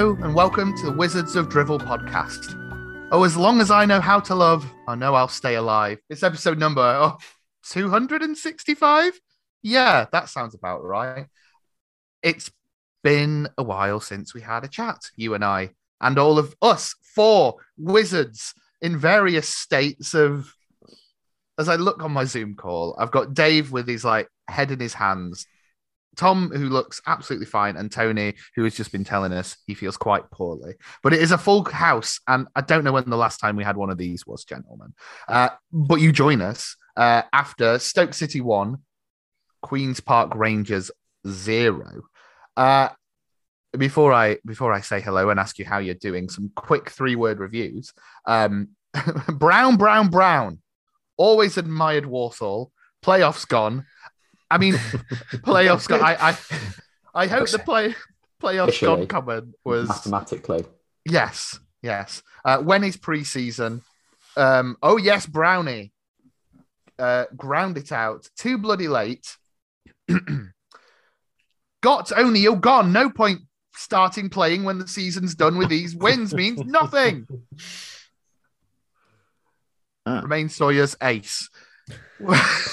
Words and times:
And 0.00 0.34
welcome 0.34 0.74
to 0.78 0.86
the 0.86 0.96
Wizards 0.96 1.36
of 1.36 1.50
Drivel 1.50 1.78
podcast. 1.78 2.56
Oh, 3.12 3.22
as 3.24 3.36
long 3.36 3.60
as 3.60 3.70
I 3.70 3.84
know 3.84 4.00
how 4.00 4.18
to 4.20 4.34
love, 4.34 4.64
I 4.88 4.94
know 4.94 5.14
I'll 5.14 5.28
stay 5.28 5.56
alive. 5.56 5.98
It's 6.08 6.22
episode 6.22 6.56
number 6.56 6.80
oh, 6.80 7.18
265. 7.68 9.20
Yeah, 9.62 10.06
that 10.10 10.30
sounds 10.30 10.54
about 10.54 10.82
right. 10.82 11.26
It's 12.22 12.50
been 13.04 13.50
a 13.58 13.62
while 13.62 14.00
since 14.00 14.32
we 14.32 14.40
had 14.40 14.64
a 14.64 14.68
chat, 14.68 14.96
you 15.16 15.34
and 15.34 15.44
I, 15.44 15.72
and 16.00 16.18
all 16.18 16.38
of 16.38 16.54
us 16.62 16.94
four 17.14 17.56
wizards 17.76 18.54
in 18.80 18.96
various 18.96 19.50
states 19.50 20.14
of. 20.14 20.50
As 21.58 21.68
I 21.68 21.76
look 21.76 22.02
on 22.02 22.12
my 22.12 22.24
Zoom 22.24 22.54
call, 22.54 22.96
I've 22.98 23.10
got 23.10 23.34
Dave 23.34 23.70
with 23.70 23.86
his 23.86 24.02
like 24.02 24.28
head 24.48 24.70
in 24.70 24.80
his 24.80 24.94
hands, 24.94 25.46
Tom, 26.20 26.50
who 26.50 26.68
looks 26.68 27.00
absolutely 27.06 27.46
fine, 27.46 27.78
and 27.78 27.90
Tony, 27.90 28.34
who 28.54 28.64
has 28.64 28.74
just 28.74 28.92
been 28.92 29.04
telling 29.04 29.32
us 29.32 29.56
he 29.66 29.72
feels 29.72 29.96
quite 29.96 30.30
poorly. 30.30 30.74
But 31.02 31.14
it 31.14 31.22
is 31.22 31.32
a 31.32 31.38
full 31.38 31.64
house, 31.64 32.20
and 32.28 32.46
I 32.54 32.60
don't 32.60 32.84
know 32.84 32.92
when 32.92 33.08
the 33.08 33.16
last 33.16 33.38
time 33.38 33.56
we 33.56 33.64
had 33.64 33.78
one 33.78 33.88
of 33.88 33.96
these 33.96 34.26
was, 34.26 34.44
gentlemen. 34.44 34.92
Uh, 35.26 35.48
but 35.72 35.96
you 35.96 36.12
join 36.12 36.42
us 36.42 36.76
uh, 36.94 37.22
after 37.32 37.78
Stoke 37.78 38.12
City 38.12 38.42
1, 38.42 38.76
Queen's 39.62 40.00
Park 40.00 40.34
Rangers 40.34 40.90
0. 41.26 42.02
Uh, 42.54 42.90
before 43.78 44.12
I 44.12 44.36
before 44.44 44.74
I 44.74 44.82
say 44.82 45.00
hello 45.00 45.30
and 45.30 45.40
ask 45.40 45.58
you 45.58 45.64
how 45.64 45.78
you're 45.78 45.94
doing, 45.94 46.28
some 46.28 46.50
quick 46.54 46.90
three 46.90 47.16
word 47.16 47.38
reviews. 47.38 47.94
Um, 48.26 48.70
Brown, 49.28 49.78
Brown, 49.78 50.08
Brown. 50.08 50.58
Always 51.16 51.56
admired 51.56 52.04
Walsall. 52.04 52.72
Playoffs 53.02 53.48
gone. 53.48 53.86
I 54.50 54.58
mean, 54.58 54.74
playoffs 55.44 55.88
gone. 55.88 56.02
I 56.02 56.30
I, 56.30 56.36
I 57.14 57.26
hope 57.26 57.48
the 57.50 57.58
play 57.58 57.94
playoffs 58.42 58.80
gone 58.80 59.06
comment 59.06 59.54
was 59.64 59.88
mathematically. 59.88 60.64
yes, 61.04 61.58
yes. 61.82 62.22
Uh, 62.44 62.58
when 62.58 62.84
is 62.84 62.96
preseason? 62.96 63.82
Um, 64.36 64.76
oh 64.82 64.96
yes, 64.96 65.26
Brownie. 65.26 65.92
Uh, 66.98 67.24
ground 67.34 67.78
it 67.78 67.92
out. 67.92 68.28
Too 68.36 68.58
bloody 68.58 68.88
late. 68.88 69.36
Got 71.82 72.12
only 72.14 72.40
you're 72.40 72.56
gone. 72.56 72.92
No 72.92 73.08
point 73.08 73.40
starting 73.74 74.28
playing 74.28 74.64
when 74.64 74.78
the 74.78 74.86
season's 74.86 75.34
done 75.34 75.56
with 75.56 75.70
these 75.70 75.96
wins 75.96 76.34
means 76.34 76.60
nothing. 76.64 77.26
Ah. 80.04 80.20
Romaine 80.20 80.50
Sawyers 80.50 80.96
ace. 81.02 81.48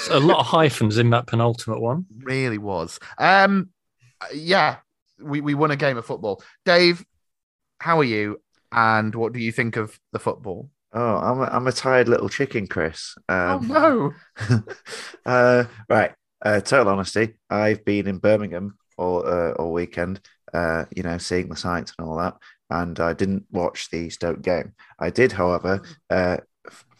A 0.09 0.19
lot 0.19 0.39
of 0.39 0.45
hyphens 0.45 0.97
in 0.97 1.09
that 1.11 1.27
penultimate 1.27 1.81
one. 1.81 2.05
really 2.23 2.57
was. 2.57 2.99
Um, 3.17 3.69
yeah, 4.33 4.77
we, 5.19 5.41
we 5.41 5.53
won 5.53 5.71
a 5.71 5.75
game 5.75 5.97
of 5.97 6.05
football. 6.05 6.41
Dave, 6.65 7.05
how 7.79 7.99
are 7.99 8.05
you? 8.05 8.41
And 8.71 9.15
what 9.15 9.33
do 9.33 9.39
you 9.39 9.51
think 9.51 9.77
of 9.77 9.99
the 10.11 10.19
football? 10.19 10.69
Oh, 10.93 11.17
I'm 11.17 11.39
a, 11.39 11.43
I'm 11.43 11.67
a 11.67 11.71
tired 11.71 12.07
little 12.07 12.29
chicken, 12.29 12.67
Chris. 12.67 13.15
Um, 13.29 13.71
oh 13.71 14.13
no. 14.49 14.63
uh, 15.25 15.65
right. 15.89 16.13
Uh, 16.43 16.59
total 16.61 16.93
honesty, 16.93 17.33
I've 17.49 17.83
been 17.83 18.07
in 18.07 18.19
Birmingham 18.19 18.77
all 18.97 19.27
uh, 19.27 19.51
all 19.53 19.73
weekend. 19.73 20.21
Uh, 20.53 20.85
you 20.95 21.03
know, 21.03 21.17
seeing 21.17 21.49
the 21.49 21.55
sights 21.55 21.93
and 21.97 22.07
all 22.07 22.17
that, 22.17 22.35
and 22.69 22.99
I 22.99 23.13
didn't 23.13 23.45
watch 23.51 23.89
the 23.89 24.09
Stoke 24.09 24.41
game. 24.41 24.73
I 24.99 25.09
did, 25.09 25.31
however, 25.31 25.81
uh, 26.09 26.37
f- 26.39 26.45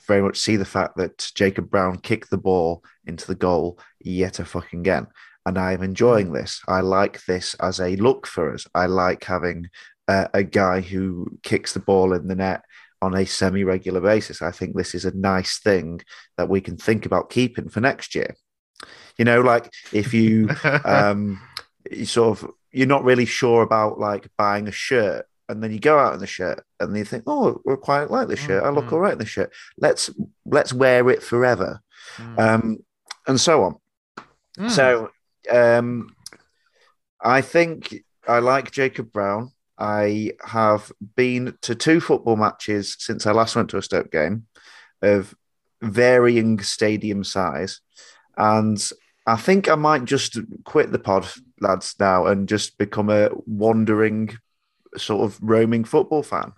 very 0.08 0.22
much 0.22 0.38
see 0.38 0.56
the 0.56 0.66
fact 0.66 0.98
that 0.98 1.32
Jacob 1.36 1.70
Brown 1.70 1.98
kicked 2.00 2.30
the 2.30 2.38
ball 2.38 2.84
into 3.06 3.28
the 3.28 3.36
goal 3.36 3.80
yet 4.00 4.40
a 4.40 4.46
fucking 4.46 4.82
again, 4.82 5.08
and 5.46 5.58
I'm 5.58 5.84
enjoying 5.84 6.34
this. 6.34 6.62
I 6.68 6.82
like 6.82 7.24
this 7.26 7.54
as 7.56 7.80
a 7.80 7.96
look 7.98 8.26
for 8.26 8.54
us. 8.54 8.66
I 8.74 8.88
like 8.88 9.24
having 9.24 9.70
uh, 10.08 10.28
a 10.34 10.44
guy 10.44 10.82
who 10.82 11.38
kicks 11.44 11.74
the 11.74 11.80
ball 11.80 12.14
in 12.14 12.28
the 12.28 12.36
net 12.36 12.64
on 13.02 13.14
a 13.14 13.26
semi-regular 13.26 14.02
basis. 14.02 14.42
I 14.42 14.52
think 14.52 14.76
this 14.76 14.96
is 14.96 15.06
a 15.06 15.16
nice 15.16 15.60
thing 15.60 16.02
that 16.38 16.50
we 16.50 16.62
can 16.62 16.78
think 16.78 17.06
about 17.06 17.30
keeping 17.30 17.70
for 17.70 17.80
next 17.80 18.16
year. 18.16 18.36
You 19.18 19.26
know, 19.26 19.42
like 19.42 19.72
if 19.92 20.14
you 20.14 20.50
um 20.86 21.42
you 21.92 22.06
sort 22.06 22.42
of 22.42 22.52
you're 22.72 22.88
not 22.88 23.04
really 23.04 23.26
sure 23.26 23.62
about 23.62 24.00
like 24.00 24.28
buying 24.38 24.68
a 24.68 24.72
shirt 24.72 25.27
and 25.50 25.64
then 25.64 25.72
you 25.72 25.80
go 25.80 25.98
out 25.98 26.14
in 26.14 26.20
the 26.20 26.28
shirt 26.28 26.64
and 26.80 26.96
you 26.98 27.06
think, 27.06 27.24
oh, 27.28 27.62
we're 27.66 27.78
quite 27.78 28.10
like 28.12 28.28
this 28.28 28.40
shirt. 28.40 28.64
I 28.64 28.70
look 28.70 28.86
Mhm. 28.86 28.92
all 28.94 29.00
right 29.00 29.14
in 29.14 29.20
this 29.20 29.30
shirt. 29.30 29.52
Let's 29.78 30.10
let's 30.46 30.74
wear 30.74 31.10
it 31.10 31.24
forever. 31.24 31.82
Mm. 32.18 32.40
Um 32.40 32.78
and 33.28 33.40
so 33.40 33.64
on. 33.64 33.76
Mm. 34.58 34.72
So 34.72 35.10
um, 35.52 36.16
I 37.22 37.42
think 37.42 38.04
I 38.28 38.40
like 38.40 38.72
Jacob 38.72 39.12
Brown. 39.14 39.52
I 39.78 40.34
have 40.44 40.92
been 41.16 41.58
to 41.62 41.76
two 41.76 42.00
football 42.02 42.36
matches 42.36 42.96
since 43.00 43.26
I 43.26 43.32
last 43.32 43.56
went 43.56 43.70
to 43.70 43.78
a 43.78 43.82
Stoke 43.82 44.12
game 44.12 44.48
of 45.02 45.36
varying 45.82 46.60
stadium 46.60 47.24
size. 47.24 47.80
And 48.36 48.78
I 49.26 49.36
think 49.36 49.70
I 49.70 49.76
might 49.76 50.06
just 50.06 50.38
quit 50.64 50.92
the 50.92 51.00
pod, 51.00 51.28
lads, 51.62 51.96
now 52.00 52.26
and 52.26 52.48
just 52.50 52.78
become 52.78 53.10
a 53.10 53.30
wandering 53.46 54.38
sort 55.00 55.24
of 55.26 55.38
roaming 55.42 55.84
football 55.84 56.24
fan. 56.24 56.54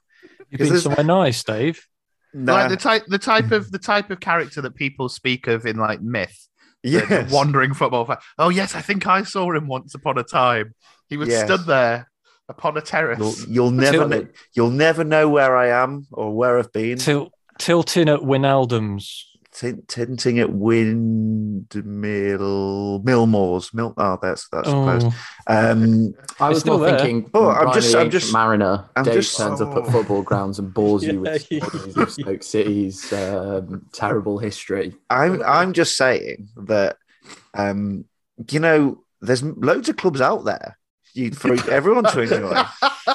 You've 0.50 0.62
Is 0.62 0.70
been 0.70 0.80
somewhere 0.80 1.04
nice, 1.06 1.44
Dave. 1.44 1.86
Nah, 2.34 2.54
like 2.54 2.70
the 2.70 2.78
type 2.78 3.04
the 3.08 3.18
type 3.20 3.52
of 3.52 3.72
the 3.72 3.80
type 3.80 4.10
of 4.12 4.20
character 4.20 4.62
that 4.62 4.76
people 4.76 5.10
speak 5.10 5.48
of 5.48 5.66
in 5.66 5.78
like 5.78 6.02
myth. 6.02 6.48
the- 6.84 7.00
the 7.00 7.28
wandering 7.32 7.74
football 7.74 8.06
fan. 8.06 8.18
Oh 8.38 8.50
yes, 8.50 8.74
I 8.76 8.82
think 8.82 9.06
I 9.08 9.24
saw 9.24 9.52
him 9.52 9.68
once 9.68 9.96
upon 9.96 10.18
a 10.18 10.24
time. 10.24 10.74
He 11.10 11.18
was 11.18 11.30
Yes. 11.30 11.46
stood 11.46 11.66
there 11.66 12.10
upon 12.48 12.78
a 12.78 12.82
terrace. 12.82 13.20
You'll, 13.20 13.54
you'll 13.54 13.72
never 13.72 13.98
Till- 13.98 14.08
know, 14.10 14.28
you'll 14.54 14.70
never 14.72 15.04
know 15.04 15.28
where 15.28 15.58
I 15.58 15.68
am 15.70 16.08
or 16.12 16.34
where 16.36 16.58
I've 16.58 16.72
been. 16.72 16.98
Til- 16.98 17.32
tilting 17.58 18.08
at 18.10 18.22
Winaldum's. 18.22 19.29
Tin- 19.52 19.84
tinting 19.88 20.40
at 20.40 20.52
Windmill 20.52 21.70
Millmoors. 23.04 23.74
Mill. 23.74 23.94
Oh, 23.98 24.18
that's 24.22 24.48
that's 24.52 24.68
close. 24.70 25.04
Oh, 25.06 25.14
Um, 25.48 26.14
I 26.40 26.50
was 26.50 26.60
still 26.60 26.78
more 26.78 26.88
there. 26.90 27.00
thinking, 27.00 27.30
Oh, 27.34 27.50
I'm 27.50 27.74
just- 27.74 27.96
I'm 27.96 28.10
just- 28.10 28.32
Mariner. 28.32 28.86
I'm 28.96 29.04
Dave 29.06 29.16
just- 29.16 29.38
turns 29.38 29.62
up 29.62 29.76
oh. 29.76 29.84
at 29.84 29.92
football 29.92 30.22
grounds 30.22 30.60
and 30.60 30.74
bores 30.74 31.04
you 31.04 31.22
with 31.22 31.48
yeah. 31.52 31.66
stories 31.66 31.98
of 31.98 32.12
Stoke 32.12 32.44
City's 32.44 33.12
um, 33.14 33.86
terrible 33.92 34.38
history. 34.38 34.96
I'm 35.10 35.42
I'm 35.44 35.74
just 35.74 35.98
saying 35.98 36.50
that 36.68 36.98
um, 37.54 38.06
you 38.50 38.60
know, 38.60 39.04
there's 39.22 39.44
loads 39.44 39.90
of 39.90 39.98
clubs 39.98 40.22
out 40.22 40.46
there 40.46 40.78
you, 41.14 41.32
for 41.32 41.54
everyone 41.70 42.06
to 42.06 42.22
enjoy. 42.22 42.64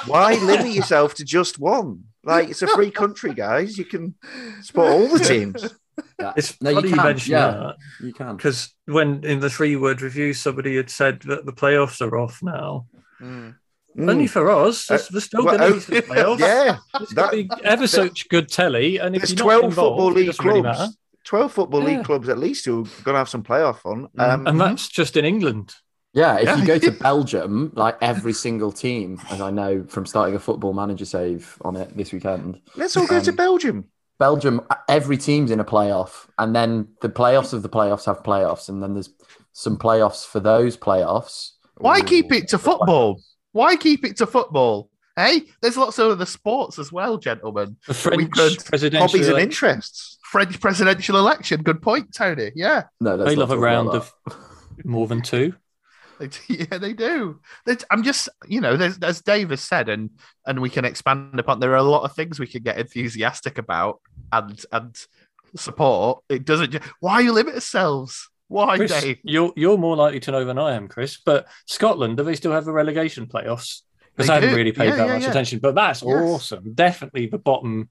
Why 0.05 0.35
limit 0.35 0.73
yourself 0.73 1.15
to 1.15 1.25
just 1.25 1.57
one? 1.59 2.03
Like 2.23 2.49
it's 2.49 2.61
a 2.61 2.67
free 2.67 2.91
country, 2.91 3.33
guys. 3.33 3.77
You 3.77 3.85
can 3.85 4.15
support 4.61 4.89
all 4.89 5.07
the 5.07 5.23
teams. 5.23 5.73
Yeah. 6.19 6.33
it's 6.37 6.59
No, 6.61 6.69
you 6.69 6.75
funny 6.77 6.89
you, 6.89 6.95
can, 6.95 7.03
mention 7.05 7.31
yeah. 7.31 7.47
that 7.51 7.75
You 8.01 8.13
can. 8.13 8.35
because 8.37 8.73
when 8.85 9.23
in 9.23 9.39
the 9.39 9.49
three 9.49 9.75
word 9.75 10.01
review, 10.01 10.33
somebody 10.33 10.75
had 10.77 10.89
said 10.89 11.21
that 11.23 11.45
the 11.45 11.53
playoffs 11.53 12.01
are 12.01 12.17
off 12.17 12.39
now. 12.41 12.85
Mm. 13.21 13.55
Mm. 13.97 14.09
Only 14.09 14.27
for 14.27 14.49
us, 14.49 14.89
Uh, 14.89 14.95
there's, 14.95 15.07
there's 15.09 15.23
still 15.25 15.45
well, 15.45 15.57
going 15.57 15.79
to 15.79 15.91
be 15.91 16.01
playoffs. 16.01 16.39
yeah, 16.39 16.77
It's 17.01 17.13
that- 17.15 17.31
be 17.31 17.49
ever 17.63 17.87
such 17.87 18.27
good 18.29 18.49
telly. 18.49 18.97
And 18.97 19.15
if 19.15 19.21
there's 19.21 19.31
you're 19.31 19.37
not 19.39 19.43
twelve 19.45 19.63
involved, 19.65 19.75
football 19.97 20.11
it 20.11 20.15
league 20.15 20.25
doesn't 20.27 20.45
really 20.45 20.89
Twelve 21.23 21.51
football 21.53 21.81
Yeah. 21.81 21.97
league 21.97 22.05
clubs 22.05 22.29
at 22.29 22.37
least 22.37 22.65
who 22.65 22.81
are 22.81 23.03
going 23.03 23.13
to 23.15 23.19
have 23.19 23.29
some 23.29 23.43
playoff 23.43 23.79
fun. 23.79 24.07
Mm. 24.17 24.29
Um, 24.33 24.47
And 24.47 24.59
that's 24.61 24.87
just 24.89 25.15
in 25.17 25.25
England. 25.25 25.73
Yeah, 26.13 26.37
if 26.37 26.43
Yeah. 26.45 26.55
you 26.57 26.65
go 26.65 26.77
to 26.79 26.91
Belgium, 27.09 27.71
like 27.75 27.97
every 28.01 28.31
single 28.33 28.71
team, 28.71 29.19
as 29.29 29.41
I 29.41 29.51
know 29.51 29.83
from 29.87 30.05
starting 30.05 30.35
a 30.35 30.39
football 30.39 30.73
manager 30.73 31.03
save 31.05 31.57
on 31.61 31.75
it 31.75 31.95
this 31.97 32.13
weekend, 32.13 32.61
let's 32.75 32.95
all 32.95 33.07
go 33.07 33.19
to 33.19 33.31
Um, 33.31 33.35
Belgium. 33.35 33.85
Belgium, 34.17 34.61
every 34.87 35.17
team's 35.17 35.51
in 35.51 35.59
a 35.59 35.65
playoff, 35.65 36.27
and 36.37 36.55
then 36.55 36.87
the 37.01 37.09
playoffs 37.09 37.53
of 37.53 37.63
the 37.63 37.69
playoffs 37.69 38.05
have 38.05 38.23
playoffs, 38.23 38.69
and 38.69 38.81
then 38.81 38.93
there's 38.93 39.09
some 39.51 39.77
playoffs 39.77 40.25
for 40.25 40.39
those 40.39 40.77
playoffs. 40.77 41.51
Why 41.77 42.01
keep 42.01 42.31
it 42.31 42.47
to 42.49 42.57
football? 42.57 43.21
Why 43.51 43.75
keep 43.75 44.05
it 44.05 44.17
to 44.17 44.27
football? 44.27 44.89
Hey, 45.17 45.43
there's 45.61 45.77
lots 45.77 45.97
of 45.99 46.11
other 46.11 46.25
sports 46.25 46.77
as 46.77 46.91
well, 46.91 47.17
gentlemen. 47.17 47.77
The 47.87 47.93
French 47.93 48.31
could- 48.31 48.65
presidential. 48.65 49.07
Hobbies 49.07 49.27
and 49.27 49.39
interests. 49.39 50.17
French 50.23 50.59
presidential 50.59 51.17
election. 51.17 51.61
Good 51.61 51.81
point, 51.81 52.13
Tony. 52.13 52.51
Yeah, 52.55 52.83
No, 52.99 53.15
let's 53.15 53.29
They 53.29 53.35
love 53.35 53.51
a 53.51 53.55
talk 53.55 53.63
round 53.63 53.89
of 53.89 54.13
more 54.83 55.07
than 55.07 55.21
two. 55.21 55.53
Yeah, 56.49 56.77
they 56.77 56.93
do. 56.93 57.39
I'm 57.91 58.03
just, 58.03 58.29
you 58.47 58.61
know, 58.61 58.77
there's, 58.77 58.97
as 58.99 59.21
Dave 59.21 59.49
has 59.49 59.61
said, 59.61 59.89
and 59.89 60.09
and 60.45 60.61
we 60.61 60.69
can 60.69 60.85
expand 60.85 61.39
upon. 61.39 61.59
There 61.59 61.71
are 61.73 61.75
a 61.77 61.83
lot 61.83 62.03
of 62.03 62.15
things 62.15 62.39
we 62.39 62.47
can 62.47 62.63
get 62.63 62.77
enthusiastic 62.77 63.57
about 63.57 63.99
and 64.31 64.63
and 64.71 64.95
support. 65.55 66.23
It 66.29 66.45
doesn't. 66.45 66.75
Why 66.99 67.19
you 67.21 67.31
limit 67.31 67.55
yourselves? 67.55 68.29
Why, 68.47 68.77
Chris, 68.77 69.01
Dave? 69.01 69.17
you're 69.23 69.51
you're 69.55 69.77
more 69.77 69.95
likely 69.95 70.19
to 70.21 70.31
know 70.31 70.45
than 70.45 70.59
I 70.59 70.73
am, 70.75 70.87
Chris. 70.87 71.17
But 71.17 71.47
Scotland, 71.65 72.17
do 72.17 72.23
they 72.23 72.35
still 72.35 72.51
have 72.51 72.65
the 72.65 72.71
relegation 72.73 73.25
playoffs? 73.25 73.81
Because 74.15 74.29
I 74.29 74.35
haven't 74.35 74.51
do. 74.51 74.55
really 74.55 74.71
paid 74.71 74.89
Yeah, 74.89 74.95
that 74.97 75.07
yeah, 75.07 75.13
much 75.13 75.23
yeah. 75.23 75.29
attention. 75.29 75.59
But 75.59 75.75
that's 75.75 76.01
Yes. 76.01 76.09
awesome. 76.23 76.73
Definitely, 76.73 77.27
the 77.27 77.37
bottom 77.39 77.89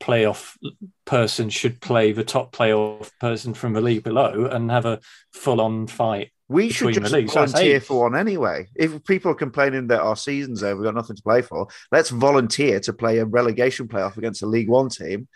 playoff 0.00 0.56
person 1.04 1.50
should 1.50 1.80
play 1.80 2.12
the 2.12 2.24
top 2.24 2.52
playoff 2.54 3.10
person 3.20 3.52
from 3.54 3.72
the 3.74 3.80
league 3.80 4.02
below 4.04 4.46
and 4.46 4.70
have 4.70 4.86
a 4.86 5.00
full 5.32 5.60
on 5.60 5.86
fight. 5.86 6.30
We 6.50 6.68
should 6.70 6.94
just 6.94 7.12
leagues, 7.12 7.32
volunteer 7.32 7.80
for 7.80 8.00
one 8.00 8.16
anyway. 8.16 8.66
If 8.74 9.04
people 9.04 9.30
are 9.30 9.36
complaining 9.36 9.86
that 9.86 10.00
our 10.00 10.16
season's 10.16 10.64
over, 10.64 10.74
we've 10.80 10.84
got 10.84 10.96
nothing 10.96 11.14
to 11.14 11.22
play 11.22 11.42
for, 11.42 11.68
let's 11.92 12.10
volunteer 12.10 12.80
to 12.80 12.92
play 12.92 13.18
a 13.18 13.24
relegation 13.24 13.86
playoff 13.86 14.16
against 14.16 14.42
a 14.42 14.46
League 14.46 14.68
One 14.68 14.88
team. 14.88 15.28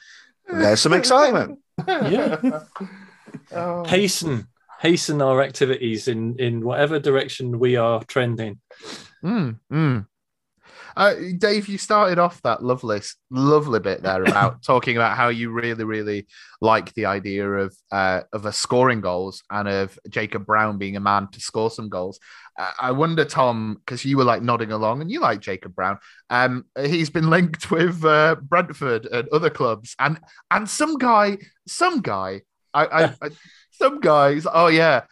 There's 0.50 0.80
some 0.80 0.92
excitement. 0.92 1.60
Yeah. 1.88 2.60
Oh. 3.50 3.82
hasten 3.84 4.46
hasten 4.78 5.20
our 5.20 5.42
activities 5.42 6.06
in 6.06 6.36
in 6.38 6.64
whatever 6.64 7.00
direction 7.00 7.58
we 7.58 7.74
are 7.74 8.00
trending. 8.04 8.60
Mm, 9.24 9.58
mm. 9.72 10.06
Uh, 10.96 11.14
Dave, 11.38 11.68
you 11.68 11.78
started 11.78 12.18
off 12.18 12.40
that 12.42 12.62
lovely, 12.62 13.00
lovely 13.30 13.80
bit 13.80 14.02
there 14.02 14.22
about 14.24 14.62
talking 14.62 14.96
about 14.96 15.16
how 15.16 15.28
you 15.28 15.50
really, 15.50 15.84
really 15.84 16.26
like 16.60 16.92
the 16.94 17.06
idea 17.06 17.48
of 17.50 17.76
uh, 17.92 18.22
of 18.32 18.46
a 18.46 18.52
scoring 18.52 19.00
goals 19.00 19.42
and 19.50 19.68
of 19.68 19.98
Jacob 20.08 20.46
Brown 20.46 20.78
being 20.78 20.96
a 20.96 21.00
man 21.00 21.28
to 21.32 21.40
score 21.40 21.70
some 21.70 21.88
goals. 21.88 22.20
Uh, 22.58 22.70
I 22.80 22.92
wonder, 22.92 23.24
Tom, 23.24 23.80
because 23.84 24.04
you 24.04 24.16
were 24.16 24.24
like 24.24 24.42
nodding 24.42 24.72
along 24.72 25.00
and 25.00 25.10
you 25.10 25.20
like 25.20 25.40
Jacob 25.40 25.74
Brown. 25.74 25.98
Um, 26.30 26.66
he's 26.80 27.10
been 27.10 27.30
linked 27.36 27.70
with 27.70 28.04
uh, 28.04 28.36
Brentford 28.40 29.06
and 29.06 29.28
other 29.28 29.50
clubs, 29.50 29.94
and 29.98 30.18
and 30.50 30.68
some 30.68 30.98
guy, 30.98 31.38
some 31.66 32.00
guy, 32.00 32.42
I, 32.72 32.86
I, 32.86 33.04
I 33.22 33.30
some 33.70 34.00
guys. 34.00 34.46
Oh 34.52 34.68
yeah. 34.68 35.02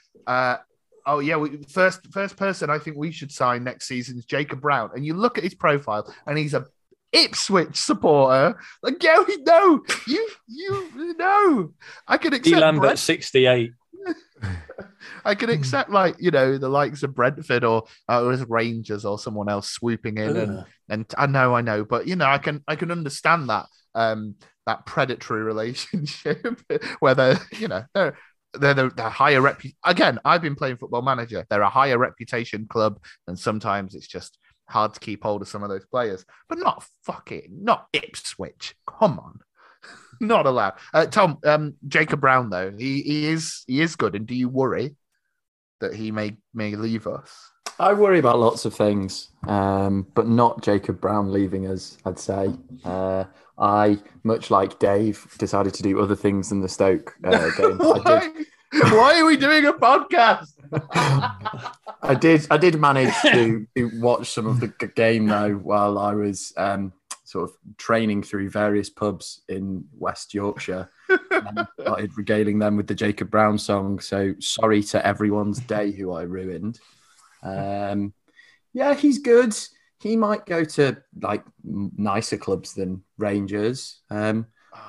Oh 1.07 1.19
yeah, 1.19 1.37
we, 1.37 1.63
first 1.69 2.13
first 2.13 2.37
person 2.37 2.71
I 2.71 2.79
think 2.79 2.97
we 2.97 3.11
should 3.11 3.33
sign 3.33 3.65
next 3.65 3.87
season 3.89 4.19
is 4.19 4.25
Jacob 4.25 4.61
Brown. 4.61 4.91
And 4.95 5.05
you 5.05 5.15
look 5.15 5.39
at 5.39 5.45
his 5.45 5.55
profile, 5.55 6.13
and 6.27 6.39
he's 6.39 6.55
a 6.55 6.67
Ipswich 7.13 7.77
supporter. 7.77 8.59
Like, 8.83 9.03
yeah, 9.03 9.23
no, 9.47 9.83
you 10.07 10.29
you 10.49 11.15
no, 11.19 11.73
I 12.09 12.17
D 12.17 12.29
accept. 12.29 12.61
Lambert 12.61 12.83
Brent- 12.83 12.99
sixty 12.99 13.47
eight. 13.47 13.73
I 15.25 15.35
could 15.35 15.51
accept 15.51 15.91
like 15.91 16.17
you 16.19 16.31
know 16.31 16.59
the 16.59 16.69
likes 16.69 17.03
of 17.03 17.15
Brentford 17.15 17.65
or 17.65 17.85
uh, 18.09 18.23
or 18.23 18.35
Rangers 18.49 19.05
or 19.05 19.19
someone 19.19 19.49
else 19.49 19.69
swooping 19.69 20.19
in 20.19 20.37
and 20.37 20.65
and 20.89 21.07
I 21.17 21.27
know 21.27 21.55
I 21.55 21.61
know, 21.61 21.85
but 21.85 22.07
you 22.07 22.17
know 22.17 22.27
I 22.27 22.39
can 22.39 22.63
I 22.67 22.77
can 22.77 22.91
understand 22.91 23.51
that 23.51 23.67
um 23.95 24.37
that 24.67 24.87
predatory 24.87 25.43
relationship 25.53 26.61
where 27.01 27.15
they're 27.15 27.39
you 27.59 27.69
know 27.69 27.85
they're 27.95 28.17
they're 28.55 28.75
the 28.75 29.09
higher 29.09 29.41
rep 29.41 29.63
again 29.85 30.19
I've 30.25 30.43
been 30.43 30.55
playing 30.55 30.77
football 30.77 31.03
manager. 31.03 31.47
They're 31.49 31.63
a 31.63 31.71
higher 31.71 31.99
reputation 31.99 32.67
club 32.69 32.99
and 33.27 33.39
sometimes 33.39 33.95
it's 33.95 34.07
just 34.07 34.39
hard 34.69 34.95
to 34.95 35.01
keep 35.01 35.23
hold 35.23 35.43
of 35.43 35.49
some 35.49 35.63
of 35.63 35.71
those 35.71 35.87
players. 35.87 36.25
But 36.49 36.59
not 36.59 36.85
fucking 37.05 37.49
not 37.51 37.87
Ipswich. 37.93 38.75
Come 38.87 39.19
on. 39.19 39.41
Not 40.21 40.47
allowed. 40.47 40.75
Uh, 40.95 41.07
Tom 41.07 41.39
um 41.45 41.75
Jacob 41.89 42.21
Brown 42.21 42.51
though 42.51 42.71
he 42.71 43.03
he 43.03 43.27
is 43.27 43.65
he 43.67 43.81
is 43.81 43.97
good. 43.97 44.15
And 44.15 44.27
do 44.27 44.37
you 44.37 44.49
worry 44.49 44.95
that 45.81 45.95
he 45.95 46.13
may 46.13 46.37
may 46.55 46.77
leave 46.77 47.09
us? 47.09 47.51
I 47.79 47.95
worry 47.95 48.21
about 48.21 48.39
lots 48.39 48.65
of 48.65 48.75
things, 48.75 49.31
um, 49.49 50.07
but 50.15 50.29
not 50.29 50.63
Jacob 50.63 51.01
Brown 51.01 51.33
leaving 51.33 51.67
us, 51.67 51.99
I'd 52.05 52.19
say. 52.19 52.51
Uh, 52.85 53.25
I, 53.59 53.99
much 54.25 54.51
like 54.51 54.79
Dave, 54.79 55.27
decided 55.39 55.75
to 55.75 55.83
do 55.83 56.01
other 56.01 56.17
things 56.17 56.49
than 56.49 56.61
the 56.61 56.69
Stoke 56.69 57.15
uh, 57.25 57.51
game. 57.57 57.79
Why, 57.79 58.31
why 58.91 59.21
are 59.21 59.27
we 59.27 59.37
doing 59.37 59.67
a 59.67 59.73
podcast 59.75 60.49
I 62.03 62.15
did. 62.19 62.47
I 62.51 62.57
did 62.57 62.81
manage 62.81 63.15
to, 63.23 63.67
to 63.77 63.91
watch 64.01 64.31
some 64.31 64.47
of 64.47 64.61
the 64.61 64.69
game 64.69 65.27
though 65.27 65.55
while 65.55 65.99
I 65.99 66.15
was 66.15 66.53
um, 66.57 66.93
sort 67.25 67.51
of 67.51 67.57
training 67.77 68.23
through 68.23 68.51
various 68.51 68.91
pubs 68.91 69.43
in 69.49 69.85
West 69.99 70.35
Yorkshire. 70.35 70.91
and 71.09 71.67
started 71.81 72.17
regaling 72.17 72.59
them 72.59 72.77
with 72.77 72.87
the 72.87 72.95
Jacob 72.95 73.31
Brown 73.31 73.59
song. 73.59 74.01
So 74.01 74.35
sorry 74.41 74.83
to 74.85 75.07
everyone's 75.07 75.61
day 75.61 75.93
who 75.93 76.13
I 76.13 76.23
ruined. 76.23 76.81
Um, 77.43 78.15
yeah, 78.73 78.95
he's 78.95 79.19
good. 79.19 79.55
He 80.03 80.17
might 80.17 80.47
go 80.47 80.65
to 80.65 81.03
like 81.21 81.45
nicer 81.65 82.37
clubs 82.37 82.75
than 82.75 83.03
Rangers. 83.19 84.03
Um, 84.11 84.47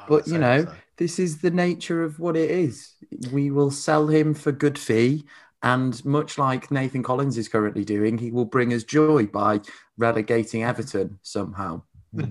But, 0.08 0.28
you 0.28 0.38
know, 0.40 0.68
this 0.98 1.20
is 1.20 1.42
the 1.42 1.52
nature 1.52 2.04
of 2.04 2.20
what 2.20 2.36
it 2.36 2.52
is. 2.52 2.96
We 3.32 3.52
will 3.52 3.72
sell 3.72 4.08
him 4.08 4.34
for 4.34 4.52
good 4.52 4.78
fee. 4.78 5.26
And 5.62 6.04
much 6.06 6.38
like 6.38 6.72
Nathan 6.72 7.04
Collins 7.04 7.38
is 7.38 7.48
currently 7.48 7.86
doing, 7.86 8.18
he 8.18 8.32
will 8.32 8.46
bring 8.46 8.74
us 8.74 8.84
joy 8.84 9.28
by 9.28 9.62
relegating 9.98 10.64
Everton 10.64 11.20
somehow. 11.22 11.84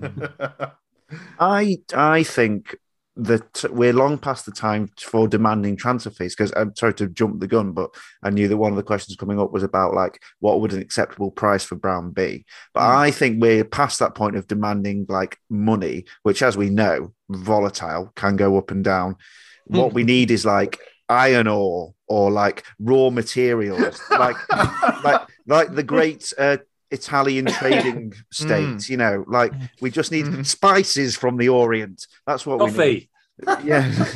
I 1.39 1.77
I 1.93 2.23
think 2.23 2.75
that 3.15 3.65
we're 3.69 3.93
long 3.93 4.17
past 4.17 4.45
the 4.45 4.51
time 4.51 4.89
for 4.99 5.27
demanding 5.27 5.77
transfer 5.77 6.09
fees 6.09 6.35
because 6.35 6.51
I'm 6.55 6.75
sorry 6.75 6.95
to 6.95 7.07
jump 7.07 7.39
the 7.39 7.47
gun, 7.47 7.71
but 7.71 7.93
I 8.23 8.31
knew 8.31 8.47
that 8.47 8.57
one 8.57 8.71
of 8.71 8.75
the 8.75 8.83
questions 8.83 9.15
coming 9.15 9.39
up 9.39 9.51
was 9.51 9.61
about 9.61 9.93
like 9.93 10.19
what 10.39 10.61
would 10.61 10.73
an 10.73 10.81
acceptable 10.81 11.29
price 11.29 11.63
for 11.63 11.75
Brown 11.75 12.11
be. 12.11 12.45
But 12.73 12.81
Mm. 12.81 12.95
I 12.95 13.11
think 13.11 13.41
we're 13.41 13.65
past 13.65 13.99
that 13.99 14.15
point 14.15 14.35
of 14.35 14.47
demanding 14.47 15.05
like 15.09 15.37
money, 15.49 16.05
which, 16.23 16.41
as 16.41 16.57
we 16.57 16.69
know, 16.69 17.13
volatile 17.29 18.11
can 18.15 18.35
go 18.35 18.57
up 18.57 18.71
and 18.71 18.83
down. 18.83 19.17
What 19.65 19.93
we 19.93 20.03
need 20.03 20.29
is 20.29 20.43
like 20.43 20.79
iron 21.07 21.47
ore 21.47 21.93
or 22.07 22.31
like 22.31 22.65
raw 22.79 23.09
materials, 23.11 24.01
like 24.09 24.35
like 25.03 25.21
like 25.47 25.73
the 25.73 25.83
great 25.83 26.33
uh, 26.37 26.57
Italian 26.93 27.45
trading 27.59 28.13
states. 28.31 28.89
You 28.89 28.97
know, 28.97 29.25
like 29.27 29.51
we 29.81 29.89
just 29.91 30.11
need 30.11 30.25
Mhm. 30.25 30.45
spices 30.45 31.15
from 31.17 31.37
the 31.37 31.49
Orient. 31.49 32.07
That's 32.27 32.45
what 32.45 32.59
we 32.59 32.65
Coffee. 32.71 33.09
need. 33.47 33.57
Yeah. 33.65 33.91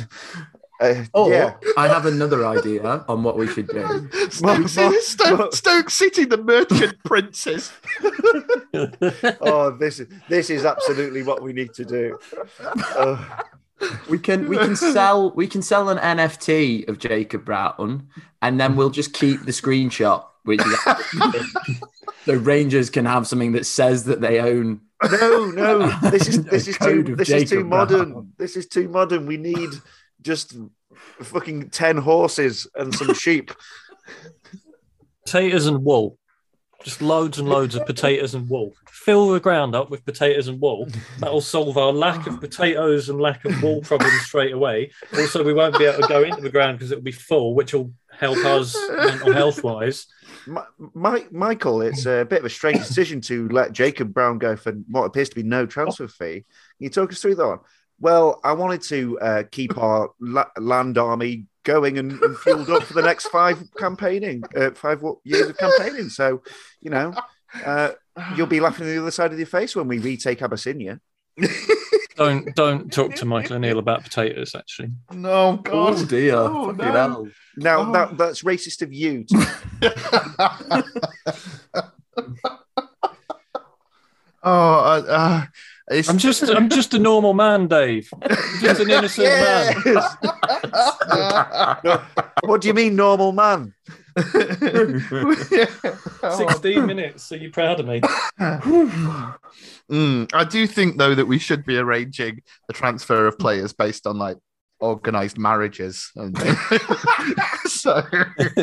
Uh, 0.80 1.02
Or 1.12 1.28
yeah. 1.28 1.54
I 1.76 1.88
have 1.88 2.06
another 2.06 2.46
idea 2.46 3.04
on 3.08 3.24
what 3.24 3.36
we 3.36 3.48
should 3.48 3.66
do. 3.66 3.82
Stoke, 4.30 4.60
Well, 4.76 4.92
Stoke, 5.02 5.38
well- 5.38 5.50
Stoke 5.50 5.90
City, 5.90 6.24
the 6.24 6.36
merchant 6.38 6.94
princes. 7.04 7.72
Oh, 9.40 9.76
this 9.76 9.98
is 9.98 10.06
this 10.28 10.50
is 10.50 10.64
absolutely 10.64 11.24
what 11.24 11.42
we 11.42 11.52
need 11.52 11.74
to 11.74 11.84
do. 11.84 12.16
Uh, 12.96 13.18
We 14.08 14.18
can 14.18 14.48
we 14.48 14.56
can 14.56 14.76
sell 14.76 15.32
we 15.34 15.46
can 15.48 15.62
sell 15.62 15.88
an 15.88 15.98
NFT 15.98 16.86
of 16.88 16.98
Jacob 16.98 17.44
Brown, 17.44 18.06
and 18.40 18.60
then 18.60 18.76
we'll 18.76 18.90
just 18.90 19.12
keep 19.12 19.44
the 19.46 19.52
screenshot, 19.52 20.22
which 20.44 20.60
is 20.64 20.78
so 22.24 22.34
Rangers 22.34 22.90
can 22.90 23.04
have 23.04 23.26
something 23.26 23.52
that 23.52 23.66
says 23.66 24.04
that 24.04 24.20
they 24.20 24.40
own. 24.40 24.80
no, 25.10 25.46
no, 25.46 25.88
this 26.10 26.28
is 26.28 26.44
this 26.54 26.68
is 26.68 26.76
too 26.78 27.00
of 27.00 27.18
this 27.18 27.30
is 27.30 27.50
too 27.50 27.64
modern. 27.64 28.12
Brown. 28.12 28.32
This 28.36 28.56
is 28.56 28.66
too 28.66 28.88
modern. 28.88 29.26
We 29.26 29.36
need 29.36 29.70
just 30.22 30.56
fucking 31.20 31.70
ten 31.70 31.96
horses 31.96 32.66
and 32.74 32.94
some 32.94 33.14
sheep. 33.24 33.52
potatoes 35.24 35.66
and 35.66 35.84
wool. 35.84 36.18
Just 36.84 37.02
loads 37.02 37.38
and 37.38 37.48
loads 37.48 37.74
of 37.74 37.86
potatoes 37.86 38.34
and 38.34 38.48
wool. 38.48 38.72
Fill 38.90 39.30
the 39.30 39.40
ground 39.40 39.74
up 39.74 39.90
with 39.90 40.04
potatoes 40.04 40.46
and 40.46 40.60
wool. 40.60 40.88
That'll 41.18 41.40
solve 41.40 41.76
our 41.76 41.92
lack 41.92 42.26
of 42.28 42.40
potatoes 42.40 43.08
and 43.08 43.20
lack 43.20 43.44
of 43.44 43.60
wool 43.62 43.80
problems 43.80 44.20
straight 44.22 44.52
away. 44.52 44.92
Also, 45.16 45.42
we 45.42 45.52
won't 45.52 45.76
be 45.76 45.86
able 45.86 46.02
to 46.02 46.08
go 46.08 46.22
into 46.22 46.40
the 46.40 46.50
ground 46.50 46.78
because 46.78 46.92
it'll 46.92 47.02
be 47.02 47.10
full, 47.10 47.54
which 47.54 47.74
will 47.74 47.92
help 48.16 48.38
us 48.38 48.76
mental 48.90 49.32
health 49.32 49.64
wise. 49.64 50.06
Mi- 50.94 51.26
Michael, 51.30 51.82
it's 51.82 52.06
a 52.06 52.24
bit 52.24 52.40
of 52.40 52.44
a 52.44 52.50
strange 52.50 52.78
decision 52.78 53.20
to 53.22 53.48
let 53.48 53.72
Jacob 53.72 54.12
Brown 54.12 54.38
go 54.38 54.56
for 54.56 54.72
what 54.88 55.04
appears 55.04 55.28
to 55.30 55.34
be 55.34 55.42
no 55.42 55.66
transfer 55.66 56.08
fee. 56.08 56.44
Can 56.44 56.44
you 56.78 56.90
talk 56.90 57.12
us 57.12 57.20
through 57.20 57.36
that? 57.36 57.60
Well, 58.00 58.40
I 58.44 58.52
wanted 58.52 58.82
to 58.82 59.18
uh, 59.20 59.42
keep 59.50 59.76
our 59.76 60.10
la- 60.20 60.50
land 60.56 60.98
army 60.98 61.46
going 61.64 61.98
and, 61.98 62.12
and 62.22 62.38
fueled 62.38 62.70
up 62.70 62.84
for 62.84 62.94
the 62.94 63.02
next 63.02 63.26
five 63.26 63.62
campaigning, 63.76 64.42
uh, 64.56 64.70
five 64.70 65.02
years 65.24 65.48
of 65.48 65.58
campaigning. 65.58 66.08
So, 66.08 66.42
you 66.80 66.90
know, 66.90 67.12
uh, 67.64 67.90
you'll 68.36 68.46
be 68.46 68.60
laughing 68.60 68.86
on 68.86 68.94
the 68.94 69.02
other 69.02 69.10
side 69.10 69.32
of 69.32 69.38
your 69.38 69.46
face 69.46 69.74
when 69.74 69.88
we 69.88 69.98
retake 69.98 70.40
Abyssinia. 70.40 71.00
Don't 72.18 72.52
don't 72.56 72.92
talk 72.92 73.14
to 73.14 73.24
Michael 73.24 73.56
O'Neill 73.56 73.78
about 73.78 74.02
potatoes. 74.02 74.54
Actually, 74.56 74.90
No, 75.12 75.56
God. 75.62 75.94
Oh 75.94 76.04
dear! 76.04 76.34
Oh, 76.34 76.70
no. 76.72 76.84
hell. 76.84 77.28
Now, 77.56 77.80
Oh. 77.88 77.92
that 77.92 78.18
that's 78.18 78.42
racist 78.42 78.82
of 78.82 78.92
you. 78.92 79.24
oh, 84.42 84.42
uh, 84.42 85.02
uh, 85.08 85.46
it's 85.90 86.08
I'm 86.08 86.18
just 86.18 86.42
I'm 86.42 86.68
just 86.68 86.94
a 86.94 86.98
normal 86.98 87.34
man, 87.34 87.66
Dave. 87.66 88.10
I'm 88.22 88.36
just 88.60 88.80
an 88.80 88.90
innocent 88.90 89.26
man. 89.28 89.82
Yes. 89.86 90.16
what 92.44 92.60
do 92.60 92.68
you 92.68 92.74
mean, 92.74 92.96
normal 92.96 93.32
man? 93.32 93.74
Sixteen 96.36 96.86
minutes. 96.86 97.30
Are 97.32 97.36
you 97.36 97.50
proud 97.50 97.80
of 97.80 97.86
me? 97.86 98.00
Mm, 99.90 100.30
I 100.34 100.44
do 100.44 100.66
think 100.66 100.98
though 100.98 101.14
that 101.14 101.26
we 101.26 101.38
should 101.38 101.64
be 101.64 101.78
arranging 101.78 102.42
the 102.66 102.74
transfer 102.74 103.26
of 103.26 103.38
players 103.38 103.72
based 103.72 104.06
on 104.06 104.18
like 104.18 104.36
organized 104.80 105.38
marriages. 105.38 106.10
So 107.68 108.02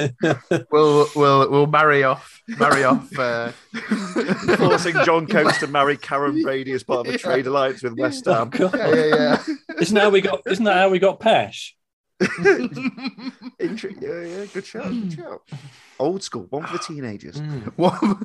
we'll 0.72 1.08
we'll 1.16 1.50
we'll 1.50 1.68
marry 1.68 2.04
off 2.04 2.42
marry 2.48 2.84
off. 2.84 3.18
Uh... 3.18 3.52
Forcing 4.58 4.96
John 5.06 5.28
Coates 5.28 5.60
to 5.60 5.68
marry 5.68 5.96
Karren 5.96 6.42
Brady 6.42 6.72
as 6.72 6.84
part 6.84 7.08
of 7.08 7.14
a 7.14 7.18
trade 7.18 7.48
alliance 7.48 7.84
with 7.84 7.98
West 7.98 8.28
Oh, 8.28 8.34
Ham. 8.34 8.50
God. 8.50 8.76
yeah, 8.76 8.94
yeah, 8.94 9.06
yeah. 9.48 9.56
Isn't 9.80 9.96
that 9.96 10.02
how 10.04 10.10
we 10.10 10.22
got? 10.22 10.42
Isn't 10.48 10.66
that 10.66 10.78
how 10.78 10.90
we 10.90 11.00
got 11.00 11.20
Pesh? 11.20 11.72
Inter- 13.60 13.92
yeah, 14.00 14.22
yeah, 14.22 14.46
good 14.54 14.66
shout, 14.66 14.86
good 14.86 14.94
hmm. 14.94 15.10
shout. 15.10 15.42
Old 16.00 16.24
school, 16.24 16.48
one 16.50 16.66
for 16.66 16.74
the 16.74 16.80
teenagers. 16.80 17.40
Hmm. 17.40 17.60
What? 17.76 18.00
oh, 18.02 18.20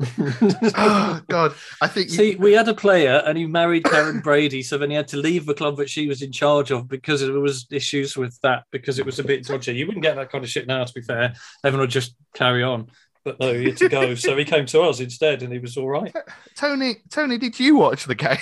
ah, 0.74 1.22
God, 1.28 1.54
I 1.80 1.86
think 1.86 2.10
you, 2.10 2.16
See, 2.16 2.36
we 2.36 2.52
had 2.52 2.68
a 2.68 2.74
player 2.74 3.22
and 3.24 3.38
he 3.38 3.46
married 3.46 3.84
Karren 3.84 4.22
Brady, 4.22 4.62
so 4.62 4.76
then 4.76 4.90
he 4.90 4.96
had 4.96 5.06
to 5.08 5.18
leave 5.18 5.46
the 5.46 5.54
club 5.54 5.76
that 5.76 5.88
she 5.88 6.08
was 6.08 6.20
in 6.20 6.32
charge 6.32 6.72
of 6.72 6.88
because 6.88 7.20
there 7.20 7.32
was 7.38 7.66
issues 7.70 8.16
with 8.16 8.36
that 8.42 8.64
because 8.72 8.98
it 8.98 9.06
was 9.06 9.20
a 9.20 9.24
bit 9.24 9.44
dodgy. 9.44 9.72
You 9.72 9.86
wouldn't 9.86 10.04
get 10.04 10.16
that 10.16 10.32
kind 10.32 10.42
of 10.42 10.50
shit 10.50 10.66
now, 10.66 10.84
to 10.84 10.92
be 10.92 11.02
fair. 11.02 11.34
Everyone 11.64 11.82
would 11.82 11.90
just 11.90 12.16
carry 12.34 12.64
on. 12.64 12.88
But 13.24 13.38
no, 13.38 13.54
he 13.54 13.66
had 13.66 13.76
to 13.78 13.88
go, 13.88 14.14
so 14.16 14.36
he 14.36 14.44
came 14.44 14.66
to 14.66 14.80
us 14.82 14.98
instead, 14.98 15.42
and 15.42 15.52
he 15.52 15.60
was 15.60 15.76
all 15.76 15.88
right. 15.88 16.14
Tony. 16.56 16.96
Tony, 17.10 17.38
did 17.38 17.60
you 17.60 17.76
watch 17.76 18.04
the 18.04 18.14
game? 18.14 18.38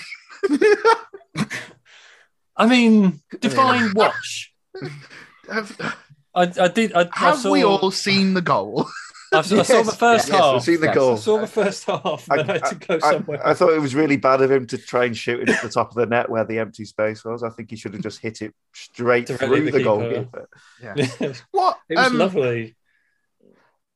I 2.57 2.67
mean, 2.67 3.21
define 3.41 3.93
watch. 3.95 4.55
Have, 5.51 5.97
I, 6.35 6.53
I 6.61 6.69
did. 6.69 6.93
I, 6.95 7.03
I 7.03 7.19
have 7.19 7.39
saw, 7.39 7.51
we 7.53 7.65
all 7.65 7.91
seen 7.91 8.35
the 8.35 8.43
goal? 8.43 8.87
I, 9.33 9.43
saw, 9.43 9.59
I 9.59 9.63
saw 9.63 9.83
the 9.83 9.93
first 9.93 10.29
yes, 10.29 10.37
half. 10.37 10.55
I've 10.55 10.63
seen 10.63 10.81
the 10.81 10.87
Yes. 10.87 10.95
goal. 10.95 11.13
I 11.15 11.17
saw 11.17 11.39
the 11.41 11.47
first 11.47 11.85
half. 11.85 12.27
I- 12.31 12.37
I, 12.37 12.43
had 12.45 12.65
to 12.67 12.75
go 12.77 12.95
I, 13.03 13.13
somewhere. 13.13 13.47
I 13.47 13.55
thought 13.55 13.73
it 13.73 13.81
was 13.81 13.95
really 13.95 14.17
bad 14.17 14.41
of 14.41 14.51
him 14.51 14.67
to 14.69 14.79
try 14.79 15.05
and 15.07 15.17
shoot 15.17 15.41
it 15.41 15.49
at 15.49 15.63
the 15.63 15.69
top 15.69 15.91
of 15.91 15.97
the 15.97 16.07
net 16.07 16.31
where 16.31 16.45
the 16.45 16.59
empty 16.59 16.85
space 16.85 17.25
was. 17.25 17.43
I 17.43 17.51
think 17.51 17.71
he 17.71 17.77
should 17.77 17.95
have 17.95 18.03
just 18.03 18.21
hit 18.21 18.43
it 18.43 18.55
straight 18.73 19.27
through 19.29 19.57
at 19.57 19.65
the 19.65 19.71
the 19.73 19.83
goalkeeper. 19.83 20.49
it 20.83 21.43
What? 21.51 21.79
was 21.89 22.07
um, 22.07 22.19
lovely. 22.19 22.77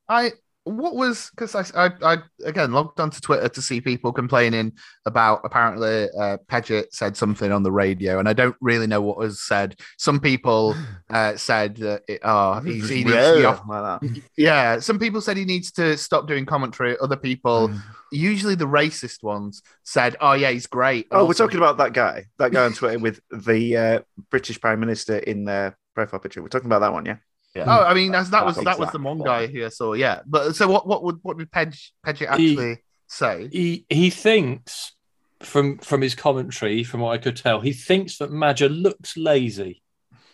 I 0.08 0.32
what 0.64 0.94
was 0.94 1.30
because 1.30 1.54
I, 1.54 1.64
I 1.74 1.90
I 2.02 2.18
again 2.44 2.72
logged 2.72 3.00
onto 3.00 3.20
Twitter 3.20 3.48
to 3.48 3.62
see 3.62 3.80
people 3.80 4.12
complaining 4.12 4.72
about 5.06 5.40
apparently 5.44 6.08
uh, 6.18 6.36
Paget 6.48 6.94
said 6.94 7.16
something 7.16 7.50
on 7.50 7.62
the 7.62 7.72
radio, 7.72 8.18
and 8.18 8.28
I 8.28 8.34
don't 8.34 8.56
really 8.60 8.86
know 8.86 9.00
what 9.00 9.16
was 9.16 9.40
said. 9.40 9.76
Some 9.96 10.20
people 10.20 10.76
uh, 11.10 11.36
said 11.36 11.76
that 11.76 12.02
it, 12.08 12.20
oh 12.24 12.60
he's, 12.60 12.88
he 12.88 13.04
needs 13.04 13.16
to 13.16 13.38
be 13.38 13.44
off. 13.44 13.62
like 13.66 14.00
that. 14.00 14.22
Yeah, 14.36 14.80
some 14.80 14.98
people 14.98 15.20
said 15.20 15.36
he 15.36 15.44
needs 15.44 15.72
to 15.72 15.96
stop 15.96 16.26
doing 16.26 16.46
commentary. 16.46 16.96
Other 16.98 17.16
people, 17.16 17.72
usually 18.12 18.54
the 18.54 18.66
racist 18.66 19.22
ones, 19.22 19.62
said 19.84 20.16
oh 20.20 20.34
yeah 20.34 20.50
he's 20.50 20.66
great. 20.66 21.06
Oh, 21.10 21.26
we're 21.26 21.34
talking 21.34 21.58
about 21.58 21.78
that 21.78 21.94
guy, 21.94 22.26
that 22.38 22.52
guy 22.52 22.64
on 22.64 22.74
Twitter 22.74 22.98
with 22.98 23.20
the 23.30 23.76
uh, 23.76 24.00
British 24.30 24.60
Prime 24.60 24.80
Minister 24.80 25.18
in 25.18 25.44
their 25.44 25.76
profile 25.94 26.20
picture. 26.20 26.42
We're 26.42 26.48
talking 26.48 26.66
about 26.66 26.80
that 26.80 26.92
one, 26.92 27.06
yeah. 27.06 27.16
Yeah. 27.54 27.64
Oh, 27.66 27.82
I 27.84 27.94
mean 27.94 28.12
that's, 28.12 28.30
that 28.30 28.44
was 28.46 28.54
That's 28.56 28.64
that 28.64 28.78
was 28.78 28.90
the 28.92 28.98
exact 28.98 29.04
one 29.04 29.18
one. 29.18 29.26
guy 29.26 29.46
here. 29.48 29.70
So 29.70 29.94
yeah, 29.94 30.20
but 30.26 30.54
so 30.54 30.68
what 30.68 30.86
what 30.86 31.02
would 31.02 31.18
what 31.22 31.36
did 31.38 31.50
Pedge 31.50 31.92
Paget 32.04 32.28
actually 32.28 32.78
say? 33.08 33.48
he 33.50 33.86
he 33.88 34.08
thinks 34.10 34.92
from 35.40 35.78
from 35.78 36.00
his 36.00 36.14
commentary, 36.14 36.84
from 36.84 37.00
what 37.00 37.10
I 37.12 37.18
could 37.18 37.36
tell, 37.36 37.60
he 37.60 37.72
thinks 37.72 38.18
that 38.18 38.30
Maja 38.30 38.68
looks 38.68 39.16
lazy. 39.16 39.82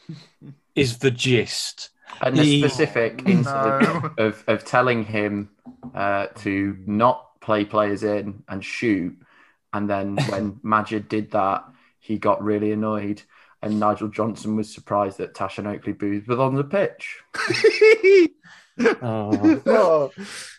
is 0.74 0.98
the 0.98 1.10
gist? 1.10 1.90
And 2.20 2.36
the 2.36 2.42
He- 2.44 2.60
specific 2.60 3.24
No. 3.24 3.30
incident 3.32 4.18
of, 4.18 4.44
of 4.46 4.64
telling 4.64 5.04
him 5.04 5.50
uh, 5.94 6.26
to 6.36 6.76
not 6.86 7.40
play 7.40 7.64
players 7.64 8.02
in 8.04 8.42
and 8.48 8.64
shoot. 8.64 9.16
And 9.72 9.88
then 9.90 10.16
when 10.28 10.60
Maja 10.62 11.00
did 11.00 11.32
that, 11.32 11.64
he 11.98 12.18
got 12.18 12.42
really 12.42 12.72
annoyed. 12.72 13.22
And 13.62 13.80
Nigel 13.80 14.08
Johnson 14.08 14.54
was 14.56 14.72
surprised 14.72 15.18
that 15.18 15.34
Tashan 15.34 15.66
Oakley-Boothe 15.66 16.28
was 16.28 16.38
on 16.38 16.54
the 16.54 16.64
pitch. 16.64 17.18
Oh. 18.78 19.62
oh, 19.66 20.10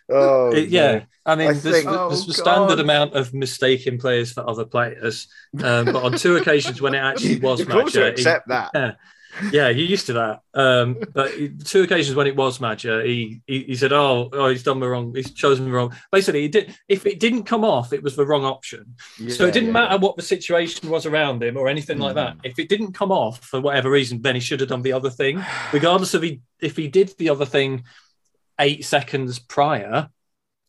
oh, 0.10 0.51
It- 0.51 0.70
yeah, 0.70 1.04
I 1.24 1.36
mean, 1.36 1.50
I 1.50 1.54
there's, 1.54 1.62
think- 1.75 1.86
the- 1.86 2.00
Oh, 2.00 2.10
there's 2.10 2.25
the 2.25 2.34
standard 2.34 2.77
God. 2.77 2.80
amount 2.80 3.13
of 3.13 3.32
mistaking 3.32 4.00
players 4.00 4.32
for 4.32 4.50
other 4.50 4.66
players, 4.66 5.27
um, 5.63 5.86
but 5.86 5.98
on 6.04 6.13
two 6.13 6.36
occasions 6.38 6.82
when 6.82 6.96
it 6.96 7.00
actually 7.00 7.39
was 7.42 7.60
You've 7.60 7.68
got 7.68 7.75
to 7.77 7.84
Maja, 7.84 8.01
he- 8.06 8.08
accept 8.08 8.48
that. 8.48 8.72
yeah, 8.74 8.92
you're 9.70 9.72
used 9.72 10.08
to 10.08 10.13
that. 10.13 10.41
Um, 10.53 10.98
but 11.13 11.32
two 11.65 11.84
occasions 11.84 12.15
when 12.15 12.27
it 12.27 12.36
was 12.36 12.60
Maja, 12.60 13.03
he, 13.03 13.41
he 13.46 13.63
he 13.63 13.75
said, 13.75 13.94
"Oh, 13.94 14.29
oh, 14.34 14.50
he's 14.50 14.63
done 14.63 14.79
me 14.79 14.88
wrong. 14.88 15.13
He's 15.15 15.32
chosen 15.34 15.65
me 15.65 15.72
wrong." 15.72 15.96
Basically, 16.12 16.41
he 16.41 16.48
did. 16.48 16.75
If 16.88 17.06
it 17.06 17.20
didn't 17.20 17.44
come 17.44 17.63
off, 17.63 17.94
it 17.94 18.03
was 18.03 18.15
the 18.15 18.25
wrong 18.25 18.46
option. 18.46 18.96
so 19.29 19.46
it 19.46 19.53
didn't 19.53 19.67
yeah, 19.67 19.74
matter 19.74 19.98
what 19.98 20.15
the 20.15 20.22
situation 20.22 20.89
was 20.89 21.06
around 21.06 21.44
him 21.44 21.58
or 21.58 21.67
anything 21.67 22.00
like 22.00 22.15
that. 22.15 22.38
If 22.44 22.60
it 22.60 22.70
didn't 22.70 22.94
come 22.94 23.12
off 23.12 23.44
for 23.44 23.62
whatever 23.62 23.89
reason, 23.89 24.22
then 24.22 24.36
he 24.36 24.41
should 24.41 24.60
have 24.60 24.70
done 24.70 24.82
the 24.82 24.94
other 24.94 25.10
thing, 25.10 25.44
regardless 25.72 26.13
of 26.13 26.22
he 26.22 26.41
if 26.62 26.75
he 26.75 26.88
did 26.88 27.13
the 27.17 27.29
other 27.29 27.46
thing 27.46 27.84
eight 28.60 28.86
seconds 28.86 29.39
prior, 29.39 30.10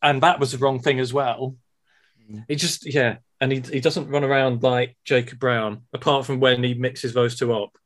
and 0.01 0.21
that 0.23 0.39
was 0.39 0.51
the 0.51 0.57
wrong 0.57 0.79
thing 0.79 0.99
as 0.99 1.13
well. 1.13 1.55
He 2.47 2.55
just 2.55 2.85
yeah, 2.85 3.17
and 3.41 3.51
he 3.51 3.59
he 3.59 3.79
doesn't 3.79 4.09
run 4.09 4.23
around 4.23 4.63
like 4.63 4.95
Jacob 5.03 5.39
Brown, 5.39 5.83
apart 5.93 6.25
from 6.25 6.39
when 6.39 6.63
he 6.63 6.73
mixes 6.73 7.13
those 7.13 7.37
two 7.37 7.53
up. 7.53 7.77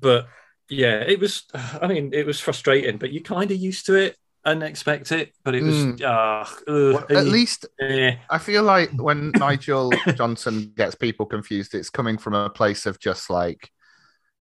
But 0.00 0.26
yeah, 0.68 1.00
it 1.00 1.18
was. 1.20 1.44
I 1.54 1.86
mean, 1.86 2.10
it 2.12 2.26
was 2.26 2.40
frustrating, 2.40 2.98
but 2.98 3.10
you 3.12 3.22
kind 3.22 3.50
of 3.50 3.56
used 3.56 3.86
to 3.86 3.94
it 3.94 4.16
and 4.44 4.62
expect 4.62 5.12
it. 5.12 5.32
But 5.44 5.54
it 5.54 5.62
was 5.62 5.74
Mm. 5.74 6.02
ugh, 6.02 6.62
Well, 6.66 6.98
at 6.98 7.10
and 7.10 7.26
you- 7.26 7.32
least 7.32 7.66
eh. 7.80 8.16
I 8.28 8.38
feel 8.38 8.62
like 8.62 8.90
when 8.92 9.30
Nigel 9.36 9.92
Johnson 10.14 10.72
gets 10.76 10.94
people 10.94 11.26
confused, 11.26 11.74
it's 11.74 11.90
coming 11.90 12.18
from 12.18 12.34
a 12.34 12.50
place 12.50 12.86
of 12.86 12.98
just 12.98 13.30
like, 13.30 13.70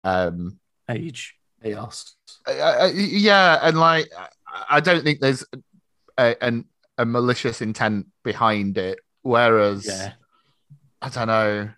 um, 0.05 0.59
age. 0.91 1.35
Chaos. 1.63 2.15
I, 2.47 2.53
I, 2.61 2.87
yeah, 2.95 3.59
and 3.63 3.79
like 3.79 4.09
I- 4.17 4.29
I 4.77 4.81
don't 4.81 5.03
think 5.05 5.21
there's 5.21 5.45
a, 6.19 6.37
an, 6.43 6.65
a 6.97 7.05
malicious 7.05 7.61
intent 7.63 8.07
behind 8.25 8.79
it. 8.79 8.99
Whereas, 9.23 9.87
Yeah, 9.87 10.13
I 11.03 11.09
don't 11.11 11.27
know. 11.29 11.71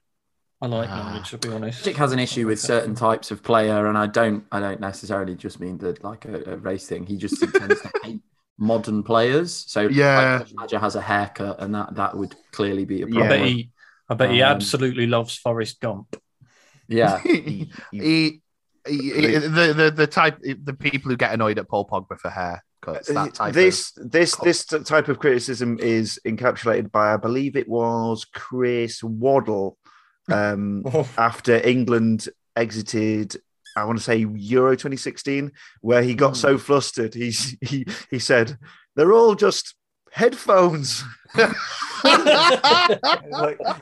I 0.63 0.67
like 0.67 0.89
Ah. 0.91 1.11
knowledge. 1.11 1.31
To 1.31 1.39
be 1.39 1.49
honest, 1.49 1.81
Magic 1.81 1.97
has 1.97 2.13
an 2.13 2.19
issue 2.19 2.47
with 2.47 2.61
certain 2.61 2.95
types 2.95 3.31
of 3.31 3.43
player, 3.43 3.87
and 3.87 3.97
I 3.97 4.07
don't. 4.07 4.45
I 4.53 4.61
don't 4.61 4.81
necessarily 4.81 5.35
just 5.35 5.59
mean 5.61 5.79
that 5.79 6.05
like 6.05 6.27
a, 6.27 6.53
a 6.53 6.57
race 6.59 6.87
thing. 6.87 7.07
He 7.07 7.17
just 7.17 7.41
tends 7.41 7.81
to 7.81 7.91
hate 8.03 8.21
modern 8.59 9.03
players. 9.03 9.55
So 9.69 9.83
Yeah. 9.83 10.41
like, 10.43 10.55
Magic 10.55 10.81
has 10.81 10.97
a 10.97 11.01
haircut, 11.01 11.61
and 11.63 11.75
that 11.75 11.95
that 11.95 12.17
would 12.17 12.35
clearly 12.53 12.85
be 12.85 13.03
a 13.03 13.07
Yeah. 13.09 13.25
I 13.25 13.29
bet 13.29 13.47
he. 13.47 13.71
I 14.09 14.15
bet 14.15 14.31
he 14.33 14.43
Um, 14.43 14.53
absolutely 14.57 15.07
loves 15.07 15.37
Forrest 15.37 15.81
Gump. 15.81 16.17
Yeah, 16.89 17.19
he, 17.23 17.71
he, 17.93 18.01
he- 18.03 18.41
the, 18.85 19.73
the 19.77 19.93
the 19.95 20.07
type 20.07 20.39
the 20.43 20.73
people 20.75 21.11
who 21.11 21.17
get 21.17 21.33
annoyed 21.33 21.59
at 21.59 21.69
Paul 21.69 21.87
Pogba 21.87 22.19
for 22.19 22.31
hair 22.31 22.65
cuts 22.81 23.09
that 23.09 23.35
type 23.35 23.53
this 23.53 23.93
this 23.97 24.35
cult. 24.35 24.45
this 24.47 24.65
type 24.65 25.09
of 25.09 25.19
criticism 25.19 25.79
is 25.81 26.19
encapsulated 26.27 26.91
by 26.91 27.13
I 27.13 27.19
believe 27.19 27.57
it 27.57 27.69
was 27.69 28.25
Chris 28.25 29.03
Waddle 29.05 29.77
um, 30.31 30.85
after 31.19 31.57
England 31.67 32.29
exited 32.57 33.37
I 33.77 33.85
want 33.85 33.99
to 33.99 34.05
say 34.05 34.17
Euro 34.19 34.73
2016 34.73 35.53
where 35.81 36.03
he 36.03 36.15
got 36.15 36.37
so 36.37 36.59
flustered 36.59 37.15
he's 37.15 37.57
he 37.61 37.87
he 38.11 38.19
said 38.19 38.59
they're 38.97 39.13
all 39.13 39.35
just 39.35 39.77
headphones 40.11 41.05
like, 41.37 41.55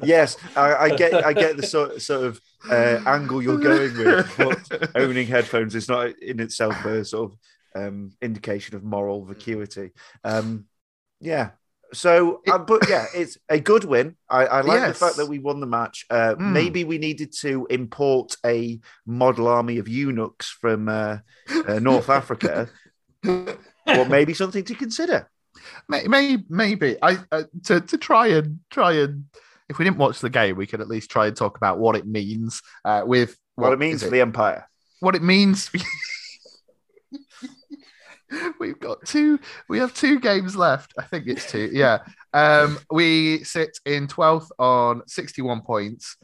yes 0.02 0.36
I, 0.54 0.74
I 0.74 0.88
get 0.90 1.24
I 1.24 1.32
get 1.32 1.56
the 1.56 1.66
sort, 1.66 2.02
sort 2.02 2.26
of 2.26 2.40
uh, 2.70 3.00
angle 3.06 3.42
you're 3.42 3.58
going 3.58 3.96
with 3.96 4.34
but 4.36 4.90
owning 4.94 5.26
headphones 5.26 5.74
is 5.74 5.88
not 5.88 6.18
in 6.18 6.38
itself 6.40 6.84
a 6.84 7.04
sort 7.04 7.32
of 7.32 7.38
um, 7.74 8.10
indication 8.20 8.76
of 8.76 8.84
moral 8.84 9.24
vacuity. 9.24 9.92
Um, 10.24 10.66
yeah. 11.20 11.50
So, 11.94 12.42
uh, 12.46 12.58
but 12.58 12.88
yeah, 12.88 13.06
it's 13.14 13.38
a 13.48 13.58
good 13.58 13.84
win. 13.84 14.16
I, 14.28 14.44
I 14.46 14.60
like 14.60 14.80
Yes. 14.80 14.98
the 14.98 15.04
fact 15.06 15.16
that 15.16 15.26
we 15.26 15.38
won 15.38 15.60
the 15.60 15.66
match. 15.66 16.04
Uh, 16.10 16.34
Mm. 16.38 16.52
Maybe 16.52 16.84
we 16.84 16.98
needed 16.98 17.32
to 17.40 17.66
import 17.70 18.36
a 18.44 18.78
model 19.06 19.48
army 19.48 19.78
of 19.78 19.88
eunuchs 19.88 20.50
from 20.60 20.88
uh, 20.88 21.18
uh, 21.66 21.78
North 21.78 22.08
Africa. 22.10 22.68
Or 23.96 24.04
maybe 24.04 24.34
something 24.34 24.64
to 24.64 24.74
consider. 24.74 25.30
Maybe, 25.88 26.44
maybe 26.50 26.96
I 27.02 27.18
uh, 27.32 27.44
to 27.64 27.80
to 27.80 27.96
try 27.96 28.26
and 28.28 28.60
try 28.70 28.92
and 28.92 29.24
if 29.70 29.78
we 29.78 29.84
didn't 29.86 29.96
watch 29.96 30.20
the 30.20 30.28
game, 30.28 30.56
we 30.56 30.66
could 30.66 30.82
at 30.82 30.88
least 30.88 31.10
try 31.10 31.26
and 31.26 31.34
talk 31.34 31.56
about 31.56 31.78
what 31.78 31.96
it 31.96 32.06
means 32.06 32.60
uh, 32.84 33.02
with 33.06 33.38
What, 33.54 33.72
it 33.72 33.78
means 33.78 34.02
for 34.02 34.10
the 34.10 34.20
Empire. 34.20 34.68
what 35.00 35.14
it 35.16 35.22
means. 35.22 35.70
We've 38.60 38.78
got 38.78 39.04
two. 39.06 39.38
We 39.68 39.78
have 39.78 39.94
two 39.94 40.20
games 40.20 40.56
left. 40.56 40.94
I 40.98 41.02
think 41.02 41.26
it's 41.26 41.50
two. 41.50 41.70
Yeah. 41.72 41.98
Um, 42.32 42.78
we 42.90 43.44
sit 43.44 43.78
in 43.86 44.06
twelfth 44.08 44.50
on 44.58 45.02
sixty-one 45.06 45.62
points. 45.62 46.16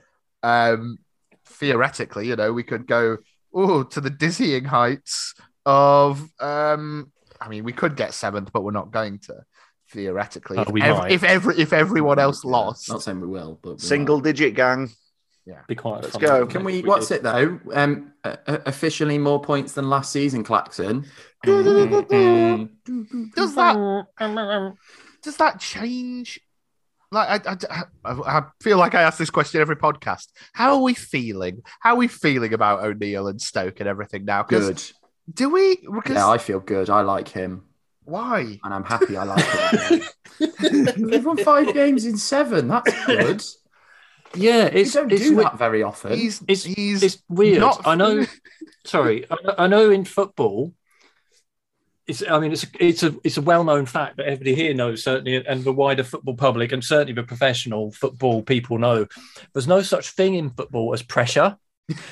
Um, 0.43 0.99
theoretically, 1.47 2.27
you 2.29 2.37
know, 2.37 2.53
we 2.53 2.63
could 2.63 2.87
go 2.87 3.19
oh 3.53 3.83
to 3.85 4.01
the 4.01 4.11
dizzying 4.11 4.65
heights 4.65 5.35
of. 5.65 6.21
Um, 6.41 7.11
I 7.41 7.49
mean, 7.49 7.65
we 7.65 7.73
could 7.73 7.97
get 7.97 8.15
seventh, 8.15 8.53
but 8.53 8.63
we're 8.63 8.73
not 8.73 8.91
going 8.91 9.19
to. 9.21 9.45
Theoretically, 9.91 10.57
Oh, 10.59 10.63
if, 10.63 10.69
we 10.71 10.83
ev- 10.83 10.97
might. 10.97 11.13
if 11.13 11.23
every 11.23 11.57
if 11.59 11.73
everyone 11.73 12.19
else 12.19 12.45
lost, 12.45 12.89
Not 12.89 13.03
saying 13.03 13.21
we 13.21 13.29
will, 13.29 13.61
but 13.63 13.75
we 13.75 13.79
Single 13.79 14.19
digit 14.19 14.55
gang. 14.55 14.91
Yeah, 15.47 15.61
be 15.69 15.75
quite. 15.75 16.03
Let's 16.03 16.17
go. 16.17 16.47
Can 16.47 16.63
it, 16.63 16.65
we? 16.65 16.83
What's 16.83 17.09
did? 17.09 17.17
it 17.17 17.23
though? 17.23 17.61
Um, 17.73 18.13
uh, 18.25 18.37
uh, 18.47 18.59
officially 18.67 19.19
more 19.19 19.41
points 19.41 19.73
than 19.75 19.91
last 19.91 20.11
season, 20.11 20.43
Claxon. 20.43 21.07
Does 23.35 23.55
that 23.55 24.77
does 25.23 25.37
that 25.37 25.61
change 25.61 26.41
like 27.13 27.47
I, 27.47 27.57
I, 27.71 28.13
I 28.27 28.43
feel 28.61 28.77
like 28.79 28.95
I 28.95 29.03
ask 29.03 29.19
this 29.19 29.31
question 29.31 29.61
every 29.61 29.77
podcast. 29.77 30.29
How 30.53 30.75
are 30.75 30.81
we 30.83 30.95
feeling? 30.95 31.63
How 31.79 31.91
are 31.95 31.97
we 31.97 32.09
feeling 32.09 32.53
about 32.53 32.83
O'Neill 32.83 33.29
and 33.29 33.41
Stoke 33.41 33.79
and 33.79 33.89
everything 33.89 34.25
now? 34.25 34.43
Good. 34.43 34.83
Do 35.33 35.49
we? 35.51 35.77
Because 35.77 36.17
Yeah, 36.17 36.29
I 36.29 36.39
feel 36.39 36.59
good. 36.59 36.91
I 36.91 37.03
like 37.03 37.29
him, 37.29 37.63
why? 38.05 38.59
and 38.65 38.75
I'm 38.75 38.83
happy 38.85 39.17
I 39.17 39.23
like 39.25 39.45
him. 39.45 40.03
We've 41.09 41.25
won 41.25 41.37
five 41.37 41.73
games 41.73 42.05
in 42.05 42.17
seven. 42.17 42.67
That's 42.69 43.07
good. 43.07 43.43
Yeah, 44.35 44.75
We 44.75 44.81
it's 44.81 44.93
don't 44.93 45.13
it's, 45.13 45.23
do 45.23 45.37
we- 45.37 45.43
that 45.45 45.57
very 45.57 45.85
often. 45.85 46.15
He's 46.19 46.43
It's- 46.49 46.65
he's 46.65 47.03
it's 47.05 47.23
weird. 47.29 47.61
not- 47.61 47.87
I 47.87 47.95
know. 47.95 48.27
Sorry, 48.85 49.25
I, 49.31 49.37
I 49.59 49.67
know 49.69 49.91
in 49.91 50.05
football. 50.05 50.75
It's, 52.07 52.23
I 52.29 52.39
mean, 52.39 52.53
it's 52.53 52.67
it's 52.79 53.03
a 53.03 53.15
it's 53.25 53.39
a 53.39 53.43
well 53.43 53.65
known 53.65 53.87
fact 53.87 54.19
that 54.19 54.27
everybody 54.27 54.55
here 54.55 54.75
knows 54.75 55.03
certainly, 55.03 55.45
and 55.47 55.65
the 55.65 55.73
wider 55.73 56.05
football 56.05 56.37
public, 56.37 56.71
and 56.73 56.85
certainly 56.85 57.15
the 57.15 57.23
professional 57.23 57.93
football 57.93 58.43
people 58.43 58.79
know. 58.79 59.07
There's 59.55 59.67
no 59.67 59.81
such 59.83 60.11
thing 60.11 60.35
in 60.35 60.51
football 60.51 60.93
as 60.93 61.03
pressure. 61.03 61.57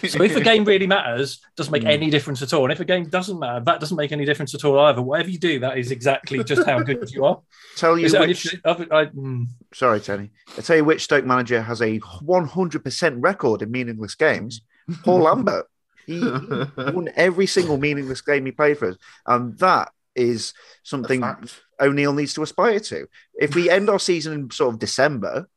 So 0.07 0.23
if 0.23 0.37
a 0.37 0.41
game 0.53 0.65
really 0.65 0.87
matters, 0.87 1.41
doesn't 1.57 1.73
make 1.73 1.83
Mm. 1.85 1.91
any 1.93 2.11
difference 2.11 2.43
at 2.43 2.53
all. 2.53 2.65
And 2.65 2.73
if 2.73 2.81
a 2.81 2.85
game 2.85 3.05
doesn't 3.09 3.39
matter, 3.39 3.65
that 3.65 3.81
doesn't 3.81 3.97
make 3.97 4.13
any 4.13 4.25
difference 4.27 4.55
at 4.55 4.65
all 4.65 4.79
either. 4.79 5.01
Whatever 5.03 5.31
you 5.31 5.39
do, 5.39 5.61
that 5.61 5.79
is 5.79 5.91
exactly 5.91 6.45
just 6.45 6.67
how 6.67 6.81
good 6.81 7.11
you 7.11 7.25
are. 7.25 7.41
Tell 7.77 7.99
you 7.99 8.05
Is 8.07 8.13
it- 8.15 8.21
which, 8.21 8.55
I- 8.67 8.71
I- 8.71 9.05
mm. 9.07 9.47
sorry, 9.73 10.01
Tony. 10.01 10.31
I 10.59 10.61
tell 10.61 10.77
you 10.77 10.85
which 10.85 11.05
Stoke 11.05 11.25
manager 11.25 11.63
has 11.63 11.81
a 11.81 11.99
100% 12.01 13.15
record 13.19 13.63
in 13.63 13.71
meaningless 13.71 14.15
games. 14.15 14.61
Paul 15.05 15.21
Lambert. 15.29 15.67
He, 16.07 16.21
won 16.21 17.11
every 17.17 17.47
single 17.47 17.79
meaningless 17.79 18.21
game 18.21 18.47
he 18.47 18.53
played 18.53 18.79
for 18.79 18.89
us, 18.91 18.97
and 19.27 19.59
that 19.59 19.93
is 20.15 20.53
something 20.83 21.25
O'Neill 21.81 22.13
needs 22.13 22.35
to 22.35 22.43
aspire 22.43 22.81
to. 22.81 23.07
If 23.35 23.55
we 23.55 23.71
end 23.71 23.89
our 23.89 23.99
season 23.99 24.33
in 24.33 24.51
sort 24.51 24.75
of 24.75 24.81
December, 24.81 25.49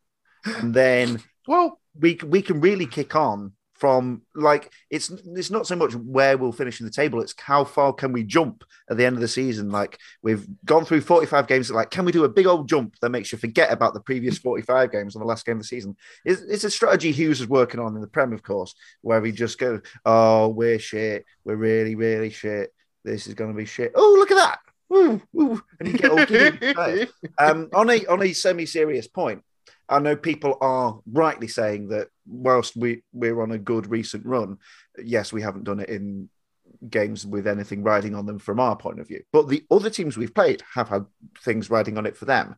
and 0.46 0.74
then 0.74 1.22
well, 1.48 1.80
we 2.00 2.20
we 2.26 2.42
can 2.42 2.62
really 2.62 2.86
kick 2.86 3.16
on 3.16 3.54
from 3.86 4.24
like 4.34 4.72
it's 4.90 5.12
it's 5.12 5.52
not 5.52 5.68
so 5.68 5.76
much 5.76 5.94
where 5.94 6.40
we'll 6.40 6.52
finish 6.52 6.80
in 6.80 6.88
the 6.88 6.92
table 6.92 7.22
it's 7.22 7.36
how 7.40 7.64
far 7.64 7.94
can 7.94 8.12
we 8.12 8.24
jump 8.24 8.64
at 8.90 8.98
the 8.98 9.06
end 9.06 9.16
of 9.16 9.22
the 9.22 9.28
season? 9.28 9.70
Like 9.70 10.00
we've 10.24 10.44
gone 10.66 10.86
through 10.86 11.02
45 11.02 11.46
games 11.46 11.70
like 11.70 11.92
can 11.92 12.04
we 12.04 12.12
do 12.12 12.24
a 12.24 12.30
big 12.30 12.48
old 12.48 12.68
jump 12.68 12.96
that 13.02 13.12
makes 13.12 13.32
you 13.32 13.38
forget 13.38 13.72
about 13.72 13.94
the 13.94 14.00
previous 14.00 14.40
45 14.40 14.92
games 14.92 15.16
on 15.16 15.20
the 15.20 15.28
last 15.28 15.46
game 15.46 15.58
of 15.58 15.62
the 15.62 15.68
season? 15.68 15.96
It's, 16.24 16.42
it's 16.42 16.64
a 16.64 16.72
strategy 16.72 17.12
hughes 17.12 17.42
is 17.42 17.48
working 17.48 17.80
on 17.80 17.94
in 17.96 18.02
the 18.02 18.08
prem 18.08 18.34
of 18.34 18.42
course 18.42 18.74
where 19.02 19.24
he 19.24 19.32
just 19.32 19.60
goes 19.60 19.82
oh 20.04 20.48
we're 20.48 20.80
shit. 20.80 21.24
We're 21.44 21.56
really 21.56 21.94
really 21.94 22.32
shit. 22.32 22.74
This 23.04 23.28
is 23.28 23.36
going 23.36 23.52
to 23.52 23.58
be 23.58 23.66
shit. 23.66 23.92
Oh 23.94 24.16
look 24.18 24.32
at 24.32 24.38
that. 24.38 24.60
Woo, 24.90 25.22
woo. 25.32 25.62
and 25.80 25.90
you 25.90 25.98
get 26.00 26.10
all 26.10 26.26
giddy. 26.26 27.08
um, 27.38 27.70
on 27.72 27.92
a 27.92 28.04
on 28.08 28.24
a 28.24 28.34
semi-serious 28.34 29.08
point 29.08 29.44
I 29.88 30.00
know 30.00 30.16
people 30.16 30.58
are 30.62 31.00
rightly 31.12 31.48
saying 31.48 31.90
that 31.90 32.08
whilst 32.28 32.76
we, 32.76 33.04
we're 33.14 33.42
on 33.42 33.52
a 33.52 33.58
good 33.58 33.88
recent 33.88 34.26
run, 34.26 34.58
yes, 34.98 35.32
we 35.32 35.42
haven't 35.42 35.66
done 35.66 35.80
it 35.80 35.90
in 35.90 36.30
games 36.90 37.26
with 37.26 37.48
anything 37.48 37.84
riding 37.84 38.16
on 38.16 38.26
them 38.26 38.40
from 38.40 38.60
our 38.60 38.76
point 38.76 39.00
of 39.00 39.08
view. 39.08 39.22
But 39.32 39.48
the 39.48 39.64
other 39.70 39.90
teams 39.90 40.18
we've 40.18 40.34
played 40.34 40.64
have 40.74 40.90
had 40.90 41.06
things 41.44 41.70
riding 41.70 41.98
on 41.98 42.06
it 42.06 42.18
for 42.18 42.26
them. 42.26 42.56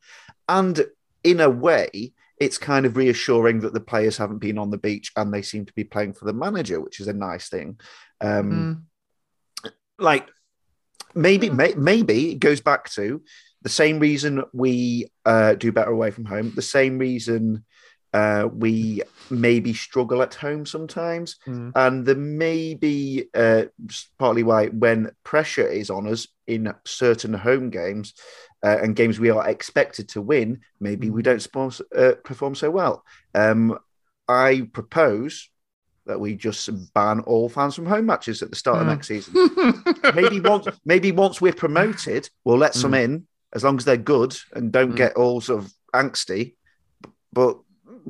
And 0.47 0.85
in 1.23 1.41
a 1.41 1.49
way, 1.49 2.13
it's 2.39 2.57
kind 2.57 2.85
of 2.85 2.95
reassuring 2.95 3.61
that 3.61 3.73
the 3.73 3.79
players 3.81 4.17
haven't 4.17 4.37
been 4.37 4.57
on 4.57 4.69
the 4.69 4.77
beach 4.77 5.11
and 5.15 5.33
they 5.33 5.41
seem 5.41 5.65
to 5.65 5.73
be 5.73 5.83
playing 5.83 6.13
for 6.13 6.25
the 6.25 6.33
manager, 6.33 6.79
which 6.79 6.99
is 6.99 7.07
a 7.07 7.13
nice 7.13 7.49
thing. 7.49 7.79
Um, 8.21 8.85
Mm. 9.63 9.71
like 9.99 10.29
maybe 11.15 11.49
may, 11.49 11.73
maybe 11.73 12.31
it 12.31 12.39
goes 12.39 12.61
back 12.61 12.89
to 12.91 13.21
the 13.63 13.69
same 13.69 13.99
reason 13.99 14.43
we 14.53 15.07
uh, 15.25 15.53
do 15.55 15.71
better 15.71 15.89
away 15.91 16.11
from 16.11 16.25
home 16.25 16.51
the 16.55 16.61
same 16.61 16.97
reason 16.97 17.63
uh, 18.13 18.47
we 18.51 19.01
maybe 19.29 19.73
struggle 19.73 20.21
at 20.21 20.33
home 20.33 20.65
sometimes. 20.65 21.35
Mm. 21.45 21.71
and 21.75 22.05
there 22.05 22.15
may 22.15 22.73
be 22.73 23.25
uh, 23.35 23.65
partly 24.17 24.43
why 24.43 24.67
when 24.67 25.11
pressure 25.23 25.67
is 25.67 25.89
on 25.89 26.07
us 26.07 26.27
in 26.47 26.73
certain 26.85 27.33
home 27.33 27.69
games 27.69 28.13
uh, 28.63 28.77
and 28.81 28.95
games 28.95 29.19
we 29.19 29.29
are 29.29 29.47
expected 29.49 30.07
to 30.09 30.21
win 30.21 30.61
maybe 30.79 31.09
we 31.09 31.21
don't 31.21 31.39
spons- 31.39 31.81
uh, 31.95 32.13
perform 32.23 32.55
so 32.55 32.71
well. 32.71 33.03
Um, 33.35 33.77
i 34.29 34.67
propose 34.73 35.49
that 36.05 36.19
we 36.19 36.35
just 36.35 36.69
ban 36.93 37.19
all 37.21 37.49
fans 37.49 37.75
from 37.75 37.85
home 37.85 38.05
matches 38.05 38.41
at 38.41 38.49
the 38.49 38.55
start 38.55 38.77
of 38.77 38.83
Hmm. 38.83 38.91
next 38.93 39.07
season. 39.09 39.33
Maybe 40.15 40.39
once 40.39 40.65
maybe 40.85 41.11
once 41.11 41.41
we're 41.41 41.51
promoted, 41.53 42.29
we'll 42.45 42.57
let 42.57 42.73
some 42.75 42.93
in 42.93 43.27
as 43.53 43.63
long 43.63 43.77
as 43.77 43.85
they're 43.85 43.97
good 43.97 44.35
and 44.53 44.71
don't 44.71 44.93
Mm. 44.93 44.97
get 44.97 45.15
all 45.15 45.41
sort 45.41 45.63
of 45.63 45.73
angsty. 45.93 46.55
But 47.33 47.59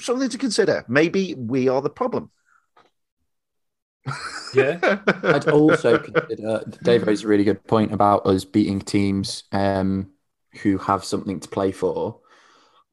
something 0.02 0.30
to 0.30 0.38
consider. 0.38 0.86
Maybe 0.88 1.34
we 1.36 1.67
are 1.69 1.82
the 1.82 1.89
problem. 1.89 2.32
yeah, 4.54 4.80
I'd 5.23 5.50
also 5.50 5.97
consider 5.97 6.63
Dave 6.84 7.06
raised 7.06 7.26
a 7.26 7.28
really 7.28 7.43
good 7.43 7.63
point 7.65 7.93
about 7.93 8.26
us 8.26 8.45
beating 8.45 8.80
teams 8.80 9.43
um, 9.52 10.12
who 10.62 10.78
have 10.78 11.04
something 11.04 11.39
to 11.41 11.50
play 11.50 11.71
for. 11.71 12.19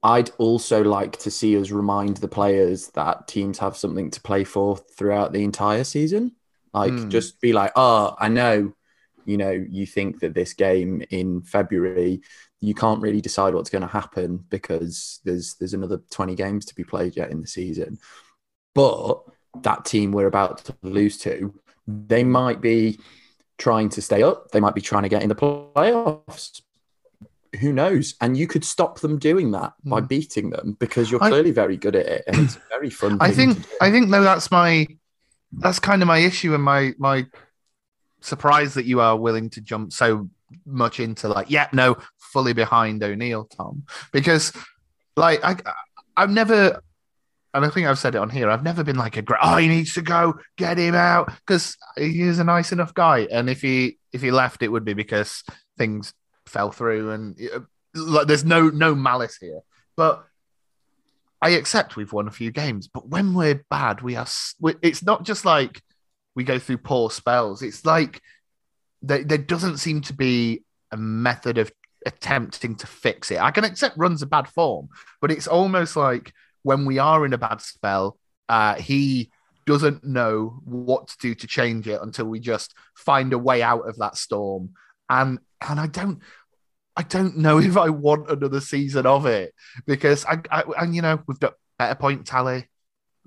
I'd 0.02 0.30
also 0.38 0.83
like 0.85 1.16
to 1.20 1.30
see 1.30 1.57
us 1.59 1.70
remind 1.70 2.18
the 2.18 2.28
players 2.28 2.88
that 2.88 3.26
teams 3.26 3.59
have 3.59 3.76
something 3.76 4.11
to 4.11 4.20
play 4.20 4.44
for 4.44 4.76
throughout 4.76 5.33
the 5.33 5.44
entire 5.44 5.85
season. 5.85 6.33
Like, 6.74 6.92
Hmm. 6.92 7.09
just 7.09 7.40
be 7.40 7.52
like, 7.52 7.72
oh, 7.76 8.14
I 8.18 8.28
know, 8.28 8.74
you 9.26 9.37
know, 9.37 9.50
you 9.50 9.87
think 9.87 10.20
that 10.20 10.34
this 10.34 10.52
game 10.54 11.02
in 11.10 11.42
February, 11.42 12.20
you 12.60 12.74
can't 12.74 13.00
really 13.02 13.20
decide 13.20 13.54
what's 13.54 13.70
going 13.70 13.82
to 13.82 13.88
happen 13.88 14.44
because 14.48 15.20
there's 15.24 15.54
there's 15.54 15.74
another 15.74 16.00
20 16.10 16.34
games 16.34 16.64
to 16.66 16.74
be 16.74 16.84
played 16.84 17.16
yet 17.16 17.30
in 17.30 17.40
the 17.40 17.46
season. 17.46 17.98
But 18.74 19.22
that 19.62 19.84
team 19.84 20.12
we're 20.12 20.26
about 20.26 20.58
to 20.64 20.74
lose 20.82 21.18
to, 21.18 21.54
they 21.87 22.24
might 22.24 22.60
be 22.60 22.98
trying 23.58 23.88
to 23.90 24.02
stay 24.02 24.22
up. 24.22 24.50
They 24.50 24.60
might 24.60 24.74
be 24.74 24.80
trying 24.80 25.04
to 25.04 25.08
get 25.08 25.22
in 25.22 25.28
the 25.28 25.34
playoffs. 25.34 26.62
Who 27.60 27.72
knows? 27.72 28.14
And 28.20 28.37
you 28.37 28.48
could 28.48 28.64
stop 28.64 28.98
them 28.98 29.16
doing 29.18 29.52
that 29.52 29.74
by 29.84 30.00
Hmm. 30.00 30.06
beating 30.06 30.50
them 30.50 30.76
because 30.80 31.10
you're 31.10 31.22
I- 31.22 31.28
clearly 31.28 31.52
very 31.52 31.76
good 31.76 31.94
at 31.94 32.06
it, 32.06 32.24
and 32.26 32.37
it's 32.40 32.56
a 32.56 32.62
very 32.68 32.90
fun. 32.90 33.18
I 33.20 33.30
think 33.30 33.54
to 33.54 33.60
do. 33.62 33.68
I 33.80 33.90
think 33.92 34.10
though 34.10 34.24
that's 34.24 34.50
my 34.50 34.88
that's 35.52 35.78
kind 35.78 36.02
of 36.02 36.08
my 36.08 36.18
issue 36.18 36.52
and 36.52 36.64
my 36.64 36.94
my 36.98 37.26
surprise 38.24 38.74
that 38.74 38.87
you 38.87 39.00
are 39.00 39.16
willing 39.16 39.50
to 39.50 39.60
jump 39.60 39.92
so 39.92 40.28
much 40.64 40.98
into 40.98 41.28
like 41.28 41.50
yeah 41.50 41.68
no 41.72 41.96
fully 42.16 42.52
behind 42.52 43.02
O'Neill 43.02 43.44
Tom 43.44 43.84
because 44.12 44.52
like 45.16 45.44
I 45.44 45.56
I've 46.16 46.30
never 46.30 46.80
and 47.52 47.64
I 47.64 47.68
think 47.68 47.87
I've 47.87 47.98
said 47.98 48.14
it 48.14 48.18
on 48.18 48.30
here 48.30 48.48
I've 48.48 48.62
never 48.62 48.82
been 48.82 48.96
like 48.96 49.16
a 49.16 49.22
great 49.22 49.40
oh 49.42 49.56
he 49.56 49.68
needs 49.68 49.92
to 49.94 50.02
go 50.02 50.34
get 50.56 50.78
him 50.78 50.94
out 50.94 51.32
because 51.46 51.76
he 51.96 52.22
is 52.22 52.38
a 52.38 52.44
nice 52.44 52.72
enough 52.72 52.94
guy 52.94 53.28
and 53.30 53.50
if 53.50 53.60
he 53.60 53.98
if 54.12 54.22
he 54.22 54.30
left 54.30 54.62
it 54.62 54.68
would 54.68 54.84
be 54.84 54.94
because 54.94 55.44
things 55.76 56.14
fell 56.46 56.70
through 56.70 57.10
and 57.10 57.38
uh, 57.54 57.60
like 57.94 58.26
there's 58.26 58.44
no 58.44 58.68
no 58.70 58.94
malice 58.94 59.37
here 59.37 59.60
but 59.96 60.24
I 61.42 61.50
accept 61.50 61.96
we've 61.96 62.12
won 62.12 62.26
a 62.26 62.30
few 62.30 62.50
games, 62.50 62.88
but 62.88 63.06
when 63.06 63.34
we're 63.34 63.62
bad, 63.68 64.00
we 64.00 64.16
are. 64.16 64.26
It's 64.80 65.02
not 65.02 65.24
just 65.24 65.44
like 65.44 65.82
we 66.34 66.44
go 66.44 66.58
through 66.58 66.78
poor 66.78 67.10
spells. 67.10 67.62
It's 67.62 67.84
like 67.84 68.20
there, 69.02 69.24
there 69.24 69.38
doesn't 69.38 69.78
seem 69.78 70.00
to 70.02 70.12
be 70.12 70.62
a 70.90 70.96
method 70.96 71.58
of 71.58 71.72
attempting 72.06 72.76
to 72.76 72.86
fix 72.86 73.30
it. 73.30 73.40
I 73.40 73.50
can 73.50 73.64
accept 73.64 73.96
runs 73.96 74.22
a 74.22 74.26
bad 74.26 74.48
form, 74.48 74.88
but 75.20 75.30
it's 75.30 75.46
almost 75.46 75.96
like 75.96 76.32
when 76.62 76.84
we 76.84 76.98
are 76.98 77.24
in 77.24 77.32
a 77.32 77.38
bad 77.38 77.60
spell, 77.60 78.18
uh, 78.48 78.74
he 78.74 79.30
doesn't 79.66 80.04
know 80.04 80.60
what 80.64 81.08
to 81.08 81.16
do 81.20 81.34
to 81.34 81.46
change 81.46 81.88
it 81.88 82.00
until 82.02 82.26
we 82.26 82.40
just 82.40 82.74
find 82.94 83.32
a 83.32 83.38
way 83.38 83.62
out 83.62 83.88
of 83.88 83.96
that 83.98 84.16
storm. 84.16 84.74
And 85.08 85.38
and 85.66 85.80
I 85.80 85.86
don't. 85.86 86.20
I 86.96 87.02
don't 87.02 87.38
know 87.38 87.58
if 87.60 87.76
I 87.76 87.90
want 87.90 88.30
another 88.30 88.60
season 88.60 89.04
of 89.04 89.26
it 89.26 89.52
because 89.86 90.24
I, 90.24 90.38
I 90.50 90.64
and 90.78 90.94
you 90.94 91.02
know 91.02 91.20
we've 91.26 91.40
got 91.40 91.54
better 91.78 91.94
point 91.94 92.26
tally, 92.26 92.68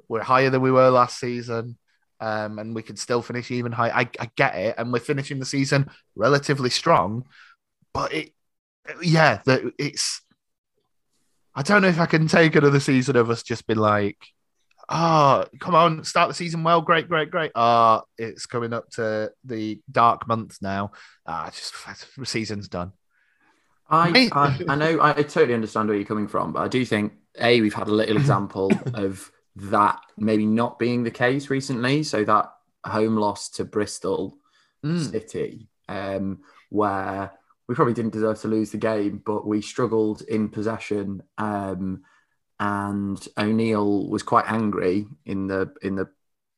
we're 0.07 0.23
higher 0.23 0.49
than 0.49 0.61
we 0.61 0.71
were 0.71 0.89
last 0.89 1.19
season, 1.19 1.77
um, 2.19 2.59
and 2.59 2.75
we 2.75 2.83
could 2.83 2.99
still 2.99 3.21
finish 3.21 3.51
even 3.51 3.71
high. 3.71 3.89
I, 3.89 4.09
I 4.19 4.29
get 4.35 4.55
it, 4.55 4.75
and 4.77 4.91
we're 4.91 4.99
finishing 4.99 5.39
the 5.39 5.45
season 5.45 5.89
relatively 6.15 6.69
strong, 6.69 7.25
but 7.93 8.13
it, 8.13 8.31
yeah, 9.01 9.41
that 9.45 9.61
it's. 9.77 10.21
I 11.55 11.63
don't 11.63 11.81
know 11.81 11.87
if 11.87 11.99
I 11.99 12.05
can 12.05 12.27
take 12.27 12.55
another 12.55 12.79
season 12.79 13.15
of 13.15 13.31
us 13.31 13.41
just 13.41 13.65
being 13.65 13.79
like, 13.79 14.17
oh, 14.89 15.45
come 15.59 15.75
on, 15.75 16.03
start 16.03 16.29
the 16.29 16.35
season 16.35 16.63
well, 16.63 16.81
great, 16.81 17.07
great, 17.07 17.31
great. 17.31 17.51
Ah, 17.55 18.03
it's 18.17 18.45
coming 18.45 18.73
up 18.73 18.89
to 18.91 19.31
the 19.43 19.81
dark 19.91 20.27
months 20.27 20.61
now. 20.61 20.91
Ah, 21.25 21.49
just 21.51 21.73
season's 22.25 22.67
done. 22.67 22.93
I, 23.89 24.29
I, 24.33 24.59
I 24.67 24.75
know 24.75 24.99
I 25.01 25.13
totally 25.13 25.53
understand 25.53 25.87
where 25.87 25.97
you're 25.97 26.05
coming 26.05 26.27
from, 26.27 26.53
but 26.53 26.61
I 26.61 26.67
do 26.67 26.83
think 26.85 27.13
a 27.39 27.61
we've 27.61 27.73
had 27.73 27.87
a 27.87 27.93
little 27.93 28.17
example 28.17 28.71
of 28.93 29.31
that 29.57 29.99
maybe 30.17 30.45
not 30.45 30.79
being 30.79 31.03
the 31.03 31.11
case 31.11 31.49
recently. 31.49 32.03
So 32.03 32.23
that 32.23 32.53
home 32.85 33.15
loss 33.15 33.49
to 33.51 33.65
Bristol 33.65 34.37
Mm. 34.83 35.11
City, 35.11 35.67
um, 35.89 36.39
where 36.69 37.31
we 37.67 37.75
probably 37.75 37.93
didn't 37.93 38.13
deserve 38.13 38.39
to 38.41 38.47
lose 38.47 38.71
the 38.71 38.77
game, 38.77 39.21
but 39.25 39.45
we 39.45 39.61
struggled 39.61 40.21
in 40.21 40.49
possession. 40.49 41.23
Um, 41.37 42.03
and 42.59 43.27
O'Neill 43.37 44.07
was 44.07 44.23
quite 44.23 44.49
angry 44.49 45.07
in 45.25 45.47
the 45.47 45.73
in 45.81 45.95
the 45.95 46.09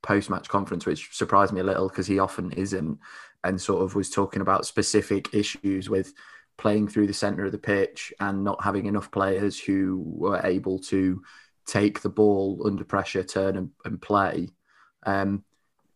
post 0.04 0.30
match 0.30 0.48
conference, 0.48 0.86
which 0.86 1.16
surprised 1.16 1.54
me 1.54 1.62
a 1.62 1.64
little 1.64 1.90
because 1.90 2.08
he 2.08 2.20
often 2.20 2.52
isn't, 2.52 3.00
and 3.44 3.60
sort 3.60 3.84
of 3.84 3.96
was 3.96 4.10
talking 4.10 4.42
about 4.42 4.66
specific 4.66 5.34
issues 5.34 5.90
with 5.90 6.14
playing 6.58 6.88
through 6.88 7.08
the 7.08 7.14
center 7.14 7.46
of 7.46 7.52
the 7.54 7.58
pitch 7.58 8.14
and 8.20 8.44
not 8.44 8.64
having 8.64 8.86
enough 8.86 9.12
players 9.12 9.58
who 9.60 10.04
were 10.06 10.42
able 10.44 10.78
to 10.78 11.22
take 11.70 12.02
the 12.02 12.10
ball 12.10 12.62
under 12.66 12.84
pressure, 12.84 13.24
turn 13.24 13.56
and, 13.56 13.72
and 13.86 14.02
play. 14.02 14.50
Um, 15.06 15.44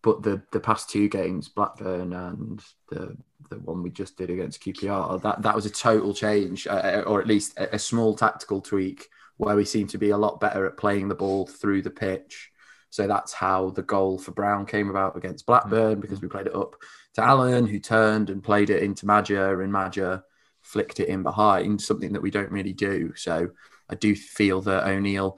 but 0.01 0.21
the 0.21 0.41
the 0.51 0.59
past 0.59 0.89
two 0.89 1.07
games, 1.09 1.49
Blackburn 1.49 2.13
and 2.13 2.61
the 2.89 3.17
the 3.49 3.59
one 3.59 3.81
we 3.81 3.89
just 3.89 4.17
did 4.17 4.29
against 4.29 4.63
QPR, 4.63 5.21
that 5.21 5.41
that 5.41 5.55
was 5.55 5.65
a 5.65 5.69
total 5.69 6.13
change, 6.13 6.67
uh, 6.67 7.03
or 7.07 7.21
at 7.21 7.27
least 7.27 7.57
a, 7.57 7.75
a, 7.75 7.79
small 7.79 8.15
tactical 8.15 8.61
tweak 8.61 9.09
where 9.37 9.55
we 9.55 9.65
seem 9.65 9.87
to 9.87 9.97
be 9.97 10.11
a 10.11 10.17
lot 10.17 10.39
better 10.39 10.65
at 10.65 10.77
playing 10.77 11.07
the 11.07 11.15
ball 11.15 11.47
through 11.47 11.81
the 11.81 11.89
pitch. 11.89 12.51
So 12.89 13.07
that's 13.07 13.33
how 13.33 13.71
the 13.71 13.81
goal 13.81 14.19
for 14.19 14.31
Brown 14.31 14.65
came 14.65 14.89
about 14.89 15.17
against 15.17 15.45
Blackburn 15.45 15.99
because 15.99 16.21
we 16.21 16.27
played 16.27 16.47
it 16.47 16.55
up 16.55 16.75
to 17.15 17.23
Allen, 17.23 17.65
who 17.65 17.79
turned 17.79 18.29
and 18.29 18.43
played 18.43 18.69
it 18.69 18.83
into 18.83 19.05
Maja, 19.05 19.57
and 19.59 19.71
Maja 19.71 20.21
flicked 20.61 20.99
it 20.99 21.07
in 21.09 21.23
behind, 21.23 21.81
something 21.81 22.13
that 22.13 22.21
we 22.21 22.31
don't 22.31 22.51
really 22.51 22.73
do. 22.73 23.13
So 23.15 23.49
I 23.89 23.95
do 23.95 24.15
feel 24.15 24.61
that 24.61 24.87
O'Neill 24.87 25.37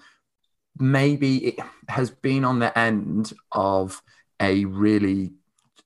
maybe 0.77 1.37
it 1.47 1.59
has 1.87 2.09
been 2.09 2.43
on 2.43 2.59
the 2.59 2.77
end 2.77 3.33
of 3.51 4.01
a 4.41 4.65
really 4.65 5.33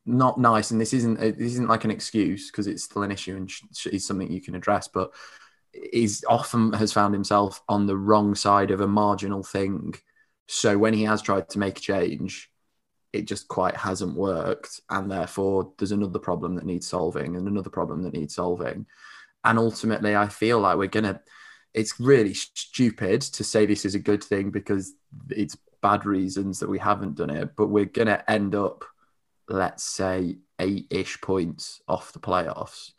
not 0.05 0.39
nice, 0.39 0.71
and 0.71 0.81
this 0.81 0.93
isn't 0.93 1.19
this 1.19 1.53
isn't 1.53 1.69
like 1.69 1.83
an 1.83 1.91
excuse 1.91 2.49
because 2.49 2.67
it's 2.67 2.83
still 2.83 3.03
an 3.03 3.11
issue 3.11 3.35
and 3.37 3.51
is 3.91 4.07
something 4.07 4.31
you 4.31 4.41
can 4.41 4.55
address, 4.55 4.87
but 4.87 5.13
is 5.73 6.25
often 6.27 6.73
has 6.73 6.91
found 6.91 7.13
himself 7.13 7.61
on 7.69 7.85
the 7.85 7.97
wrong 7.97 8.33
side 8.33 8.71
of 8.71 8.81
a 8.81 8.87
marginal 8.87 9.43
thing. 9.43 9.93
So 10.47 10.77
when 10.77 10.95
he 10.95 11.03
has 11.03 11.21
tried 11.21 11.49
to 11.49 11.59
make 11.59 11.77
a 11.77 11.81
change, 11.81 12.49
it 13.13 13.27
just 13.27 13.47
quite 13.47 13.75
hasn't 13.75 14.15
worked, 14.15 14.81
and 14.89 15.11
therefore 15.11 15.73
there's 15.77 15.91
another 15.91 16.19
problem 16.19 16.55
that 16.55 16.65
needs 16.65 16.87
solving, 16.87 17.35
and 17.35 17.47
another 17.47 17.69
problem 17.69 18.01
that 18.03 18.13
needs 18.13 18.33
solving, 18.33 18.87
and 19.43 19.59
ultimately 19.59 20.15
I 20.15 20.27
feel 20.27 20.59
like 20.59 20.77
we're 20.77 20.87
gonna. 20.87 21.21
It's 21.73 21.99
really 21.99 22.33
stupid 22.33 23.21
to 23.21 23.43
say 23.43 23.65
this 23.65 23.85
is 23.85 23.95
a 23.95 23.99
good 23.99 24.23
thing 24.23 24.49
because 24.49 24.93
it's 25.29 25.57
bad 25.81 26.05
reasons 26.05 26.59
that 26.59 26.69
we 26.69 26.79
haven't 26.79 27.15
done 27.15 27.29
it, 27.29 27.55
but 27.55 27.67
we're 27.67 27.85
gonna 27.85 28.23
end 28.27 28.55
up, 28.55 28.83
let's 29.47 29.83
say, 29.83 30.37
eight-ish 30.59 31.21
points 31.21 31.81
off 31.87 32.13
the 32.13 32.19
playoffs. 32.19 32.91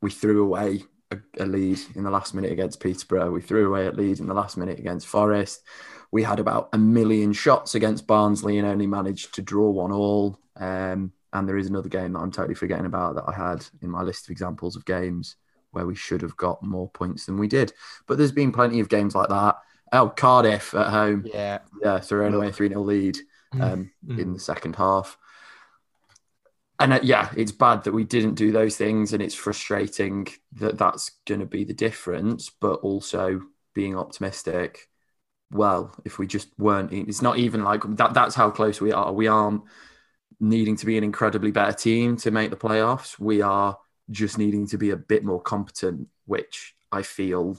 We 0.00 0.10
threw 0.10 0.42
away 0.42 0.84
a, 1.10 1.18
a, 1.38 1.46
lead 1.46 1.78
in 1.94 2.04
the 2.04 2.10
last 2.10 2.34
minute 2.34 2.52
against 2.52 2.80
Peterborough. 2.80 3.30
We 3.30 3.42
threw 3.42 3.68
away 3.68 3.86
a 3.86 3.92
lead 3.92 4.20
in 4.20 4.26
the 4.26 4.34
last 4.34 4.56
minute 4.56 4.78
against 4.78 5.06
Forest. 5.06 5.62
We 6.10 6.22
had 6.22 6.40
about 6.40 6.70
a 6.72 6.78
million 6.78 7.32
shots 7.32 7.74
against 7.74 8.06
Barnsley 8.06 8.58
and 8.58 8.66
only 8.66 8.86
managed 8.86 9.34
to 9.34 9.42
draw 9.42 9.70
one 9.70 9.92
all. 9.92 10.38
Um, 10.56 11.12
and 11.32 11.48
there 11.48 11.58
is 11.58 11.68
another 11.68 11.88
game 11.88 12.12
that 12.12 12.20
I'm 12.20 12.32
totally 12.32 12.54
forgetting 12.54 12.86
about 12.86 13.14
that 13.16 13.24
I 13.28 13.32
had 13.32 13.64
in 13.82 13.90
my 13.90 14.02
list 14.02 14.26
of 14.26 14.30
examples 14.30 14.76
of 14.76 14.84
games 14.84 15.36
where 15.72 15.86
we 15.86 15.94
should 15.94 16.22
have 16.22 16.36
got 16.36 16.62
more 16.62 16.88
points 16.90 17.26
than 17.26 17.38
we 17.38 17.48
did. 17.48 17.72
But 18.06 18.18
there's 18.18 18.32
been 18.32 18.52
plenty 18.52 18.80
of 18.80 18.88
games 18.88 19.14
like 19.14 19.28
that. 19.28 19.56
Oh, 19.92 20.08
Cardiff 20.08 20.74
at 20.74 20.88
home. 20.88 21.24
Yeah. 21.32 21.58
Yeah, 21.82 21.98
throwing 22.00 22.34
away 22.34 22.48
a 22.48 22.52
3 22.52 22.68
0 22.68 22.80
lead 22.82 23.18
um, 23.52 23.90
mm. 24.06 24.18
in 24.18 24.32
the 24.32 24.40
second 24.40 24.76
half 24.76 25.16
and 26.80 26.94
uh, 26.94 27.00
yeah, 27.02 27.30
it's 27.36 27.52
bad 27.52 27.84
that 27.84 27.92
we 27.92 28.04
didn't 28.04 28.34
do 28.34 28.50
those 28.50 28.76
things, 28.76 29.12
and 29.12 29.22
it's 29.22 29.34
frustrating 29.34 30.26
that 30.54 30.78
that's 30.78 31.10
going 31.26 31.40
to 31.40 31.46
be 31.46 31.62
the 31.62 31.74
difference. 31.74 32.48
But 32.48 32.80
also 32.80 33.42
being 33.74 33.96
optimistic. 33.96 34.88
Well, 35.52 35.94
if 36.04 36.18
we 36.18 36.26
just 36.26 36.48
weren't, 36.58 36.92
it's 36.92 37.22
not 37.22 37.36
even 37.36 37.62
like 37.62 37.82
that. 37.96 38.14
That's 38.14 38.34
how 38.34 38.50
close 38.50 38.80
we 38.80 38.92
are. 38.92 39.12
We 39.12 39.26
aren't 39.26 39.62
needing 40.40 40.76
to 40.76 40.86
be 40.86 40.96
an 40.96 41.04
incredibly 41.04 41.50
better 41.50 41.72
team 41.72 42.16
to 42.16 42.30
make 42.30 42.48
the 42.48 42.56
playoffs. 42.56 43.18
We 43.18 43.42
are 43.42 43.76
just 44.10 44.38
needing 44.38 44.66
to 44.68 44.78
be 44.78 44.90
a 44.90 44.96
bit 44.96 45.24
more 45.24 45.40
competent, 45.40 46.08
which 46.26 46.74
I 46.92 47.02
feel 47.02 47.56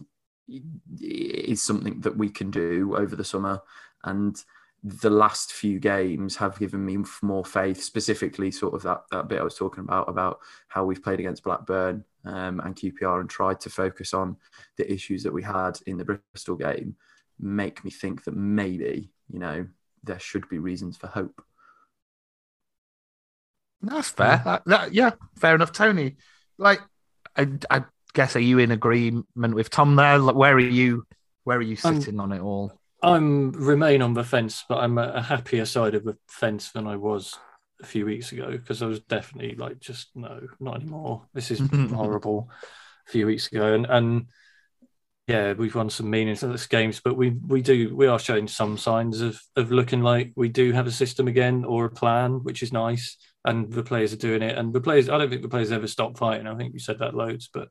is 1.00 1.62
something 1.62 2.02
that 2.02 2.18
we 2.18 2.30
can 2.30 2.52
do 2.52 2.96
over 2.98 3.16
the 3.16 3.24
summer. 3.24 3.62
And 4.04 4.42
the 4.84 5.10
last 5.10 5.54
few 5.54 5.80
games 5.80 6.36
have 6.38 6.58
given 6.58 6.84
me 6.84 6.98
more 7.22 7.46
faith, 7.46 7.82
specifically 7.82 8.50
sort 8.52 8.74
of 8.74 8.82
that, 8.84 9.04
that 9.12 9.28
bit 9.28 9.40
I 9.40 9.44
was 9.44 9.56
talking 9.56 9.84
about, 9.84 10.10
about 10.10 10.40
how 10.68 10.84
we've 10.84 11.04
played 11.04 11.20
against 11.20 11.44
Blackburn 11.44 12.04
um, 12.26 12.60
and 12.62 12.76
QPR 12.76 13.22
and 13.22 13.30
tried 13.30 13.60
to 13.62 13.70
focus 13.70 14.14
on 14.14 14.38
the 14.78 14.92
issues 14.92 15.24
that 15.24 15.34
we 15.34 15.44
had 15.44 15.80
in 15.86 15.98
the 15.98 16.20
Bristol 16.34 16.56
game, 16.56 16.96
make 17.40 17.86
me 17.86 17.92
think 17.92 18.24
that 18.24 18.36
maybe, 18.36 19.12
you 19.30 19.40
know, 19.40 19.68
there 20.04 20.20
should 20.20 20.50
be 20.50 20.58
reasons 20.58 20.98
for 20.98 21.08
hope. 21.08 21.44
That's 23.84 24.10
fair. 24.10 24.42
That, 24.44 24.64
that, 24.66 24.94
yeah, 24.94 25.12
fair 25.38 25.56
enough, 25.56 25.72
Tony. 25.72 26.18
Like, 26.62 26.80
I, 27.36 27.48
I 27.72 27.84
guess, 28.14 28.36
are 28.36 28.40
you 28.40 28.60
in 28.60 28.70
agreement 28.70 29.26
with 29.36 29.72
Tom 29.72 29.96
there? 29.96 30.20
Like, 30.20 30.36
where 30.36 30.54
are 30.54 30.60
you? 30.60 31.06
Where 31.44 31.58
are 31.58 31.64
you 31.64 31.76
sitting 31.76 32.20
um, 32.20 32.32
on 32.32 32.32
it 32.32 32.42
all? 32.42 32.72
I'm 33.02 33.52
remain 33.52 34.04
on 34.04 34.14
the 34.14 34.24
fence, 34.24 34.64
but 34.70 34.78
I'm 34.78 35.00
a 35.00 35.24
happier 35.24 35.66
side 35.66 35.96
of 35.96 36.04
the 36.04 36.16
fence 36.28 36.72
than 36.72 36.86
I 36.86 36.98
was 36.98 37.36
a 37.82 37.86
few 37.86 38.06
weeks 38.06 38.32
ago 38.32 38.52
because 38.52 38.84
I 38.84 38.86
was 38.86 39.00
definitely 39.00 39.56
like, 39.56 39.80
just 39.80 40.10
no, 40.16 40.40
not 40.60 40.76
anymore. 40.76 41.26
This 41.34 41.50
is 41.50 41.60
horrible. 41.94 42.52
A 43.08 43.12
few 43.12 43.26
weeks 43.26 43.48
ago, 43.52 43.74
and 43.74 43.88
and 43.88 44.28
yeah, 45.28 45.54
we've 45.54 45.76
won 45.76 45.90
some 45.90 46.10
meaningless 46.10 46.68
games, 46.68 47.00
but 47.04 47.16
we 47.16 47.30
we 47.30 47.62
do 47.62 47.96
we 47.96 48.08
are 48.08 48.20
showing 48.20 48.48
some 48.48 48.78
signs 48.78 49.22
of 49.22 49.40
of 49.56 49.72
looking 49.72 50.02
like 50.02 50.34
we 50.36 50.50
do 50.50 50.72
have 50.72 50.88
a 50.88 50.92
system 50.92 51.28
again 51.28 51.64
or 51.64 51.86
a 51.86 51.92
plan, 51.92 52.44
which 52.44 52.64
is 52.64 52.74
nice, 52.74 53.18
and 53.46 53.72
the 53.72 53.84
players 53.84 54.14
are 54.14 54.18
doing 54.18 54.42
it. 54.42 54.58
And 54.58 54.74
the 54.74 54.82
players, 54.82 55.10
I 55.10 55.18
don't 55.18 55.30
think 55.30 55.44
the 55.44 55.50
players 55.50 55.72
ever 55.72 55.88
stop 55.88 56.18
fighting. 56.18 56.48
I 56.48 56.56
think 56.56 56.74
we 56.74 56.80
said 56.80 57.00
that 57.00 57.16
loads, 57.16 57.50
but 57.54 57.70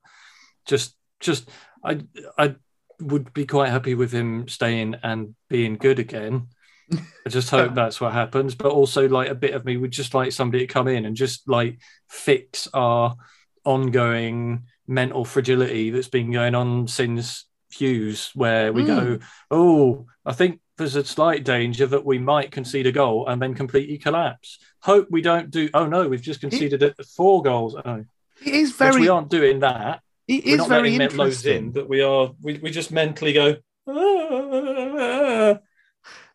just 0.65 0.97
just 1.19 1.49
I 1.85 2.03
I 2.39 2.55
would 3.01 3.33
be 3.33 3.47
quite 3.47 3.71
happy 3.71 3.95
with 3.95 4.13
him 4.13 4.47
staying 4.49 4.97
and 5.03 5.35
being 5.49 5.77
good 5.77 5.99
again. 5.99 6.49
I 6.93 7.29
just 7.29 7.51
hope 7.51 7.75
that's 7.75 8.01
what 8.01 8.13
happens. 8.13 8.55
But 8.55 8.73
also, 8.73 9.09
like 9.09 9.29
a 9.29 9.35
bit 9.35 9.55
of 9.55 9.65
me 9.65 9.77
would 9.77 9.93
just 9.93 10.15
like 10.15 10.33
somebody 10.33 10.67
to 10.67 10.73
come 10.73 10.89
in 10.89 11.05
and 11.05 11.17
just 11.17 11.49
like 11.49 11.81
fix 12.09 12.69
our 12.73 13.17
ongoing 13.65 14.67
mental 14.91 15.25
fragility 15.25 15.91
that's 15.91 16.09
been 16.09 16.31
going 16.31 16.55
on 16.55 16.89
since 16.89 17.47
Hughes, 17.71 18.33
where 18.35 18.73
we 18.73 18.83
mm. 18.83 18.87
go, 18.87 19.19
oh, 19.51 20.07
I 20.27 20.33
think 20.33 20.61
there's 20.77 20.97
a 20.97 21.05
slight 21.05 21.45
danger 21.45 21.87
that 21.87 22.05
we 22.05 22.19
might 22.19 22.51
concede 22.51 22.87
a 22.87 22.93
goal 22.93 23.29
and 23.29 23.41
then 23.41 23.55
completely 23.55 23.97
collapse. 23.97 24.59
Hope 24.81 25.07
we 25.11 25.23
don't 25.23 25.51
do. 25.51 25.71
Oh 25.73 25.87
no, 25.87 26.09
we've 26.09 26.23
just 26.23 26.41
conceded 26.41 26.83
it, 26.83 26.97
four 27.17 27.43
goals. 27.43 27.77
Oh. 27.77 28.05
It 28.45 28.55
is 28.55 28.73
very. 28.73 28.93
Which 28.93 29.01
we 29.01 29.09
aren't 29.09 29.31
doing 29.31 29.61
that. 29.61 30.01
It 30.27 30.45
is 30.45 30.67
very 30.67 30.95
interesting. 30.95 31.67
In, 31.67 31.71
but 31.73 31.89
we 31.89 32.03
are 32.03 32.31
we, 32.41 32.59
we 32.59 32.71
just 32.71 32.91
mentally 32.91 33.33
go. 33.33 33.57
Ah, 33.87 35.59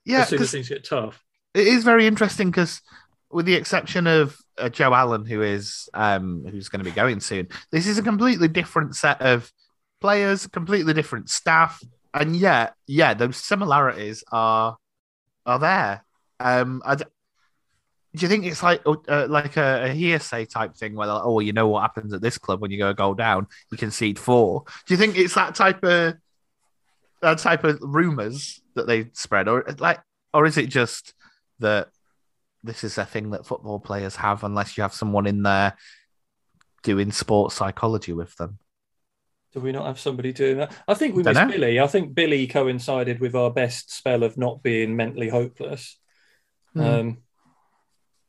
yeah, 0.05 0.21
as 0.21 0.29
soon 0.29 0.41
as 0.41 0.51
things 0.51 0.69
get 0.69 0.83
tough. 0.83 1.23
It 1.53 1.67
is 1.67 1.83
very 1.83 2.05
interesting 2.05 2.51
because, 2.51 2.81
with 3.31 3.45
the 3.45 3.55
exception 3.55 4.07
of 4.07 4.37
uh, 4.57 4.69
Joe 4.69 4.93
Allen, 4.93 5.25
who 5.25 5.41
is 5.41 5.89
um, 5.93 6.45
who's 6.49 6.69
going 6.69 6.83
to 6.83 6.89
be 6.89 6.95
going 6.95 7.19
soon, 7.19 7.47
this 7.71 7.87
is 7.87 7.97
a 7.97 8.03
completely 8.03 8.47
different 8.47 8.95
set 8.95 9.21
of 9.21 9.51
players, 10.01 10.47
completely 10.47 10.93
different 10.93 11.29
staff, 11.29 11.81
and 12.13 12.35
yet, 12.35 12.75
yeah, 12.87 13.13
those 13.13 13.37
similarities 13.37 14.23
are 14.31 14.77
are 15.45 15.59
there. 15.59 16.05
Um, 16.39 16.81
I, 16.85 16.95
do 16.95 17.05
you 18.21 18.27
think 18.29 18.45
it's 18.45 18.63
like 18.63 18.81
uh, 18.85 19.27
like 19.29 19.57
a, 19.57 19.85
a, 19.85 19.87
hearsay 19.89 20.45
type 20.45 20.75
thing 20.75 20.95
where 20.95 21.07
like, 21.07 21.21
oh 21.23 21.39
you 21.39 21.53
know 21.53 21.67
what 21.67 21.81
happens 21.81 22.13
at 22.13 22.21
this 22.21 22.37
club 22.37 22.61
when 22.61 22.71
you 22.71 22.77
go 22.77 22.89
a 22.89 22.93
goal 22.93 23.13
down 23.13 23.47
you 23.71 23.77
concede 23.77 24.17
four 24.17 24.63
do 24.87 24.93
you 24.93 24.97
think 24.97 25.17
it's 25.17 25.35
that 25.35 25.55
type 25.55 25.83
of 25.83 26.15
that 27.21 27.37
type 27.39 27.63
of 27.63 27.77
rumors 27.81 28.61
that 28.75 28.87
they 28.87 29.09
spread 29.13 29.47
or 29.47 29.65
like 29.79 29.99
or 30.33 30.45
is 30.45 30.57
it 30.57 30.67
just 30.67 31.13
that 31.59 31.89
this 32.65 32.83
is 32.83 32.97
a 32.97 33.05
thing 33.05 33.31
that 33.31 33.45
football 33.45 33.79
players 33.79 34.15
have 34.15 34.43
unless 34.43 34.77
you 34.77 34.81
have 34.83 34.93
someone 34.93 35.27
in 35.27 35.43
there 35.43 35.75
doing 36.83 37.11
sports 37.11 37.55
psychology 37.55 38.13
with 38.13 38.35
them 38.35 38.59
do 39.55 39.61
we 39.61 39.71
not 39.71 39.85
have 39.85 39.97
somebody 39.97 40.33
doing 40.33 40.57
that? 40.57 40.73
I 40.85 40.95
think 40.95 41.15
we 41.15 41.23
miss 41.23 41.37
Billy. 41.37 41.79
I 41.79 41.87
think 41.87 42.13
Billy 42.13 42.45
coincided 42.45 43.21
with 43.21 43.35
our 43.35 43.49
best 43.49 43.95
spell 43.95 44.23
of 44.23 44.37
not 44.37 44.61
being 44.61 44.97
mentally 44.97 45.29
hopeless. 45.29 45.97
Mm. 46.75 46.99
Um, 46.99 47.17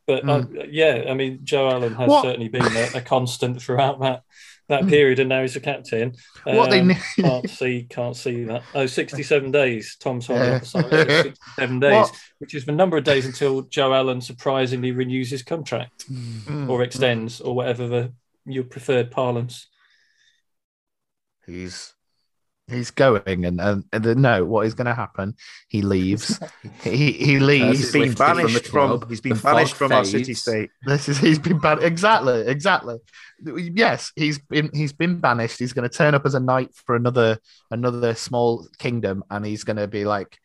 but 0.07 0.23
mm. 0.23 0.61
uh, 0.61 0.67
yeah, 0.71 1.07
I 1.09 1.15
mean, 1.15 1.41
Joe 1.43 1.69
Allen 1.69 1.97
has 1.97 2.09
what? 2.09 2.23
certainly 2.23 2.49
been 2.49 2.65
a, 2.65 2.99
a, 2.99 3.01
constant 3.01 3.61
throughout 3.61 4.01
that 4.03 4.23
that 4.69 4.83
hmm. 4.83 4.89
period, 4.89 5.19
and 5.19 5.29
now 5.29 5.43
he's 5.43 5.57
a 5.57 5.61
captain. 5.61 6.15
Um, 6.47 6.57
what 6.57 6.71
they 6.71 6.81
um, 6.81 6.95
can't 7.17 7.51
see, 7.51 7.87
can't 7.89 8.17
see 8.17 8.45
that. 8.45 8.63
Oh, 8.75 8.87
67 8.87 9.51
days. 9.51 9.97
Tom's 9.99 10.29
yeah. 10.29 10.61
67 10.63 11.81
days, 11.81 11.93
what? 11.93 12.21
which 12.39 12.55
is 12.55 12.65
the 12.65 12.73
number 12.73 12.97
of 12.97 13.05
days 13.05 13.27
until 13.27 13.63
Joe 13.63 13.95
Allen 13.95 14.21
surprisingly 14.21 14.93
renews 14.93 15.31
his 15.31 15.43
contract 15.43 16.11
mm. 16.11 16.69
or 16.69 16.83
extends 16.83 17.41
or 17.41 17.55
whatever 17.55 17.87
the 17.87 18.13
your 18.45 18.65
preferred 18.65 19.11
parlance. 19.11 19.69
He's 21.47 21.95
He's 22.69 22.91
going, 22.91 23.45
and, 23.45 23.61
and, 23.61 23.85
and 23.93 24.03
the- 24.05 24.17
no, 24.17 24.45
what 24.45 24.67
is 24.67 24.75
going 24.75 24.87
to 24.87 24.95
happen? 24.95 25.35
He 25.69 25.83
leaves. 25.83 26.41
he 26.83 27.13
he 27.13 27.39
leaves. 27.39 27.79
He's 27.79 27.93
been 27.93 28.03
lifted 28.03 28.19
from 28.19 28.37
banished 28.37 28.67
from, 28.69 29.09
he's 29.09 29.21
been 29.21 29.37
The 29.37 29.43
banished 29.43 29.75
fog 29.75 29.79
from 29.79 29.93
our 29.93 30.05
city 30.05 30.35
state. 30.35 30.71
This 30.85 31.09
is 31.09 31.19
he's 31.19 31.39
been 31.39 31.61
banished 31.61 31.87
Exactly, 31.87 32.41
exactly. 32.49 32.97
Yes, 33.45 34.11
he's 34.17 34.41
been 34.41 34.71
he's 34.75 34.93
been 34.93 35.21
banished. 35.21 35.61
He's 35.61 35.73
going 35.73 35.89
to 35.89 35.97
turn 35.97 36.15
up 36.17 36.27
as 36.27 36.35
a 36.35 36.41
knight 36.41 36.75
for 36.75 36.97
another 36.97 37.39
another 37.71 38.15
small 38.17 38.67
kingdom, 38.79 39.23
and 39.31 39.47
he's 39.47 39.63
going 39.63 39.77
to 39.77 39.87
be 39.87 40.05
like 40.05 40.37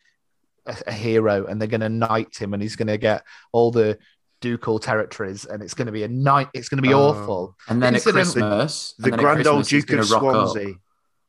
a, 0.66 0.76
a 0.86 0.92
hero, 0.92 1.46
and 1.46 1.60
they're 1.60 1.66
going 1.66 1.80
to 1.80 1.88
knight 1.88 2.36
him, 2.40 2.54
and 2.54 2.62
he's 2.62 2.76
going 2.76 2.86
to 2.86 2.98
get 2.98 3.24
all 3.50 3.72
the 3.72 3.98
ducal 4.40 4.78
territories, 4.78 5.44
and 5.44 5.60
it's 5.60 5.74
going 5.74 5.86
to 5.86 5.92
be 5.92 6.04
a 6.04 6.08
night. 6.08 6.48
It's 6.54 6.68
going 6.68 6.82
to 6.82 6.88
be 6.88 6.94
Oh. 6.94 7.08
awful. 7.08 7.56
And 7.68 7.82
then 7.82 7.96
at 7.96 8.02
Christmas, 8.02 8.94
The 8.98 9.04
and 9.06 9.12
then 9.14 9.18
grand 9.20 9.46
old 9.48 9.66
Christmas, 9.66 9.70
he's 9.70 9.84
Duke 9.86 10.00
of 10.00 10.10
gonna 10.20 10.38
up. 10.38 10.56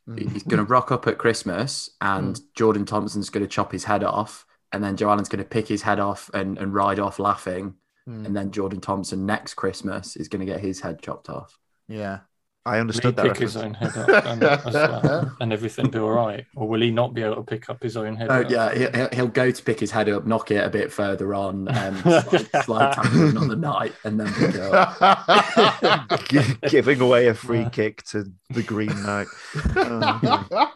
Swansea. 0.06 0.30
He's 0.30 0.44
going 0.44 0.58
to 0.58 0.64
rock 0.70 0.92
up 0.92 1.08
at 1.08 1.18
Christmas, 1.18 1.90
and 2.02 2.40
Jordan 2.56 2.86
Thompson's 2.86 3.30
going 3.30 3.44
to 3.46 3.50
chop 3.50 3.72
his 3.72 3.86
head 3.86 4.04
off, 4.04 4.46
and 4.72 4.84
then 4.84 4.98
Joe 4.98 5.10
Allen's 5.10 5.30
going 5.30 5.44
to 5.44 5.50
pick 5.50 5.68
his 5.68 5.82
head 5.84 6.00
off 6.00 6.30
and, 6.34 6.58
and 6.58 6.74
ride 6.74 7.00
off 7.00 7.20
laughing, 7.20 7.76
Hmm. 8.06 8.26
and 8.26 8.36
then 8.36 8.52
Jordan 8.52 8.82
Thompson 8.82 9.26
next 9.26 9.54
Christmas 9.54 10.18
is 10.18 10.28
going 10.28 10.42
to 10.42 10.46
get 10.52 10.60
his 10.60 10.82
head 10.82 11.02
chopped 11.02 11.30
off. 11.30 11.58
Yeah. 11.88 12.20
I 12.66 12.70
Will 12.72 12.76
he 12.76 12.80
understood 12.82 13.16
that. 13.18 13.26
pick 13.26 13.38
his 13.40 13.58
own 13.58 13.74
head 13.74 13.98
up 13.98 14.26
and, 14.26 14.42
as 14.66 14.74
well, 14.74 15.02
uh, 15.06 15.26
and 15.42 15.52
everything 15.52 15.90
be 15.90 16.00
all 16.00 16.12
right? 16.12 16.46
Or 16.56 16.66
will 16.68 16.80
he 16.80 16.92
not 16.92 17.14
be 17.14 17.22
able 17.22 17.36
to 17.36 17.44
pick 17.44 17.70
up 17.70 17.84
his 17.84 17.98
own 17.98 18.16
head 18.16 18.28
Oh 18.32 18.42
up? 18.42 18.50
yeah, 18.50 18.74
he- 18.74 18.98
he'll, 18.98 19.10
he'll 19.12 19.28
go 19.28 19.52
to 19.52 19.64
pick 19.64 19.82
his 19.82 19.92
head 19.92 20.08
up, 20.08 20.26
knock 20.26 20.50
it 20.50 20.66
a 20.66 20.70
bit 20.70 20.90
further 20.92 21.34
on, 21.34 21.68
and 21.68 21.98
slide, 22.24 22.64
slide 22.64 22.94
tackle 22.94 23.28
another 23.30 23.58
night, 23.58 23.92
and 24.06 24.18
then 24.18 24.34
pick 24.34 24.56
it 24.56 24.62
up. 24.62 26.20
Gi- 26.30 26.58
giving 26.70 27.02
away 27.02 27.28
a 27.28 27.34
free 27.34 27.64
Yeah. 27.64 27.70
kick 27.70 28.04
to 28.06 28.32
the 28.50 28.64
Green 28.64 29.04
Knight. 29.04 29.28
Oh, 29.76 30.70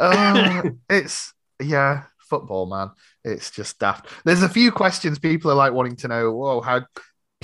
Oh, 0.00 0.62
it's 0.90 1.32
yeah, 1.62 2.04
football, 2.18 2.66
man. 2.66 2.90
It's 3.24 3.50
just 3.50 3.78
daft. 3.78 4.08
There's 4.24 4.42
a 4.42 4.48
few 4.48 4.72
questions 4.72 5.18
people 5.18 5.50
are 5.50 5.54
like 5.54 5.72
wanting 5.72 5.96
to 5.96 6.08
know. 6.08 6.32
Whoa, 6.32 6.60
how 6.60 6.82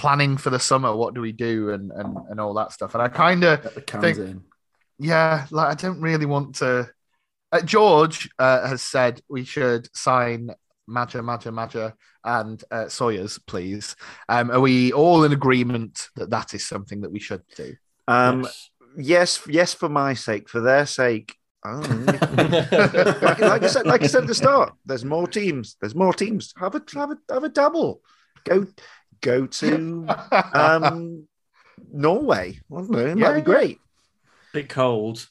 planning 0.00 0.36
for 0.38 0.50
the 0.50 0.58
summer? 0.58 0.94
What 0.96 1.14
do 1.14 1.20
we 1.20 1.32
do, 1.32 1.70
and 1.70 1.92
and 1.92 2.16
and 2.30 2.40
all 2.40 2.54
that 2.54 2.72
stuff. 2.72 2.94
And 2.94 3.02
I 3.02 3.08
kind 3.08 3.44
of 3.44 3.62
Get 3.62 3.74
the 3.74 3.80
cans 3.82 4.02
Think- 4.04 4.18
in. 4.18 4.42
yeah, 4.98 5.46
like 5.50 5.68
I 5.68 5.74
don't 5.74 6.00
really 6.00 6.26
want 6.26 6.56
to. 6.56 6.88
Uh, 7.52 7.60
George 7.62 8.28
uh, 8.38 8.66
has 8.68 8.80
said 8.82 9.20
we 9.28 9.44
should 9.44 9.88
sign 9.94 10.50
Maja, 10.86 11.20
Maja, 11.22 11.50
Maja, 11.50 11.94
and 12.24 12.62
uh, 12.70 12.88
Sawyers, 12.88 13.38
please. 13.46 13.96
Um, 14.28 14.50
are 14.50 14.60
we 14.60 14.92
all 14.92 15.24
in 15.24 15.32
agreement 15.32 16.08
that 16.16 16.30
that 16.30 16.54
is 16.54 16.66
something 16.66 17.00
that 17.02 17.12
we 17.12 17.20
should 17.20 17.42
do? 17.56 17.74
um, 18.08 18.42
Yes. 18.42 18.70
yes, 18.96 19.42
yes, 19.48 19.74
for 19.74 19.88
my 19.88 20.14
sake, 20.14 20.48
for 20.48 20.60
their 20.60 20.86
sake. 20.86 21.34
Oh, 21.64 21.80
like, 23.22 23.38
like 23.40 23.62
I 23.62 23.66
said, 23.66 23.86
like 23.86 24.02
I 24.02 24.06
said 24.06 24.22
at 24.22 24.28
the 24.28 24.34
start, 24.34 24.72
there's 24.86 25.04
more 25.04 25.26
teams. 25.28 25.76
There's 25.80 25.94
more 25.94 26.12
teams. 26.14 26.54
Have 26.56 26.74
a 26.74 26.82
have 26.94 27.10
a 27.10 27.18
have 27.34 27.44
a 27.44 27.48
double. 27.50 28.00
Go 28.44 28.66
go 29.20 29.46
to 29.46 30.06
um 30.52 31.26
Norway. 31.92 32.60
I 32.70 32.74
don't 32.74 32.90
know, 32.90 32.98
it 32.98 33.16
might 33.16 33.32
be 33.32 33.38
yeah. 33.38 33.40
great. 33.40 33.80
Bit 34.52 34.68
cold. 34.68 35.28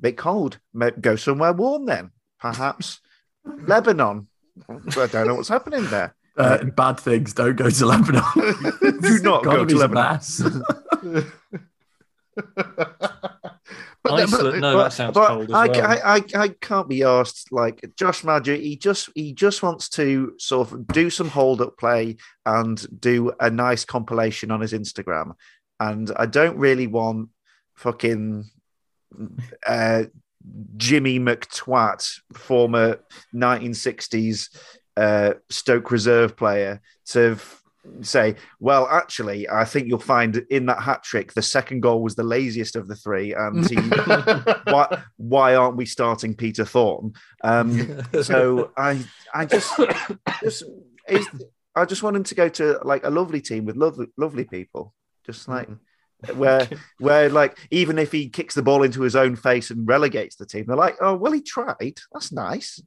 Bit 0.00 0.16
cold. 0.16 0.58
Go 1.00 1.16
somewhere 1.16 1.52
warm 1.52 1.86
then. 1.86 2.10
Perhaps 2.40 3.00
Lebanon. 3.44 4.28
I 4.68 5.06
don't 5.06 5.26
know 5.26 5.34
what's 5.34 5.48
happening 5.48 5.86
there. 5.86 6.14
Uh, 6.36 6.64
bad 6.64 7.00
things 7.00 7.34
don't 7.34 7.56
go 7.56 7.68
to 7.68 7.86
Lebanon. 7.86 8.22
Do 9.00 9.18
not 9.22 9.42
go 9.42 9.64
to 9.64 9.82
Economy's 9.82 10.40
Lebanon. 10.40 11.32
But, 14.04 14.12
Iceland, 14.14 14.60
no, 14.60 14.78
that 14.78 14.92
sounds 14.92 15.14
but 15.14 15.28
cold 15.28 15.50
as 15.50 15.54
I, 15.54 15.66
well. 15.66 15.86
I, 15.86 16.16
I, 16.16 16.42
I 16.42 16.48
can't 16.48 16.88
be 16.88 17.02
asked. 17.02 17.50
Like 17.50 17.84
Josh 17.96 18.22
Maja, 18.22 18.54
he 18.54 18.76
just 18.76 19.10
he 19.14 19.32
just 19.32 19.62
wants 19.62 19.88
to 19.90 20.34
sort 20.38 20.70
of 20.70 20.86
do 20.86 21.10
some 21.10 21.28
hold 21.28 21.60
up 21.60 21.76
play 21.76 22.16
and 22.46 23.00
do 23.00 23.32
a 23.40 23.50
nice 23.50 23.84
compilation 23.84 24.50
on 24.50 24.60
his 24.60 24.72
Instagram. 24.72 25.32
And 25.80 26.10
I 26.16 26.26
don't 26.26 26.58
really 26.58 26.86
want 26.86 27.30
fucking 27.74 28.44
uh, 29.66 30.04
Jimmy 30.76 31.18
McTwat, 31.18 32.20
former 32.32 33.00
1960s 33.34 34.48
uh, 34.96 35.34
Stoke 35.48 35.90
reserve 35.90 36.36
player, 36.36 36.80
to 37.06 37.36
say, 38.02 38.36
well, 38.60 38.86
actually, 38.88 39.48
I 39.48 39.64
think 39.64 39.88
you'll 39.88 39.98
find 39.98 40.36
in 40.50 40.66
that 40.66 40.82
hat 40.82 41.02
trick, 41.02 41.32
the 41.32 41.42
second 41.42 41.80
goal 41.80 42.02
was 42.02 42.14
the 42.14 42.22
laziest 42.22 42.76
of 42.76 42.88
the 42.88 42.96
three, 42.96 43.34
and 43.34 43.68
he 43.68 43.76
why 44.70 45.02
why 45.16 45.54
aren't 45.54 45.76
we 45.76 45.86
starting 45.86 46.34
Peter 46.34 46.64
Thorne? 46.64 47.12
Um, 47.44 48.02
so 48.22 48.72
I 48.76 49.04
I 49.34 49.46
just 49.46 49.72
just 50.42 50.64
is 51.08 51.28
I 51.74 51.84
just 51.84 52.02
want 52.02 52.16
him 52.16 52.24
to 52.24 52.34
go 52.34 52.48
to 52.48 52.78
like 52.82 53.04
a 53.04 53.10
lovely 53.10 53.40
team 53.40 53.64
with 53.64 53.76
lovely 53.76 54.06
lovely 54.16 54.44
people, 54.44 54.94
just 55.24 55.48
like 55.48 55.68
where 56.34 56.68
where 56.98 57.28
like 57.28 57.58
even 57.70 57.98
if 57.98 58.10
he 58.12 58.28
kicks 58.28 58.54
the 58.54 58.62
ball 58.62 58.82
into 58.82 59.02
his 59.02 59.16
own 59.16 59.36
face 59.36 59.70
and 59.70 59.86
relegates 59.86 60.36
the 60.36 60.46
team, 60.46 60.64
they're 60.66 60.76
like, 60.76 60.96
oh 61.00 61.14
well, 61.14 61.32
he 61.32 61.40
tried. 61.40 61.98
That's 62.12 62.32
nice. 62.32 62.82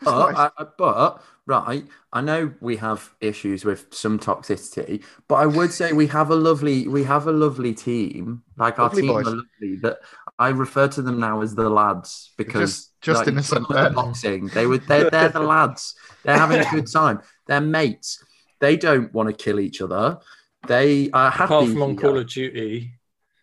That's 0.00 0.10
But, 0.12 0.30
nice. 0.32 0.36
I, 0.58 0.62
I- 0.62 0.66
but 0.76 1.22
right, 1.46 1.84
I 2.12 2.20
know 2.20 2.52
we 2.60 2.76
have 2.76 3.10
issues 3.20 3.64
with 3.64 3.86
some 3.92 4.18
toxicity, 4.18 5.02
but 5.28 5.36
I 5.36 5.46
would 5.46 5.72
say 5.72 5.92
we 5.92 6.06
have 6.08 6.30
a 6.30 6.34
lovely 6.36 6.88
we 6.88 7.04
have 7.04 7.26
a 7.26 7.32
lovely 7.32 7.74
team. 7.74 8.42
Like 8.56 8.78
our 8.78 8.90
team 8.90 9.06
boys. 9.08 9.26
are 9.26 9.30
lovely. 9.30 9.76
That 9.82 9.98
I 10.38 10.48
refer 10.48 10.88
to 10.88 11.02
them 11.02 11.20
now 11.20 11.40
as 11.42 11.54
the 11.54 11.68
lads 11.70 12.32
because 12.36 12.60
Just- 12.60 13.00
just 13.02 13.18
like, 13.20 13.28
innocent 13.28 13.68
like 13.70 13.94
boxing. 14.00 14.46
They 14.48 14.66
would 14.66 14.86
they're, 14.88 15.10
they're 15.10 15.28
the 15.28 15.40
lads. 15.40 15.94
They're 16.24 16.38
having 16.38 16.60
a 16.60 16.70
good 16.70 16.90
time. 16.90 17.20
They're 17.46 17.60
mates. 17.60 18.24
They 18.60 18.76
don't 18.76 19.12
want 19.12 19.28
to 19.28 19.34
kill 19.34 19.60
each 19.60 19.82
other. 19.82 20.18
They 20.66 21.10
are 21.12 21.30
happy. 21.30 21.44
Apart 21.54 21.68
from 21.68 21.82
on. 21.82 21.96
Call 21.96 22.16
of 22.16 22.26
Duty, 22.26 22.94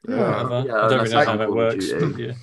Yeah. 0.08 0.16
Yeah, 0.18 0.26
I 0.48 0.90
don't 0.90 0.92
really 1.04 1.12
know 1.12 1.26
how 1.26 1.38
that 1.38 1.52
works. 1.54 1.92
But 1.92 2.18
yeah. 2.18 2.34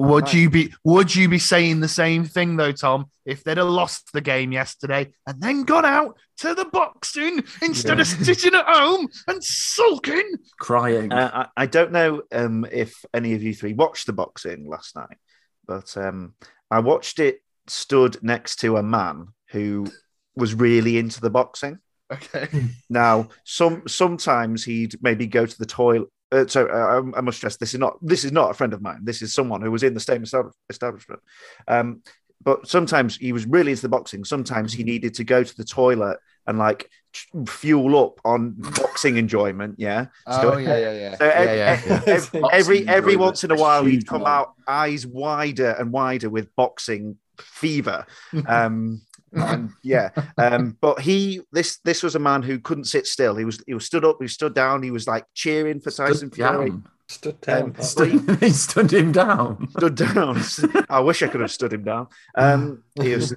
Would 0.00 0.32
you 0.32 0.50
be 0.50 0.72
would 0.84 1.14
you 1.14 1.28
be 1.28 1.38
saying 1.38 1.80
the 1.80 1.88
same 1.88 2.24
thing 2.24 2.56
though, 2.56 2.72
Tom, 2.72 3.06
if 3.26 3.44
they'd 3.44 3.58
have 3.58 3.66
lost 3.66 4.12
the 4.12 4.20
game 4.20 4.52
yesterday 4.52 5.12
and 5.26 5.40
then 5.40 5.64
gone 5.64 5.84
out 5.84 6.16
to 6.38 6.54
the 6.54 6.64
boxing 6.64 7.44
instead 7.62 8.00
of 8.00 8.06
sitting 8.06 8.54
at 8.54 8.66
home 8.66 9.08
and 9.28 9.44
sulking? 9.44 10.34
crying. 10.58 11.12
Uh, 11.12 11.48
I, 11.56 11.62
I 11.62 11.66
don't 11.66 11.92
know 11.92 12.22
um, 12.32 12.66
if 12.70 13.04
any 13.12 13.34
of 13.34 13.42
you 13.42 13.54
three 13.54 13.74
watched 13.74 14.06
the 14.06 14.12
boxing 14.12 14.68
last 14.68 14.96
night, 14.96 15.18
but 15.66 15.96
um, 15.96 16.34
I 16.70 16.80
watched 16.80 17.18
it 17.18 17.42
stood 17.66 18.22
next 18.22 18.56
to 18.60 18.76
a 18.76 18.82
man 18.82 19.28
who 19.50 19.86
was 20.34 20.54
really 20.54 20.98
into 20.98 21.20
the 21.20 21.30
boxing. 21.30 21.78
Okay. 22.12 22.48
Now, 22.92 23.28
some 23.44 23.86
sometimes 23.86 24.64
he'd 24.64 25.00
maybe 25.00 25.26
go 25.26 25.46
to 25.46 25.58
the 25.58 25.66
toilet. 25.66 26.08
Uh, 26.32 26.46
so 26.46 26.66
uh, 26.66 27.02
I, 27.14 27.18
I 27.18 27.20
must 27.22 27.38
stress 27.38 27.56
this 27.56 27.74
is 27.74 27.80
not 27.80 27.98
this 28.00 28.24
is 28.24 28.32
not 28.32 28.50
a 28.50 28.54
friend 28.54 28.72
of 28.72 28.80
mine. 28.82 29.00
This 29.02 29.20
is 29.22 29.34
someone 29.34 29.62
who 29.62 29.70
was 29.70 29.82
in 29.82 29.94
the 29.94 30.00
same 30.00 30.22
establishment. 30.68 31.20
Um, 31.68 32.02
but 32.42 32.66
sometimes 32.68 33.16
he 33.16 33.32
was 33.32 33.46
really 33.46 33.72
into 33.72 33.82
the 33.82 33.88
boxing. 33.90 34.24
Sometimes 34.24 34.72
he 34.72 34.82
needed 34.84 35.14
to 35.14 35.24
go 35.24 35.42
to 35.44 35.56
the 35.56 35.64
toilet 35.64 36.18
and 36.46 36.58
like 36.58 36.88
fuel 37.48 37.98
up 38.02 38.20
on 38.24 38.54
boxing 38.56 39.16
enjoyment. 39.18 39.74
Yeah. 39.78 40.06
So- 40.26 40.54
Oh 40.54 40.56
yeah, 40.58 40.78
yeah, 40.78 40.92
yeah. 40.92 41.16
so 41.16 41.24
ev- 41.28 41.46
yeah, 41.46 41.54
yeah, 41.86 42.02
ev- 42.06 42.30
ev- 42.34 42.44
every 42.52 42.88
every 42.88 43.16
once 43.16 43.44
in 43.44 43.50
a 43.50 43.54
a 43.54 43.58
while 43.58 43.84
he'd 43.84 44.06
come 44.06 44.22
one. 44.22 44.30
out 44.30 44.54
eyes 44.66 45.06
wider 45.06 45.70
and 45.72 45.92
wider 45.92 46.30
with 46.30 46.54
boxing 46.56 47.16
fever. 47.38 48.06
Um, 48.46 49.02
and 49.32 49.70
yeah, 49.82 50.10
um, 50.38 50.76
but 50.80 51.00
he 51.00 51.40
this 51.52 51.78
this 51.84 52.02
was 52.02 52.14
a 52.14 52.20
man 52.20 52.42
who 52.42 52.58
couldn't 52.58 52.84
sit 52.84 53.06
still. 53.06 53.36
He 53.36 53.44
was 53.44 53.62
he 53.66 53.74
was 53.74 53.86
stood 53.86 54.04
up, 54.04 54.18
he 54.20 54.28
stood 54.28 54.54
down, 54.54 54.82
he 54.82 54.90
was 54.90 55.06
like 55.06 55.24
cheering 55.34 55.80
for 55.80 55.90
Tyson 55.90 56.32
Stood 56.32 56.34
Fury. 56.34 56.70
down. 56.70 56.84
Stood 57.08 57.40
down. 57.40 57.62
Um, 57.62 57.74
stood- 57.82 58.26
they 58.26 58.50
stood 58.50 58.92
him 58.92 59.12
down. 59.12 59.68
stood 59.70 59.94
down. 59.96 60.40
I 60.88 61.00
wish 61.00 61.22
I 61.22 61.28
could 61.28 61.40
have 61.40 61.50
stood 61.50 61.72
him 61.72 61.84
down. 61.84 62.08
Um, 62.36 62.84
he 63.00 63.14
was 63.14 63.34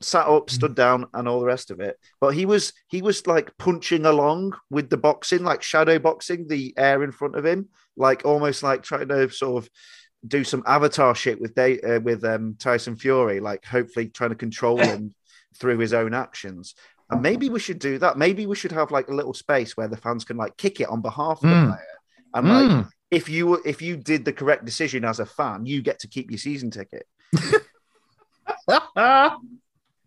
sat 0.00 0.26
up, 0.26 0.50
stood 0.50 0.74
down, 0.74 1.06
and 1.14 1.26
all 1.26 1.40
the 1.40 1.46
rest 1.46 1.70
of 1.70 1.80
it. 1.80 1.98
But 2.20 2.34
he 2.34 2.46
was 2.46 2.72
he 2.88 3.02
was 3.02 3.26
like 3.26 3.56
punching 3.58 4.06
along 4.06 4.56
with 4.70 4.90
the 4.90 4.96
boxing, 4.96 5.42
like 5.42 5.62
shadow 5.62 5.98
boxing, 5.98 6.46
the 6.48 6.74
air 6.76 7.02
in 7.02 7.12
front 7.12 7.36
of 7.36 7.44
him, 7.44 7.68
like 7.96 8.24
almost 8.24 8.62
like 8.62 8.82
trying 8.82 9.08
to 9.08 9.28
sort 9.30 9.64
of 9.64 9.70
do 10.26 10.44
some 10.44 10.62
avatar 10.66 11.14
shit 11.14 11.40
with 11.40 11.54
they 11.54 11.80
uh, 11.80 12.00
with 12.00 12.24
um, 12.24 12.56
Tyson 12.58 12.96
Fury, 12.96 13.40
like 13.40 13.64
hopefully 13.64 14.08
trying 14.08 14.30
to 14.30 14.36
control 14.36 14.78
him 14.82 15.14
through 15.56 15.78
his 15.78 15.92
own 15.92 16.14
actions. 16.14 16.74
And 17.10 17.22
maybe 17.22 17.48
we 17.48 17.60
should 17.60 17.78
do 17.78 17.98
that. 17.98 18.18
Maybe 18.18 18.46
we 18.46 18.56
should 18.56 18.72
have 18.72 18.90
like 18.90 19.08
a 19.08 19.14
little 19.14 19.34
space 19.34 19.76
where 19.76 19.88
the 19.88 19.96
fans 19.96 20.24
can 20.24 20.36
like 20.36 20.56
kick 20.56 20.80
it 20.80 20.88
on 20.88 21.02
behalf 21.02 21.38
of 21.38 21.42
the 21.42 21.48
Mm. 21.48 21.66
player. 21.66 21.98
And 22.34 22.48
like 22.48 22.68
Mm. 22.68 22.90
if 23.10 23.28
you 23.28 23.62
if 23.64 23.80
you 23.80 23.96
did 23.96 24.24
the 24.24 24.32
correct 24.32 24.64
decision 24.64 25.04
as 25.04 25.20
a 25.20 25.26
fan, 25.26 25.66
you 25.66 25.82
get 25.82 26.00
to 26.00 26.08
keep 26.08 26.30
your 26.30 26.38
season 26.38 26.70
ticket. 26.70 27.06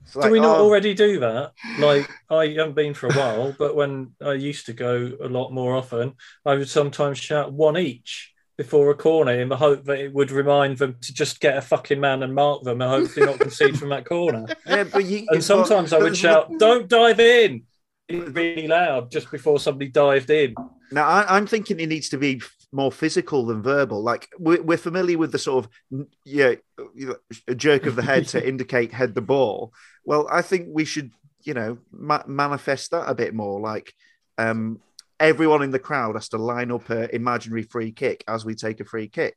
It's 0.03 0.15
do 0.15 0.31
we 0.31 0.39
not 0.39 0.57
oh, 0.57 0.65
already 0.65 0.95
do 0.95 1.19
that? 1.19 1.51
Like, 1.77 2.09
I 2.29 2.47
haven't 2.47 2.73
been 2.73 2.95
for 2.95 3.07
a 3.07 3.11
while, 3.11 3.53
but 3.53 3.75
when 3.75 4.13
I 4.21 4.33
used 4.33 4.65
to 4.65 4.73
go 4.73 5.11
a 5.21 5.27
lot 5.27 5.51
more 5.51 5.75
often, 5.75 6.15
I 6.45 6.55
would 6.55 6.69
sometimes 6.69 7.19
shout 7.19 7.53
one 7.53 7.77
each 7.77 8.33
before 8.59 8.91
a 8.91 8.93
corner 8.93 9.39
in 9.39 9.47
the 9.47 9.55
hope 9.55 9.85
that 9.85 9.99
it 9.99 10.13
would 10.13 10.31
remind 10.31 10.77
them 10.77 10.93
to 10.99 11.13
just 11.13 11.39
get 11.39 11.55
a 11.55 11.61
fucking 11.61 11.97
man 11.97 12.23
and 12.23 12.35
mark 12.35 12.61
them 12.63 12.81
and 12.81 12.91
hopefully 12.91 13.25
not 13.25 13.39
concede 13.39 13.79
from 13.79 13.87
that 13.87 14.03
corner. 14.03 14.45
Yeah, 14.65 14.83
but 14.83 15.05
you, 15.05 15.25
And 15.29 15.41
sometimes 15.41 15.93
I 15.93 15.99
would 15.99 16.17
shout, 16.17 16.51
"Don't 16.59 16.89
dive 16.89 17.21
in!" 17.21 17.63
It 18.09 18.19
was 18.19 18.33
really 18.33 18.67
loud 18.67 19.11
just 19.11 19.31
before 19.31 19.61
somebody 19.61 19.89
dived 19.89 20.29
in. 20.29 20.55
Now, 20.91 21.07
I, 21.07 21.37
I'm 21.37 21.47
thinking 21.47 21.79
it 21.79 21.87
needs 21.87 22.09
to 22.09 22.17
be 22.17 22.41
more 22.73 22.91
physical 22.91 23.45
than 23.45 23.63
verbal. 23.63 24.03
Like 24.03 24.27
we're, 24.37 24.61
we're 24.61 24.77
familiar 24.77 25.17
with 25.17 25.31
the 25.31 25.39
sort 25.39 25.63
of 25.63 26.05
yeah, 26.25 26.55
you 26.93 27.07
know, 27.07 27.15
a 27.47 27.55
jerk 27.55 27.85
of 27.85 27.95
the 27.95 28.01
head 28.01 28.27
to 28.29 28.45
indicate 28.53 28.91
head 28.91 29.15
the 29.15 29.21
ball. 29.21 29.71
Well, 30.03 30.27
I 30.29 30.41
think 30.41 30.67
we 30.69 30.83
should, 30.83 31.11
you 31.43 31.53
know, 31.53 31.77
ma- 31.93 32.27
manifest 32.27 32.91
that 32.91 33.09
a 33.09 33.15
bit 33.15 33.33
more. 33.33 33.61
Like 33.61 33.93
um, 34.37 34.81
everyone 35.19 35.61
in 35.63 35.71
the 35.71 35.79
crowd 35.79 36.15
has 36.15 36.29
to 36.29 36.37
line 36.37 36.71
up 36.71 36.89
an 36.89 37.09
imaginary 37.13 37.63
free 37.63 37.91
kick 37.91 38.23
as 38.27 38.45
we 38.45 38.55
take 38.55 38.79
a 38.79 38.85
free 38.85 39.07
kick. 39.07 39.35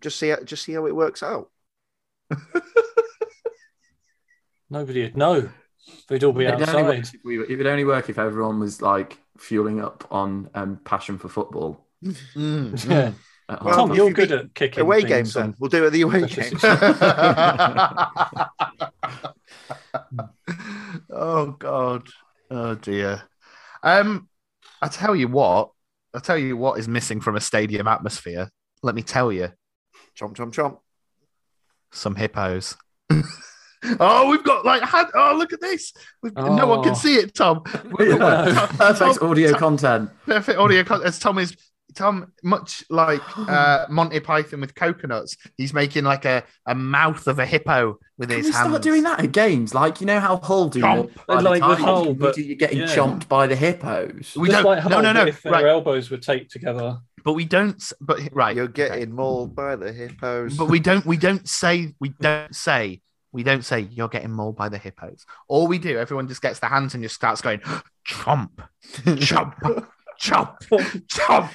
Just 0.00 0.18
see, 0.18 0.28
how- 0.30 0.42
just 0.44 0.64
see 0.64 0.72
how 0.72 0.86
it 0.86 0.94
works 0.94 1.22
out. 1.22 1.50
Nobody 4.70 5.02
would 5.02 5.16
know. 5.16 5.50
They'd 6.08 6.24
all 6.24 6.32
be 6.32 6.44
It'd 6.46 6.54
only, 6.68 6.82
work 6.82 6.98
outside. 6.98 7.14
if 7.14 7.24
we, 7.24 7.40
it 7.40 7.56
would 7.58 7.66
only 7.66 7.84
work 7.84 8.08
if 8.08 8.18
everyone 8.18 8.60
was 8.60 8.80
like 8.80 9.18
fueling 9.36 9.80
up 9.82 10.06
on 10.10 10.48
um, 10.54 10.78
passion 10.84 11.18
for 11.18 11.28
football. 11.28 11.86
Mm, 12.04 12.88
Yeah. 12.88 13.12
Well. 13.62 13.74
Tom, 13.74 13.92
you're 13.92 14.10
good 14.12 14.32
at 14.32 14.54
kicking 14.54 14.80
Away 14.80 15.00
things, 15.02 15.10
games, 15.10 15.34
then 15.34 15.54
we'll 15.58 15.68
do 15.68 15.82
it 15.84 15.88
at 15.88 15.92
the 15.92 16.00
away 16.02 16.20
Precious 16.20 16.48
games. 16.62 16.62
oh 21.10 21.50
God. 21.58 22.08
Oh 22.50 22.74
dear. 22.76 23.22
Um, 23.82 24.28
I 24.82 24.88
tell 24.88 25.16
you 25.16 25.28
what. 25.28 25.70
I 26.14 26.18
tell 26.18 26.36
you 26.36 26.58
what 26.58 26.78
is 26.78 26.86
missing 26.88 27.20
from 27.22 27.36
a 27.36 27.40
stadium 27.40 27.88
atmosphere. 27.88 28.50
Let 28.82 28.94
me 28.94 29.02
tell 29.02 29.32
you, 29.32 29.48
chomp, 30.18 30.34
chomp, 30.34 30.52
chomp. 30.52 30.78
some 31.92 32.14
hippos. 32.16 32.76
oh, 34.00 34.28
we've 34.30 34.44
got 34.44 34.64
like 34.66 34.82
had. 34.82 35.06
Oh, 35.14 35.34
look 35.38 35.52
at 35.52 35.60
this. 35.60 35.92
We've, 36.22 36.34
No 36.34 36.66
one 36.66 36.82
can 36.82 36.92
oh. 36.92 36.96
see 36.96 37.14
it, 37.16 37.34
Tom. 37.34 37.62
We've 37.98 38.08
Yeah. 38.10 38.18
got- 38.18 38.68
Perfect 38.70 39.20
Tom- 39.20 39.30
audio 39.30 39.50
Tom- 39.52 39.58
content. 39.60 40.10
perfect 40.26 40.58
audio 40.58 40.84
con- 40.84 41.02
as 41.04 41.18
Tom 41.18 41.38
is 41.38 41.56
Tom 41.94 42.32
much 42.42 42.84
like 42.90 43.20
uh, 43.38 43.86
Monty 43.88 44.20
Python 44.20 44.60
with 44.60 44.74
coconuts. 44.74 45.36
He's 45.56 45.72
making 45.74 46.04
like 46.04 46.24
a, 46.24 46.44
a 46.66 46.74
mouth 46.74 47.26
of 47.26 47.38
a 47.38 47.46
hippo 47.46 47.98
with 48.18 48.28
Can 48.30 48.38
his 48.38 48.46
we 48.46 48.52
hands. 48.52 48.68
start 48.68 48.82
doing 48.82 49.02
that 49.04 49.20
at 49.20 49.32
games? 49.32 49.74
Like 49.74 50.00
you 50.00 50.06
know 50.06 50.20
how 50.20 50.36
Hull 50.38 50.68
do 50.68 50.80
Chomp. 50.80 51.04
it 51.10 51.26
by 51.26 51.34
Like 51.40 51.62
with 51.62 51.78
time 51.78 51.84
Hull, 51.84 52.06
you 52.06 52.14
but- 52.14 52.34
do- 52.34 52.42
you're 52.42 52.56
getting 52.56 52.78
yeah. 52.78 52.86
chomped 52.86 53.28
by 53.28 53.46
the 53.46 53.56
hippos. 53.56 54.34
We 54.36 54.48
Just 54.48 54.62
don't. 54.62 54.64
like 54.76 54.84
no, 54.84 54.90
Hull, 54.90 55.02
no, 55.02 55.12
no. 55.12 55.26
If 55.26 55.42
their 55.42 55.68
elbows 55.68 56.10
were 56.10 56.18
taped 56.18 56.50
together. 56.52 56.98
but 57.24 57.34
we 57.34 57.44
don't. 57.44 57.82
But 58.00 58.20
right, 58.32 58.54
You're 58.56 58.64
okay. 58.66 58.88
getting 58.88 59.12
mauled 59.14 59.54
by 59.54 59.76
the 59.76 59.92
hippos. 59.92 60.56
But 60.56 60.66
we 60.68 60.80
don't. 60.80 61.04
We 61.06 61.16
don't 61.16 61.48
say. 61.48 61.94
We 62.00 62.10
don't 62.20 62.54
say. 62.54 63.00
We 63.34 63.42
don't 63.42 63.64
say 63.64 63.80
you're 63.90 64.08
getting 64.08 64.30
mauled 64.30 64.56
by 64.56 64.68
the 64.68 64.76
hippos. 64.76 65.24
All 65.48 65.66
we 65.66 65.78
do, 65.78 65.98
everyone 65.98 66.28
just 66.28 66.42
gets 66.42 66.58
their 66.58 66.68
hands 66.68 66.92
and 66.92 67.02
just 67.02 67.14
starts 67.14 67.40
going 67.40 67.60
chomp, 68.06 68.50
chomp, 69.04 69.86
chomp, 70.22 70.56
chomp. 71.08 71.50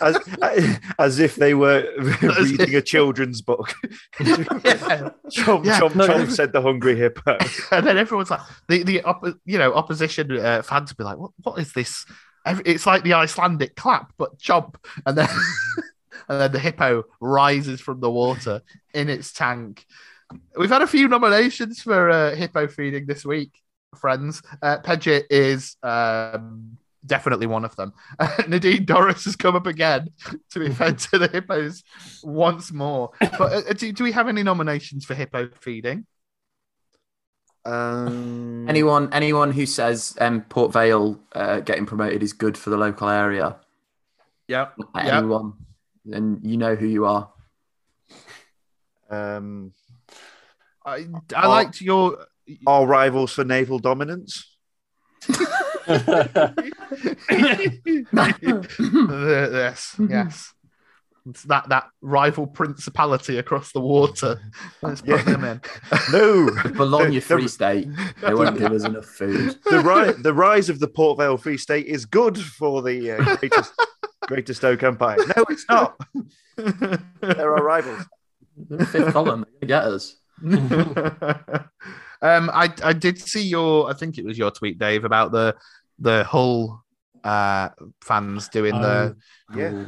as, 0.00 0.80
as 0.98 1.18
if 1.18 1.36
they 1.36 1.52
were 1.54 1.86
reading 2.22 2.74
a 2.74 2.80
children's 2.80 3.42
book. 3.42 3.74
Yeah. 4.18 5.10
Chomp, 5.28 5.64
Yeah, 5.64 5.80
chomp, 5.80 5.94
no, 5.94 6.08
chomp, 6.08 6.30
said 6.30 6.52
the 6.52 6.62
hungry 6.62 6.96
hippo. 6.96 7.36
and 7.70 7.86
then 7.86 7.98
everyone's 7.98 8.30
like 8.30 8.40
the 8.68 8.82
the 8.82 9.02
you 9.44 9.58
know 9.58 9.74
opposition 9.74 10.36
uh, 10.38 10.62
fans 10.62 10.90
will 10.90 11.04
be 11.04 11.04
like, 11.04 11.18
what 11.18 11.30
what 11.42 11.58
is 11.58 11.72
this? 11.72 12.06
It's 12.46 12.86
like 12.86 13.04
the 13.04 13.12
Icelandic 13.12 13.76
clap, 13.76 14.12
but 14.16 14.38
chomp, 14.38 14.74
and 15.06 15.16
then 15.16 15.28
and 16.28 16.40
then 16.40 16.52
the 16.52 16.58
hippo 16.58 17.04
rises 17.20 17.80
from 17.80 18.00
the 18.00 18.10
water 18.10 18.62
in 18.94 19.08
its 19.08 19.32
tank. 19.32 19.84
We've 20.56 20.70
had 20.70 20.82
a 20.82 20.86
few 20.86 21.08
nominations 21.08 21.82
for 21.82 22.08
uh, 22.08 22.34
hippo 22.34 22.66
feeding 22.66 23.04
this 23.04 23.24
week, 23.24 23.52
friends. 23.94 24.42
Uh, 24.62 24.78
Paget 24.78 25.26
is 25.28 25.76
um, 25.82 26.78
definitely 27.04 27.46
one 27.46 27.64
of 27.64 27.74
them. 27.76 27.92
Nadine 28.48 28.86
Dorries 28.86 29.24
has 29.24 29.36
come 29.36 29.56
up 29.56 29.66
again 29.66 30.10
to 30.50 30.60
be 30.60 30.70
fed 30.70 30.98
to 30.98 31.18
the 31.18 31.28
hippos 31.28 31.82
once 32.22 32.72
more. 32.72 33.10
But 33.20 33.40
uh, 33.40 33.72
do, 33.72 33.92
do 33.92 34.04
we 34.04 34.12
have 34.12 34.28
any 34.28 34.42
nominations 34.42 35.04
for 35.04 35.14
hippo 35.14 35.48
feeding? 35.60 36.06
Um, 37.64 38.68
Anyone, 38.68 39.12
anyone 39.12 39.52
who 39.52 39.66
says 39.66 40.16
um, 40.20 40.42
Port 40.42 40.72
Vale 40.72 41.20
uh, 41.32 41.60
getting 41.60 41.86
promoted 41.86 42.22
is 42.22 42.32
good 42.32 42.58
for 42.58 42.70
the 42.70 42.76
local 42.76 43.08
area. 43.08 43.56
Yeah. 44.48 44.68
Yeah. 44.96 45.18
Anyone, 45.18 45.54
and 46.12 46.40
you 46.44 46.56
know 46.56 46.74
who 46.74 46.86
you 46.86 47.04
are. 47.06 47.32
um, 49.10 49.72
I, 50.84 51.06
I 51.36 51.46
liked 51.46 51.80
your. 51.80 52.26
our 52.66 52.84
rivals 52.86 53.32
for 53.32 53.44
naval 53.44 53.78
dominance. 53.78 54.56
yes, 58.90 59.96
yes. 60.08 60.54
It's 61.30 61.44
that 61.44 61.68
that 61.68 61.84
rival 62.00 62.48
principality 62.48 63.38
across 63.38 63.70
the 63.70 63.78
water. 63.80 64.40
Let's 64.82 65.02
put 65.02 65.10
Yeah. 65.18 65.22
them 65.22 65.44
in. 65.44 65.60
No, 66.10 66.50
Bologna 66.74 67.14
The- 67.20 67.20
Free 67.20 67.42
the- 67.44 67.48
State. 67.48 67.88
They 68.20 68.34
won't 68.34 68.58
give 68.58 68.72
us 68.72 68.84
enough 68.84 69.04
food. 69.06 69.56
the, 69.70 69.78
ri- 69.80 70.20
the 70.20 70.34
rise 70.34 70.68
of 70.68 70.80
the 70.80 70.88
Port 70.88 71.18
Vale 71.18 71.36
Free 71.36 71.58
State 71.58 71.86
is 71.86 72.06
good 72.06 72.36
for 72.36 72.82
the 72.82 73.12
uh, 73.12 73.36
greatest, 73.36 73.72
greatest 74.26 74.64
Oak 74.64 74.82
Empire. 74.82 75.18
No, 75.36 75.44
it's 75.48 75.64
not. 75.68 75.96
They're 76.56 77.54
our 77.56 77.62
rivals. 77.62 78.02
Fifth 78.90 79.12
column, 79.12 79.46
get 79.64 79.84
us. 79.84 80.16
Um, 82.22 82.50
I 82.52 82.72
I 82.82 82.92
did 82.92 83.20
see 83.20 83.42
your. 83.42 83.90
I 83.90 83.94
think 83.94 84.18
it 84.18 84.24
was 84.24 84.38
your 84.38 84.50
tweet, 84.50 84.78
Dave, 84.78 85.04
about 85.04 85.32
the 85.32 85.56
the 85.98 86.24
Hull 86.24 86.84
uh, 87.24 87.70
fans 88.00 88.48
doing 88.48 88.80
the. 88.80 89.16
Yeah. 89.54 89.86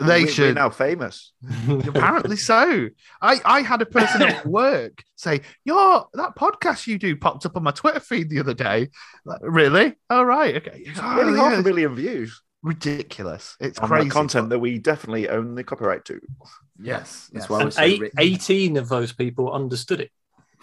They 0.00 0.20
We- 0.20 0.24
We're 0.26 0.30
should 0.30 0.54
now 0.54 0.70
famous. 0.70 1.32
apparently 1.68 2.36
so. 2.36 2.88
I 3.20 3.40
I 3.44 3.62
had 3.62 3.82
a 3.82 3.86
person 3.86 4.22
at 4.22 4.46
work 4.60 5.02
say, 5.16 5.40
"Your 5.64 6.06
that 6.14 6.36
podcast 6.36 6.86
you 6.86 6.98
do 6.98 7.16
popped 7.16 7.44
up 7.46 7.56
on 7.56 7.64
my 7.64 7.72
Twitter 7.72 7.98
feed 7.98 8.30
the 8.30 8.38
other 8.38 8.54
day." 8.54 8.90
Like, 9.24 9.40
really? 9.42 9.96
All 10.08 10.24
right. 10.24 10.54
Okay. 10.56 10.84
Oh, 11.02 11.14
Nearly 11.16 11.38
half 11.38 11.52
yeah. 11.52 11.58
a 11.58 11.62
million 11.62 11.96
views 11.96 12.40
Ridiculous. 12.62 13.56
It's 13.60 13.78
on 13.78 13.88
crazy. 13.88 14.08
that 14.08 14.12
content 14.12 14.50
that 14.50 14.58
we 14.58 14.78
definitely 14.78 15.28
own 15.28 15.54
the 15.54 15.64
copyright 15.64 16.04
to. 16.06 16.20
Yes. 16.80 17.30
That's 17.32 17.44
yes. 17.44 17.48
why 17.48 17.64
we're 17.64 17.70
so 17.70 17.82
eight, 17.82 18.02
18 18.18 18.76
of 18.76 18.88
those 18.88 19.12
people 19.12 19.52
understood 19.52 20.00
it. 20.00 20.10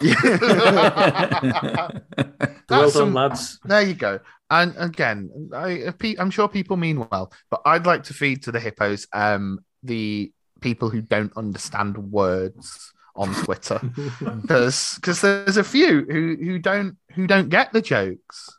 Well 2.68 2.90
done, 2.90 3.14
lads. 3.14 3.58
There 3.64 3.82
you 3.82 3.94
go. 3.94 4.20
And 4.50 4.74
again, 4.76 5.50
I, 5.54 5.92
I'm 6.18 6.30
sure 6.30 6.48
people 6.48 6.76
mean 6.76 7.06
well, 7.10 7.32
but 7.50 7.62
I'd 7.64 7.86
like 7.86 8.04
to 8.04 8.14
feed 8.14 8.42
to 8.44 8.52
the 8.52 8.60
hippos 8.60 9.06
um, 9.12 9.60
the 9.82 10.32
people 10.60 10.90
who 10.90 11.00
don't 11.00 11.36
understand 11.36 11.96
words 11.96 12.92
on 13.14 13.34
Twitter, 13.34 13.80
because 14.42 14.98
there's 15.00 15.56
a 15.56 15.64
few 15.64 16.04
who 16.04 16.36
who 16.36 16.58
don't 16.58 16.96
who 17.12 17.26
don't 17.26 17.48
get 17.48 17.72
the 17.72 17.82
jokes, 17.82 18.50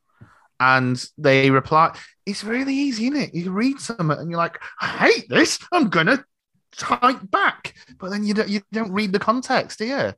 and 0.59 1.03
they 1.17 1.49
reply. 1.49 1.97
It's 2.25 2.43
really 2.43 2.73
easy, 2.73 3.07
isn't 3.07 3.21
it? 3.21 3.33
You 3.33 3.51
read 3.51 3.79
some 3.79 4.11
and 4.11 4.29
you're 4.29 4.37
like, 4.37 4.59
I 4.81 4.87
hate 4.87 5.29
this. 5.29 5.59
I'm 5.71 5.89
gonna 5.89 6.23
type 6.75 7.19
back, 7.31 7.73
but 7.99 8.09
then 8.09 8.23
you 8.23 8.33
don't 8.33 8.49
you 8.49 8.61
don't 8.73 8.91
read 8.91 9.13
the 9.13 9.19
context, 9.19 9.79
do 9.79 9.85
you? 9.85 10.13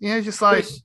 You 0.00 0.08
know, 0.10 0.20
just 0.20 0.42
like 0.42 0.64
Chris, 0.64 0.82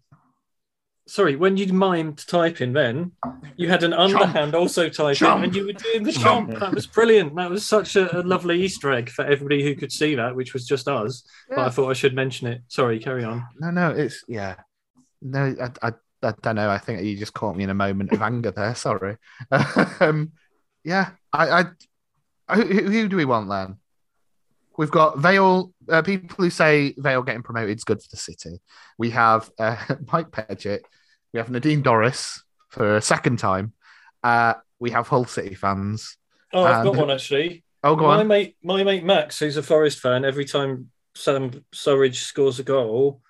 Sorry, 1.08 1.36
when 1.36 1.56
you 1.56 1.68
mimed 1.68 2.26
typing, 2.26 2.74
then 2.74 3.12
you 3.58 3.70
had 3.70 3.84
an 3.84 3.94
underhand 3.94 4.56
also 4.56 4.90
typing, 4.90 5.28
Chomp. 5.28 5.44
and 5.44 5.56
you 5.56 5.68
were 5.68 5.74
doing 5.74 6.02
the 6.02 6.12
Chomp. 6.12 6.50
chomp. 6.50 6.60
That 6.60 6.74
was 6.74 6.88
brilliant. 6.88 7.36
That 7.36 7.52
was 7.52 7.64
such 7.64 7.96
a, 7.96 8.20
a 8.20 8.22
lovely 8.22 8.60
Easter 8.60 8.92
egg 8.92 9.10
for 9.10 9.24
everybody 9.24 9.64
who 9.64 9.76
could 9.76 9.92
see 9.92 10.16
that, 10.16 10.36
which 10.36 10.54
was 10.54 10.66
just 10.66 10.88
us. 10.88 11.24
But 11.48 11.60
I 11.60 11.70
thought 11.70 11.92
I 11.92 11.94
should 11.94 12.16
mention 12.16 12.48
it. 12.48 12.62
Sorry, 12.70 12.98
carry 12.98 13.24
on. 13.24 13.46
No, 13.60 13.70
no, 13.70 13.92
it's 13.92 14.24
yeah. 14.28 14.56
No, 15.22 15.56
I, 15.62 15.88
I, 15.88 15.94
I 16.24 16.34
don't 16.42 16.56
know. 16.56 16.72
I 16.72 16.80
think 16.80 17.04
you 17.04 17.16
just 17.16 17.36
caught 17.36 17.56
me 17.56 17.64
in 17.64 17.70
a 17.70 17.76
moment 17.76 18.12
of 18.12 18.24
anger 18.24 18.50
there. 18.50 18.74
Sorry. 18.74 19.18
um, 20.00 20.32
yeah, 20.84 21.12
I, 21.32 21.66
I, 22.48 22.56
who, 22.56 22.64
who 22.64 23.08
do 23.10 23.16
we 23.16 23.26
want 23.26 23.50
then? 23.50 23.78
We've 24.78 24.92
got 24.92 25.20
Vale. 25.20 25.72
Uh, 25.90 26.02
people 26.02 26.36
who 26.38 26.50
say 26.50 26.94
Vale 26.98 27.24
getting 27.24 27.44
promoted 27.44 27.78
is 27.78 27.84
good 27.84 28.02
for 28.02 28.08
the 28.12 28.18
city. 28.18 28.60
We 28.98 29.12
have 29.12 29.50
uh, 29.58 29.78
Mike 30.12 30.32
Paget. 30.32 30.84
We 31.34 31.40
have 31.40 31.50
Nadine 31.50 31.84
Dorries 31.84 32.42
for 32.70 32.98
a 32.98 33.02
second 33.02 33.40
time. 33.40 33.74
Uh, 34.24 34.56
we 34.80 34.92
have 34.92 35.08
Hull 35.08 35.26
City 35.26 35.56
fans. 35.56 36.18
Oh, 36.54 36.64
I've 36.64 36.84
got 36.84 36.96
one 36.96 37.12
actually. 37.12 37.64
Oh, 37.84 37.96
go 37.96 38.08
my 38.08 38.20
on. 38.20 38.28
mate, 38.28 38.58
my 38.64 38.84
mate 38.84 39.04
Max, 39.04 39.40
who's 39.40 39.58
a 39.58 39.64
Forest 39.64 40.00
fan, 40.00 40.26
every 40.26 40.46
time 40.46 40.90
Sam 41.16 41.52
Surridge 41.74 42.16
scores 42.16 42.60
a 42.60 42.64
goal, 42.64 43.22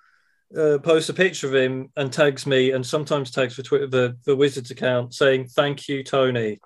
uh, 0.56 0.78
posts 0.78 1.10
a 1.10 1.14
picture 1.14 1.46
of 1.46 1.54
him 1.54 1.90
and 1.96 2.12
tags 2.12 2.46
me, 2.46 2.70
and 2.70 2.84
sometimes 2.84 3.30
tags 3.30 3.54
for 3.54 3.62
Twitter 3.62 3.86
the, 3.86 4.16
the 4.24 4.34
Wizards 4.36 4.70
account 4.70 5.14
saying 5.14 5.48
"Thank 5.48 5.88
you, 5.88 6.02
Tony." 6.02 6.60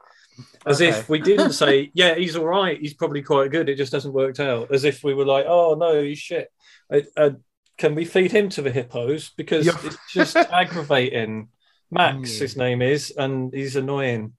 As 0.67 0.81
Okay. 0.81 0.91
if 0.91 1.09
we 1.09 1.19
didn't 1.21 1.53
say, 1.53 1.91
yeah, 1.95 2.15
he's 2.15 2.37
all 2.37 2.47
right. 2.47 2.79
He's 2.81 2.95
probably 2.95 3.23
quite 3.23 3.51
good. 3.51 3.69
It 3.69 3.77
just 3.77 3.93
hasn't 3.93 4.15
worked 4.15 4.41
out. 4.41 4.73
As 4.73 4.85
if 4.85 5.03
we 5.05 5.15
were 5.15 5.25
like, 5.27 5.47
oh 5.49 5.75
no, 5.75 6.03
he's 6.03 6.19
shit. 6.19 6.49
Uh, 6.93 7.01
uh, 7.17 7.31
can 7.79 7.95
we 7.95 8.05
feed 8.05 8.31
him 8.33 8.49
to 8.51 8.63
the 8.63 8.71
hippos? 8.71 9.31
Because 9.31 9.67
Yeah. 9.67 9.73
it's 9.85 9.97
just 10.13 10.37
aggravating. 10.53 11.49
Max, 11.91 12.31
Mm. 12.31 12.39
his 12.39 12.57
name 12.57 12.83
is, 12.83 13.11
and 13.11 13.53
he's 13.53 13.75
annoying. 13.75 14.35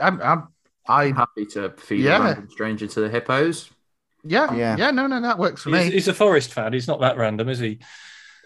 I'm, 0.00 0.20
I'm, 0.20 0.48
I, 0.86 1.04
I'm 1.04 1.14
happy 1.16 1.46
to 1.52 1.70
feed 1.70 2.00
Yeah. 2.04 2.18
a 2.18 2.22
random 2.24 2.50
stranger 2.50 2.86
to 2.86 3.00
the 3.00 3.08
hippos. 3.08 3.70
yeah, 4.22 4.52
yeah, 4.54 4.76
Yeah. 4.76 4.90
no, 4.90 5.06
no, 5.06 5.20
that 5.22 5.38
works 5.38 5.62
for 5.62 5.70
He's, 5.70 5.86
me. 5.86 5.92
he's 5.92 6.08
a 6.08 6.14
Forest 6.14 6.52
fan. 6.52 6.72
He's 6.72 6.88
not 6.88 7.00
that 7.00 7.16
random, 7.16 7.48
is 7.48 7.58
he? 7.58 7.78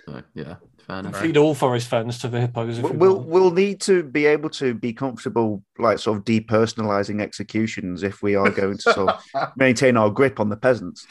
So, 0.07 0.23
yeah, 0.35 0.57
fair 0.89 0.99
enough. 0.99 1.21
Feed 1.21 1.37
all 1.37 1.55
Forest 1.55 1.87
fans 1.89 2.19
to 2.19 2.29
the 2.29 2.41
hippos. 2.41 2.79
If 2.79 2.85
we 2.85 2.91
We'll 2.97 3.17
want. 3.19 3.29
we'll 3.29 3.51
need 3.53 3.81
to 3.83 4.03
be 4.03 4.27
able 4.27 4.51
to 4.51 4.75
be 4.75 4.93
comfortable, 4.93 5.63
like 5.79 6.01
sort 6.01 6.19
of 6.19 6.25
depersonalizing 6.25 7.21
executions, 7.23 8.03
if 8.03 8.23
we 8.23 8.35
are 8.35 8.51
going 8.51 8.79
to 8.79 8.93
sort 8.93 9.11
of 9.11 9.53
maintain 9.57 9.97
our 9.97 10.11
grip 10.11 10.41
on 10.41 10.49
the 10.49 10.57
peasants. 10.57 11.07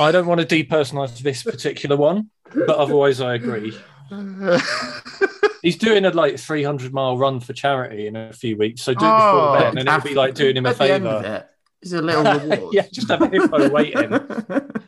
I 0.00 0.10
don't 0.12 0.26
want 0.26 0.40
to 0.40 0.46
depersonalize 0.46 1.18
this 1.18 1.42
particular 1.42 1.96
one, 1.96 2.30
but 2.54 2.70
otherwise, 2.76 3.20
I 3.20 3.34
agree. 3.34 3.76
He's 5.62 5.76
doing 5.76 6.04
a 6.04 6.10
like 6.10 6.38
300 6.38 6.92
mile 6.92 7.18
run 7.18 7.40
for 7.40 7.52
charity 7.52 8.06
in 8.06 8.14
a 8.14 8.32
few 8.32 8.56
weeks, 8.56 8.82
so 8.82 8.94
do 8.94 9.04
it 9.04 9.08
Oh, 9.08 9.16
before 9.52 9.58
then, 9.60 9.78
and 9.78 9.88
it'll 9.88 10.00
be 10.00 10.14
like 10.14 10.34
doing 10.34 10.56
him 10.56 10.66
a 10.66 10.70
At 10.70 10.78
the 10.78 10.92
end 10.92 11.06
of 11.08 11.22
favour. 11.22 11.36
it, 11.36 11.46
is 11.82 11.92
a 11.92 12.02
little 12.02 12.22
reward. 12.56 12.74
yeah, 12.74 12.86
just 12.92 13.08
have 13.08 13.22
a 13.22 13.28
hippo 13.28 13.68
waiting. 13.70 14.12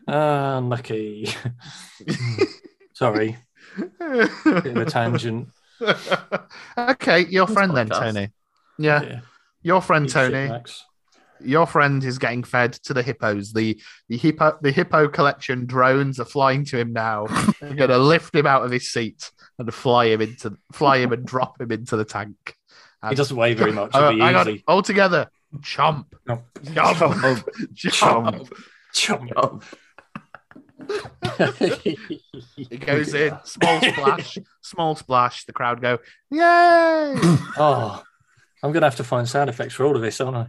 Ah, 0.06 0.58
unlucky. 0.58 1.28
Sorry, 2.94 3.36
bit 3.76 4.66
of 4.66 4.76
a 4.76 4.84
tangent. 4.84 5.48
okay, 6.78 7.26
your 7.26 7.46
friend 7.46 7.76
then, 7.76 7.88
podcast. 7.88 8.00
Tony. 8.00 8.30
Yeah, 8.78 9.02
Yeah, 9.02 9.20
your 9.62 9.80
friend 9.82 10.06
eat 10.06 10.12
shit, 10.12 10.32
Tony. 10.32 10.48
Max. 10.48 10.84
Your 11.40 11.66
friend 11.66 12.02
is 12.02 12.18
getting 12.18 12.42
fed 12.42 12.72
to 12.84 12.94
the 12.94 13.02
hippos. 13.02 13.52
The 13.52 13.80
the 14.08 14.16
hippo 14.16 14.58
the 14.60 14.72
hippo 14.72 15.08
collection 15.08 15.66
drones 15.66 16.18
are 16.18 16.24
flying 16.24 16.64
to 16.66 16.78
him 16.78 16.92
now. 16.92 17.26
They're 17.60 17.74
gonna 17.74 17.98
lift 17.98 18.34
him 18.34 18.46
out 18.46 18.64
of 18.64 18.72
his 18.72 18.90
seat 18.90 19.30
and 19.58 19.72
fly 19.72 20.06
him 20.06 20.20
into 20.20 20.56
fly 20.72 20.98
him 20.98 21.12
and 21.12 21.24
drop 21.24 21.60
him 21.60 21.70
into 21.70 21.96
the 21.96 22.04
tank. 22.04 22.54
He 23.08 23.14
doesn't 23.14 23.36
weigh 23.36 23.54
very 23.54 23.70
much. 23.70 23.94
Uh, 23.94 24.10
It'll 24.12 24.26
hang 24.26 24.34
on, 24.34 24.48
easy. 24.48 24.64
all 24.66 24.82
together. 24.82 25.30
Chomp. 25.58 26.06
No. 26.26 26.42
Chomp. 26.64 27.44
Chomp. 27.74 28.52
Chomp. 28.92 29.62
It 30.78 32.80
goes 32.86 33.14
in. 33.14 33.36
Small 33.44 33.80
splash. 33.80 34.38
Small 34.60 34.96
splash. 34.96 35.44
The 35.44 35.52
crowd 35.52 35.80
go, 35.80 35.98
Yay! 36.30 36.40
oh, 36.40 38.02
I'm 38.62 38.72
gonna 38.72 38.86
have 38.86 38.96
to 38.96 39.04
find 39.04 39.28
sound 39.28 39.50
effects 39.50 39.74
for 39.74 39.84
all 39.84 39.96
of 39.96 40.02
this, 40.02 40.20
aren't 40.20 40.36
I? 40.36 40.46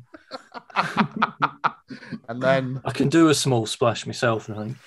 and 2.27 2.41
then 2.41 2.82
I 2.86 2.91
can 2.91 3.09
do 3.09 3.30
a 3.30 3.36
small 3.36 3.65
splash 3.65 4.05
myself, 4.05 4.49
I 4.49 4.55
think. 4.55 4.77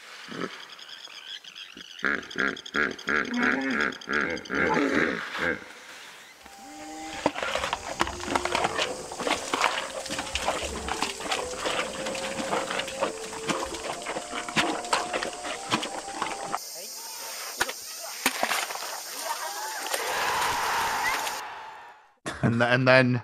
And, 22.52 22.60
th- 22.60 22.70
and 22.72 22.86
then 22.88 23.22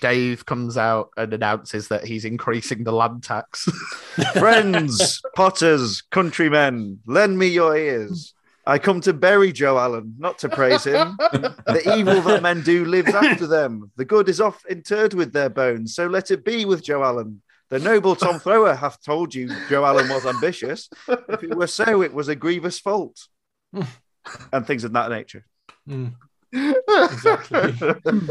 Dave 0.00 0.46
comes 0.46 0.76
out 0.76 1.10
and 1.16 1.32
announces 1.32 1.88
that 1.88 2.04
he's 2.04 2.24
increasing 2.24 2.84
the 2.84 2.92
land 2.92 3.22
tax. 3.22 3.64
Friends, 4.34 5.20
potters, 5.34 6.02
countrymen, 6.10 7.00
lend 7.06 7.38
me 7.38 7.46
your 7.46 7.76
ears. 7.76 8.34
I 8.66 8.78
come 8.78 9.00
to 9.02 9.14
bury 9.14 9.50
Joe 9.50 9.78
Allen, 9.78 10.14
not 10.18 10.38
to 10.40 10.48
praise 10.50 10.84
him. 10.84 11.16
the 11.18 11.94
evil 11.96 12.20
that 12.20 12.42
men 12.42 12.62
do 12.62 12.84
lives 12.84 13.14
after 13.14 13.46
them. 13.46 13.90
The 13.96 14.04
good 14.04 14.28
is 14.28 14.42
oft 14.42 14.66
interred 14.68 15.14
with 15.14 15.32
their 15.32 15.48
bones, 15.48 15.94
so 15.94 16.06
let 16.06 16.30
it 16.30 16.44
be 16.44 16.66
with 16.66 16.84
Joe 16.84 17.02
Allen. 17.02 17.40
The 17.70 17.78
noble 17.78 18.14
Tom 18.14 18.38
Thrower 18.38 18.74
hath 18.74 19.02
told 19.02 19.34
you 19.34 19.50
Joe 19.70 19.86
Allen 19.86 20.08
was 20.10 20.26
ambitious. 20.26 20.90
If 21.06 21.42
it 21.42 21.54
were 21.54 21.66
so, 21.66 22.02
it 22.02 22.12
was 22.12 22.28
a 22.28 22.36
grievous 22.36 22.78
fault. 22.78 23.26
and 24.52 24.66
things 24.66 24.84
of 24.84 24.92
that 24.92 25.10
nature. 25.10 25.44
Mm. 25.88 26.14
Exactly. 26.52 27.74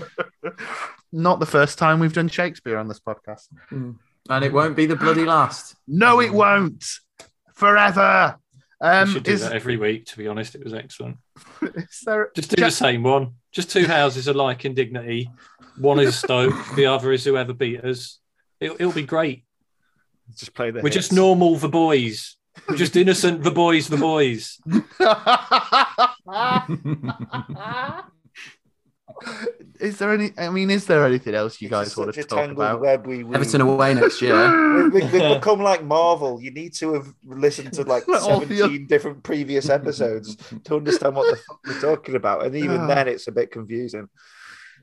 Not 1.11 1.39
the 1.39 1.45
first 1.45 1.77
time 1.77 1.99
we've 1.99 2.13
done 2.13 2.27
Shakespeare 2.27 2.77
on 2.77 2.87
this 2.87 2.99
podcast. 2.99 3.47
and 3.71 4.45
it 4.45 4.51
won't 4.53 4.75
be 4.75 4.85
the 4.85 4.95
bloody 4.95 5.23
last. 5.25 5.75
No, 5.87 6.19
it 6.21 6.33
won't. 6.33 6.83
Forever. 7.53 8.37
we 8.81 8.87
Um, 8.87 9.09
should 9.09 9.23
do 9.23 9.31
is, 9.31 9.41
that 9.41 9.53
every 9.53 9.77
week. 9.77 10.05
To 10.07 10.17
be 10.17 10.27
honest, 10.27 10.55
it 10.55 10.63
was 10.63 10.73
excellent. 10.73 11.17
is 11.61 12.01
there 12.05 12.31
Just 12.35 12.55
do 12.55 12.61
the 12.61 12.69
same 12.71 13.03
one. 13.03 13.33
Just 13.51 13.71
two 13.71 13.87
houses 13.87 14.27
alike 14.27 14.65
in 14.65 14.73
dignity. 14.73 15.31
One 15.77 15.99
is 15.99 16.17
Stoke, 16.17 16.53
the 16.75 16.87
other 16.87 17.11
is 17.11 17.23
whoever 17.23 17.53
beat 17.53 17.83
us. 17.83 18.19
It'll, 18.59 18.75
it'll 18.75 18.91
be 18.91 19.03
great. 19.03 19.45
Just 20.35 20.53
play 20.53 20.71
the 20.71 20.81
We're 20.81 20.89
just 20.89 21.13
normal, 21.13 21.55
the 21.55 21.69
boys. 21.69 22.35
We're 22.67 22.75
just 22.75 22.95
innocent, 22.95 23.43
the 23.43 23.51
boys, 23.51 23.87
the 23.87 23.97
boys. 23.97 24.59
Is 29.79 29.97
there 29.97 30.13
any? 30.13 30.31
I 30.37 30.49
mean, 30.49 30.69
is 30.69 30.85
there 30.85 31.05
anything 31.05 31.33
else 31.33 31.61
you 31.61 31.69
guys 31.69 31.95
want 31.95 32.13
to 32.13 32.19
a 32.19 32.23
talk 32.23 32.39
tangled 32.39 32.57
about? 32.57 32.81
web 32.81 33.07
we 33.07 33.23
weave. 33.23 33.35
Everton 33.35 33.61
away 33.61 33.93
next 34.01 34.21
year. 34.21 34.35
We- 34.83 34.89
we- 34.89 35.01
We've 35.01 35.11
become 35.11 35.61
like 35.61 35.83
Marvel. 35.83 36.41
You 36.41 36.51
need 36.51 36.73
to 36.75 36.93
have 36.93 37.07
listened 37.25 37.73
to 37.73 37.83
like 37.83 38.03
17 38.19 38.87
different 38.87 39.23
previous 39.23 39.69
episodes 39.69 40.35
to 40.65 40.75
understand 40.75 41.15
what 41.15 41.29
the 41.31 41.37
fuck 41.37 41.59
we're 41.65 41.81
talking 41.81 42.15
about. 42.15 42.45
And 42.45 42.55
even 42.55 42.81
Ah. 42.81 42.87
then, 42.87 43.07
it's 43.07 43.27
a 43.27 43.31
bit 43.31 43.51
confusing. 43.51 44.07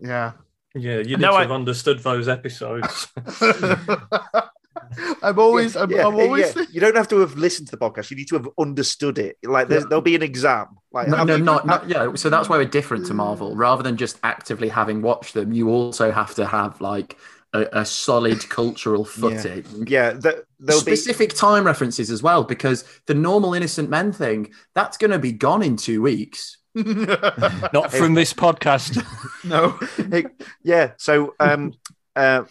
Yeah. 0.00 0.32
Yeah, 0.74 0.96
you 0.98 1.16
need 1.16 1.20
No, 1.20 1.30
to 1.30 1.36
I- 1.36 1.42
have 1.42 1.52
understood 1.52 2.00
those 2.00 2.26
episodes. 2.28 3.08
I'm 5.22 5.38
always, 5.38 5.74
Yeah, 5.74 5.82
I'm, 5.82 5.90
yeah, 5.90 6.06
I'm 6.06 6.14
always. 6.14 6.54
yeah. 6.56 6.64
You 6.70 6.80
don't 6.80 6.96
have 6.96 7.08
to 7.08 7.18
have 7.20 7.36
listened 7.36 7.68
to 7.68 7.76
the 7.76 7.78
podcast. 7.78 8.10
You 8.10 8.16
need 8.16 8.28
to 8.28 8.36
have 8.36 8.48
understood 8.58 9.18
it. 9.18 9.36
Like 9.44 9.68
there's, 9.68 9.84
there'll 9.86 10.02
be 10.02 10.14
an 10.14 10.22
exam. 10.22 10.66
Like 10.92 11.08
No, 11.08 11.16
have 11.18 11.26
no, 11.26 11.36
you- 11.36 11.44
not, 11.44 11.66
not 11.66 11.88
yeah. 11.88 12.14
So 12.14 12.30
that's 12.30 12.48
why 12.48 12.56
we're 12.56 12.64
different 12.66 13.06
to 13.06 13.14
Marvel. 13.14 13.56
Rather 13.56 13.82
than 13.82 13.96
just 13.96 14.18
actively 14.22 14.68
having 14.68 15.02
watched 15.02 15.34
them, 15.34 15.52
you 15.52 15.68
also 15.70 16.10
have 16.10 16.34
to 16.36 16.46
have 16.46 16.80
like 16.80 17.16
a, 17.52 17.66
a 17.72 17.84
solid 17.84 18.48
cultural 18.48 19.04
footing. 19.04 19.64
Yeah, 19.86 20.12
th- 20.12 20.36
there'll 20.60 20.82
be. 20.84 20.96
Specific 20.96 21.34
time 21.34 21.64
references 21.64 22.10
as 22.10 22.22
well, 22.22 22.44
because 22.44 22.84
the 23.06 23.14
normal 23.14 23.54
innocent 23.54 23.90
men 23.90 24.12
thing 24.12 24.52
that's 24.74 24.96
going 24.96 25.10
to 25.12 25.18
be 25.18 25.32
gone 25.32 25.62
in 25.62 25.76
two 25.76 26.02
weeks. 26.02 26.58
Not 26.74 27.92
from 27.92 28.14
this 28.14 28.32
podcast. 28.34 29.00
no. 29.44 29.78
Hey, 30.10 30.26
yeah. 30.64 30.92
So 30.96 31.34
um, 31.38 31.74
uh, 32.16 32.44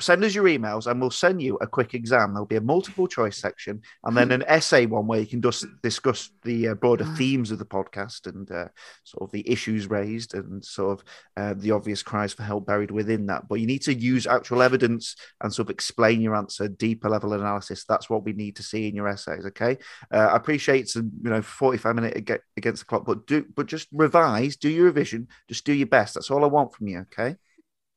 send 0.00 0.24
us 0.24 0.34
your 0.34 0.44
emails 0.44 0.86
and 0.86 1.00
we'll 1.00 1.10
send 1.10 1.40
you 1.42 1.56
a 1.60 1.66
quick 1.66 1.94
exam. 1.94 2.32
There'll 2.32 2.46
be 2.46 2.56
a 2.56 2.60
multiple 2.60 3.06
choice 3.06 3.38
section 3.38 3.82
and 4.04 4.16
then 4.16 4.32
an 4.32 4.44
essay 4.46 4.86
one 4.86 5.06
where 5.06 5.20
you 5.20 5.26
can 5.26 5.42
just 5.42 5.66
discuss 5.82 6.30
the 6.44 6.68
uh, 6.68 6.74
broader 6.74 7.04
themes 7.16 7.50
of 7.50 7.58
the 7.58 7.64
podcast 7.64 8.26
and 8.26 8.50
uh, 8.50 8.68
sort 9.04 9.28
of 9.28 9.32
the 9.32 9.48
issues 9.48 9.88
raised 9.88 10.34
and 10.34 10.64
sort 10.64 10.98
of 10.98 11.04
uh, 11.36 11.54
the 11.56 11.70
obvious 11.70 12.02
cries 12.02 12.32
for 12.32 12.42
help 12.42 12.66
buried 12.66 12.90
within 12.90 13.26
that. 13.26 13.48
But 13.48 13.60
you 13.60 13.66
need 13.66 13.82
to 13.82 13.94
use 13.94 14.26
actual 14.26 14.62
evidence 14.62 15.16
and 15.40 15.52
sort 15.52 15.66
of 15.66 15.70
explain 15.70 16.20
your 16.20 16.36
answer, 16.36 16.68
deeper 16.68 17.08
level 17.08 17.32
analysis. 17.32 17.84
That's 17.84 18.10
what 18.10 18.24
we 18.24 18.32
need 18.32 18.56
to 18.56 18.62
see 18.62 18.88
in 18.88 18.94
your 18.94 19.08
essays. 19.08 19.46
Okay. 19.46 19.78
Uh, 20.12 20.18
I 20.18 20.36
appreciate 20.36 20.88
some, 20.88 21.10
you 21.22 21.30
know, 21.30 21.42
45 21.42 21.94
minute 21.94 22.16
ag- 22.16 22.42
against 22.56 22.82
the 22.82 22.86
clock, 22.86 23.04
but 23.04 23.26
do, 23.26 23.44
but 23.54 23.66
just 23.66 23.88
revise, 23.92 24.56
do 24.56 24.68
your 24.68 24.86
revision, 24.86 25.28
just 25.48 25.64
do 25.64 25.72
your 25.72 25.86
best. 25.86 26.14
That's 26.14 26.30
all 26.30 26.44
I 26.44 26.48
want 26.48 26.74
from 26.74 26.88
you. 26.88 27.00
Okay. 27.00 27.36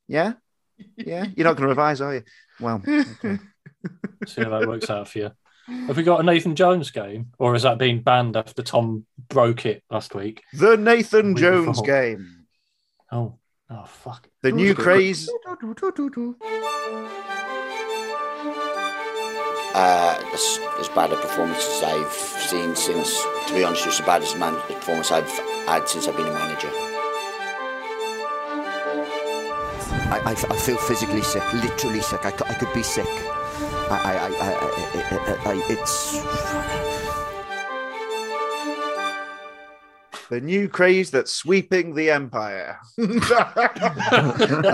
Yeah. 0.07 0.33
Yeah. 0.97 1.25
You're 1.35 1.45
not 1.45 1.53
going 1.57 1.63
to 1.63 1.67
revise, 1.67 2.01
are 2.01 2.15
you? 2.15 2.23
Well, 2.59 2.81
okay. 2.87 3.39
See 4.27 4.41
how 4.43 4.49
that 4.49 4.67
works 4.67 4.89
out 4.89 5.07
for 5.07 5.19
you. 5.19 5.31
Have 5.87 5.95
we 5.97 6.03
got 6.03 6.19
a 6.19 6.23
Nathan 6.23 6.55
Jones 6.55 6.91
game, 6.91 7.31
or 7.39 7.53
has 7.53 7.63
that 7.63 7.77
been 7.77 8.01
banned 8.01 8.35
after 8.35 8.61
Tom 8.61 9.05
broke 9.29 9.65
it 9.65 9.81
last 9.89 10.13
week? 10.13 10.41
the 10.53 10.75
Nathan 10.75 11.33
Week 11.33 11.37
Jones 11.43 11.79
before. 11.81 11.85
game, 11.85 12.45
Oh, 13.11 13.37
oh 13.69 13.85
fuck! 13.85 14.27
the 14.41 14.51
new 14.51 14.75
craze. 14.75 15.29
uh, 19.75 20.21
as, 20.33 20.59
as 20.79 20.89
bad 20.89 21.11
a 21.11 21.15
performance 21.15 21.65
as 21.65 21.83
I've 21.83 22.11
seen 22.13 22.75
since, 22.75 23.21
to 23.47 23.53
be 23.53 23.63
honest, 23.63 23.85
it's 23.87 23.99
as 23.99 24.05
bad 24.05 24.21
as 24.21 24.35
man, 24.35 24.55
a 24.55 24.59
performance 24.73 25.11
I've 25.11 25.29
had 25.67 25.87
since 25.87 26.07
I've 26.07 26.17
been 26.17 26.27
a 26.27 26.33
manager. 26.33 26.69
I, 30.13 30.19
I, 30.19 30.31
I 30.31 30.57
feel 30.57 30.77
physically 30.77 31.23
sick, 31.23 31.41
literally 31.53 32.01
sick. 32.01 32.23
I, 32.23 32.29
I 32.29 32.53
could 32.53 32.71
be 32.71 32.83
sick. 32.83 33.07
I, 33.89 33.99
I, 34.03 34.13
I, 34.13 34.27
I, 34.27 34.53
I, 35.09 35.17
I, 35.17 35.51
I 35.53 35.65
it's. 35.69 36.13
The 40.29 40.39
new 40.39 40.69
craze 40.69 41.09
that's 41.09 41.33
sweeping 41.33 41.95
the 41.95 42.11
empire. 42.11 42.79
All 42.99 43.07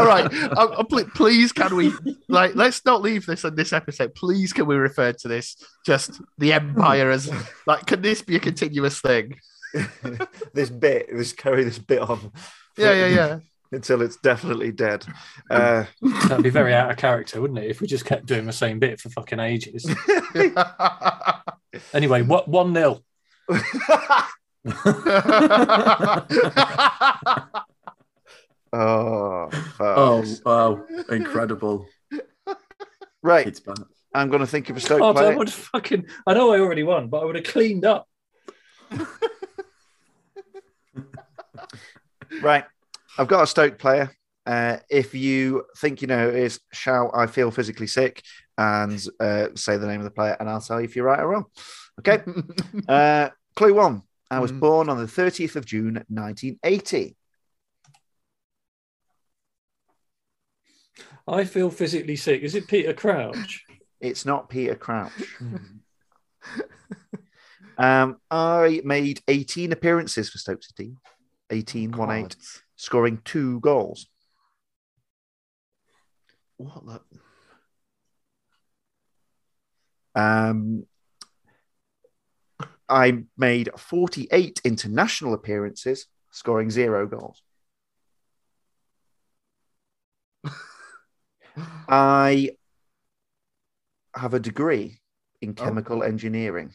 right. 0.05 0.29
Uh, 0.57 0.75
uh, 0.77 0.83
please, 1.15 1.53
can 1.53 1.73
we 1.73 1.93
like 2.27 2.55
let's 2.55 2.83
not 2.83 3.01
leave 3.01 3.25
this 3.25 3.45
on 3.45 3.55
this 3.55 3.71
episode. 3.71 4.15
Please, 4.15 4.51
can 4.51 4.65
we 4.67 4.75
refer 4.75 5.13
to 5.13 5.27
this 5.29 5.55
just 5.85 6.21
the 6.37 6.51
empire 6.51 7.11
as 7.11 7.31
like? 7.65 7.85
Can 7.85 8.01
this 8.01 8.21
be 8.21 8.35
a 8.35 8.39
continuous 8.39 8.99
thing? 8.99 9.37
this 10.53 10.69
bit, 10.69 11.07
let's 11.13 11.31
carry 11.31 11.63
this 11.63 11.79
bit 11.79 12.01
on. 12.01 12.31
Yeah, 12.77 12.93
yeah, 12.93 13.07
yeah. 13.07 13.39
Until 13.71 14.01
it's 14.01 14.17
definitely 14.17 14.71
dead. 14.71 15.05
Uh, 15.49 15.85
That'd 16.27 16.43
be 16.43 16.49
very 16.51 16.75
out 16.75 16.91
of 16.91 16.97
character, 16.97 17.41
wouldn't 17.41 17.57
it? 17.59 17.71
If 17.71 17.81
we 17.81 17.87
just 17.87 18.05
kept 18.05 18.27
doing 18.27 18.45
the 18.45 18.53
same 18.53 18.77
bit 18.77 18.99
for 19.01 19.09
fucking 19.09 19.39
ages. 19.39 19.89
Anyway, 21.93 22.23
what 22.23 22.47
one 22.47 22.73
nil? 22.73 23.03
oh, 28.73 29.49
Oh, 29.79 30.25
wow. 30.45 30.85
Incredible. 31.09 31.85
right. 33.21 33.47
It's 33.47 33.59
bad. 33.59 33.77
I'm 34.13 34.29
going 34.29 34.39
to 34.41 34.47
think 34.47 34.69
of 34.69 34.77
a 34.77 34.79
Stoke 34.79 35.01
Oh, 35.01 35.13
I 35.13 35.35
would 35.35 35.51
fucking. 35.51 36.07
I 36.25 36.33
know 36.33 36.51
I 36.53 36.59
already 36.59 36.83
won, 36.83 37.09
but 37.09 37.21
I 37.21 37.25
would 37.25 37.35
have 37.35 37.45
cleaned 37.45 37.85
up. 37.85 38.07
Right. 42.41 42.65
I've 43.19 43.27
got 43.27 43.43
a 43.43 43.47
Stoke 43.47 43.77
player. 43.77 44.11
Uh, 44.45 44.77
if 44.89 45.13
you 45.13 45.65
think 45.77 46.01
you 46.01 46.07
know 46.07 46.29
is, 46.29 46.61
shout 46.71 47.11
I 47.13 47.27
feel 47.27 47.51
physically 47.51 47.85
sick 47.85 48.23
and 48.57 49.05
uh, 49.19 49.47
say 49.55 49.75
the 49.75 49.87
name 49.87 49.99
of 49.99 50.05
the 50.05 50.11
player, 50.11 50.37
and 50.39 50.49
I'll 50.49 50.61
tell 50.61 50.79
you 50.79 50.85
if 50.85 50.95
you're 50.95 51.05
right 51.05 51.19
or 51.19 51.27
wrong. 51.27 51.45
Okay. 51.99 52.23
uh, 52.87 53.29
clue 53.57 53.73
one 53.73 54.03
I 54.31 54.39
was 54.39 54.53
Mm. 54.53 54.59
born 54.61 54.89
on 54.89 54.97
the 54.97 55.05
30th 55.05 55.57
of 55.57 55.65
June, 55.65 55.95
1980. 56.07 57.17
I 61.27 61.43
feel 61.43 61.69
physically 61.69 62.15
sick. 62.15 62.41
Is 62.41 62.55
it 62.55 62.67
Peter 62.67 62.93
Crouch? 62.93 63.65
It's 64.01 64.25
not 64.25 64.49
Peter 64.49 64.75
Crouch. 64.75 65.11
um, 67.77 68.15
I 68.31 68.79
made 68.85 69.21
18 69.27 69.73
appearances 69.73 70.29
for 70.29 70.37
Stoke 70.37 70.63
City, 70.63 70.93
18, 71.49 71.91
1 71.91 72.09
8, 72.09 72.35
scoring 72.79 73.21
two 73.25 73.59
goals. 73.59 74.07
What 76.55 77.01
the? 80.15 80.21
Um, 80.21 80.85
I 82.87 83.23
made 83.37 83.69
48 83.77 84.61
international 84.63 85.33
appearances, 85.33 86.07
scoring 86.31 86.69
zero 86.71 87.05
goals. 87.05 87.43
I 91.89 92.51
have 94.15 94.33
a 94.33 94.39
degree 94.39 95.01
in 95.41 95.49
Oh. 95.51 95.53
chemical 95.63 96.03
engineering. 96.03 96.73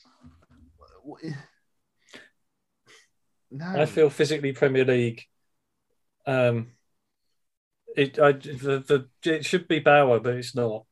No. 3.50 3.66
I 3.66 3.86
feel 3.86 4.10
physically 4.10 4.52
Premier 4.52 4.84
League. 4.84 5.22
Um, 6.26 6.68
it 7.96 8.18
I 8.18 8.32
the, 8.32 9.08
the 9.22 9.30
it 9.30 9.44
should 9.44 9.68
be 9.68 9.78
Bauer, 9.78 10.20
but 10.20 10.34
it's 10.34 10.54
not. 10.54 10.84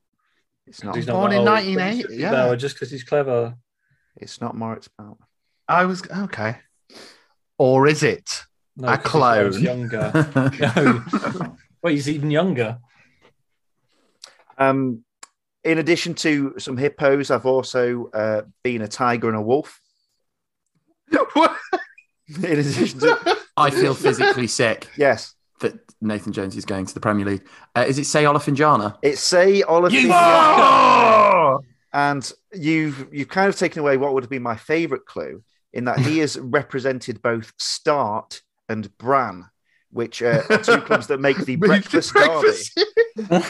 It's 0.66 0.82
not. 0.84 0.94
He's 0.96 1.06
not 1.06 1.14
Born 1.14 1.32
in 1.32 1.38
old, 1.38 1.48
1980, 1.48 2.16
yeah. 2.16 2.30
Bauer 2.30 2.56
just 2.56 2.74
because 2.76 2.90
he's 2.90 3.02
clever. 3.04 3.54
It's 4.16 4.40
not 4.40 4.56
Moritz 4.56 4.88
Bauer. 4.96 5.16
I 5.68 5.84
was 5.86 6.02
okay. 6.10 6.58
Or 7.58 7.86
is 7.86 8.02
it? 8.02 8.44
No, 8.76 8.88
A 8.88 8.98
'cause 8.98 9.54
he's 9.54 9.60
clone. 9.60 9.62
younger. 9.62 10.52
no. 10.60 11.56
Well, 11.82 11.92
he's 11.92 12.08
even 12.08 12.30
younger. 12.30 12.78
Um, 14.56 15.04
in 15.64 15.78
addition 15.78 16.14
to 16.14 16.54
some 16.58 16.76
hippos, 16.76 17.30
I've 17.32 17.44
also 17.46 18.08
uh, 18.14 18.42
been 18.62 18.82
a 18.82 18.88
tiger 18.88 19.28
and 19.28 19.36
a 19.36 19.42
wolf. 19.42 19.80
What? 21.32 21.56
In 22.28 22.44
addition 22.44 23.00
to 23.00 23.36
I 23.56 23.70
feel 23.70 23.94
physically 23.94 24.46
sick 24.48 24.88
yes, 24.96 25.34
that 25.60 25.74
Nathan 26.00 26.32
Jones 26.32 26.56
is 26.56 26.64
going 26.64 26.86
to 26.86 26.94
the 26.94 27.00
Premier 27.00 27.24
League. 27.24 27.46
Uh, 27.76 27.84
is 27.86 27.98
it 27.98 28.02
Seyi 28.02 28.24
Olofin 28.24 28.96
it's 29.02 29.32
Seyi. 29.32 29.62
Oh! 29.68 31.60
And 31.92 32.32
you've 32.54 33.08
you've 33.12 33.28
kind 33.28 33.48
of 33.48 33.56
taken 33.56 33.80
away 33.80 33.96
what 33.96 34.14
would 34.14 34.22
have 34.22 34.30
been 34.30 34.42
my 34.42 34.56
favourite 34.56 35.04
clue 35.04 35.42
in 35.72 35.84
that 35.84 35.98
he 35.98 36.18
has 36.18 36.38
represented 36.40 37.22
both 37.22 37.52
Start 37.58 38.42
and 38.68 38.96
Brann, 38.98 39.46
which 39.90 40.22
uh, 40.22 40.42
are 40.48 40.58
two 40.58 40.80
clubs 40.82 41.06
that 41.08 41.20
make 41.20 41.38
the 41.38 41.56
breakfast 41.56 42.14
derby. 42.14 43.42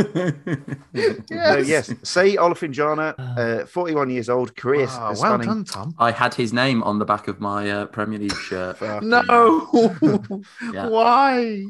No, 1.30 1.56
yes, 1.58 1.90
Seyi 2.02 2.36
Olofinjana, 2.36 3.62
uh, 3.62 3.66
41 3.66 4.10
years 4.10 4.28
old, 4.28 4.56
career 4.56 4.86
Wow, 4.86 5.14
well 5.20 5.38
done, 5.38 5.64
Tom. 5.64 5.94
I 5.98 6.10
had 6.10 6.34
his 6.34 6.52
name 6.52 6.82
on 6.82 6.98
the 6.98 7.04
back 7.04 7.28
of 7.28 7.40
my 7.40 7.70
uh, 7.70 7.86
Premier 7.86 8.18
League 8.18 8.34
shirt. 8.36 8.78
No. 9.02 9.22
Yeah. 10.72 10.88
Why? 10.88 11.64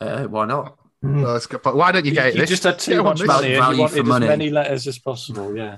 Uh, 0.00 0.24
why 0.24 0.46
not? 0.46 0.78
Well, 1.02 1.34
that's 1.34 1.46
good. 1.46 1.64
Why 1.64 1.92
don't 1.92 2.04
you 2.04 2.10
You, 2.10 2.14
get 2.16 2.34
you 2.34 2.40
this? 2.40 2.50
just 2.50 2.64
had 2.64 2.78
too 2.78 3.02
much 3.02 3.22
money 3.22 3.54
and 3.54 3.54
you 3.54 3.60
Value 3.60 3.88
for 3.88 4.02
wanted 4.02 4.24
as 4.24 4.38
many 4.38 4.50
letters 4.50 4.86
as 4.86 4.98
possible. 4.98 5.56
Yeah. 5.56 5.76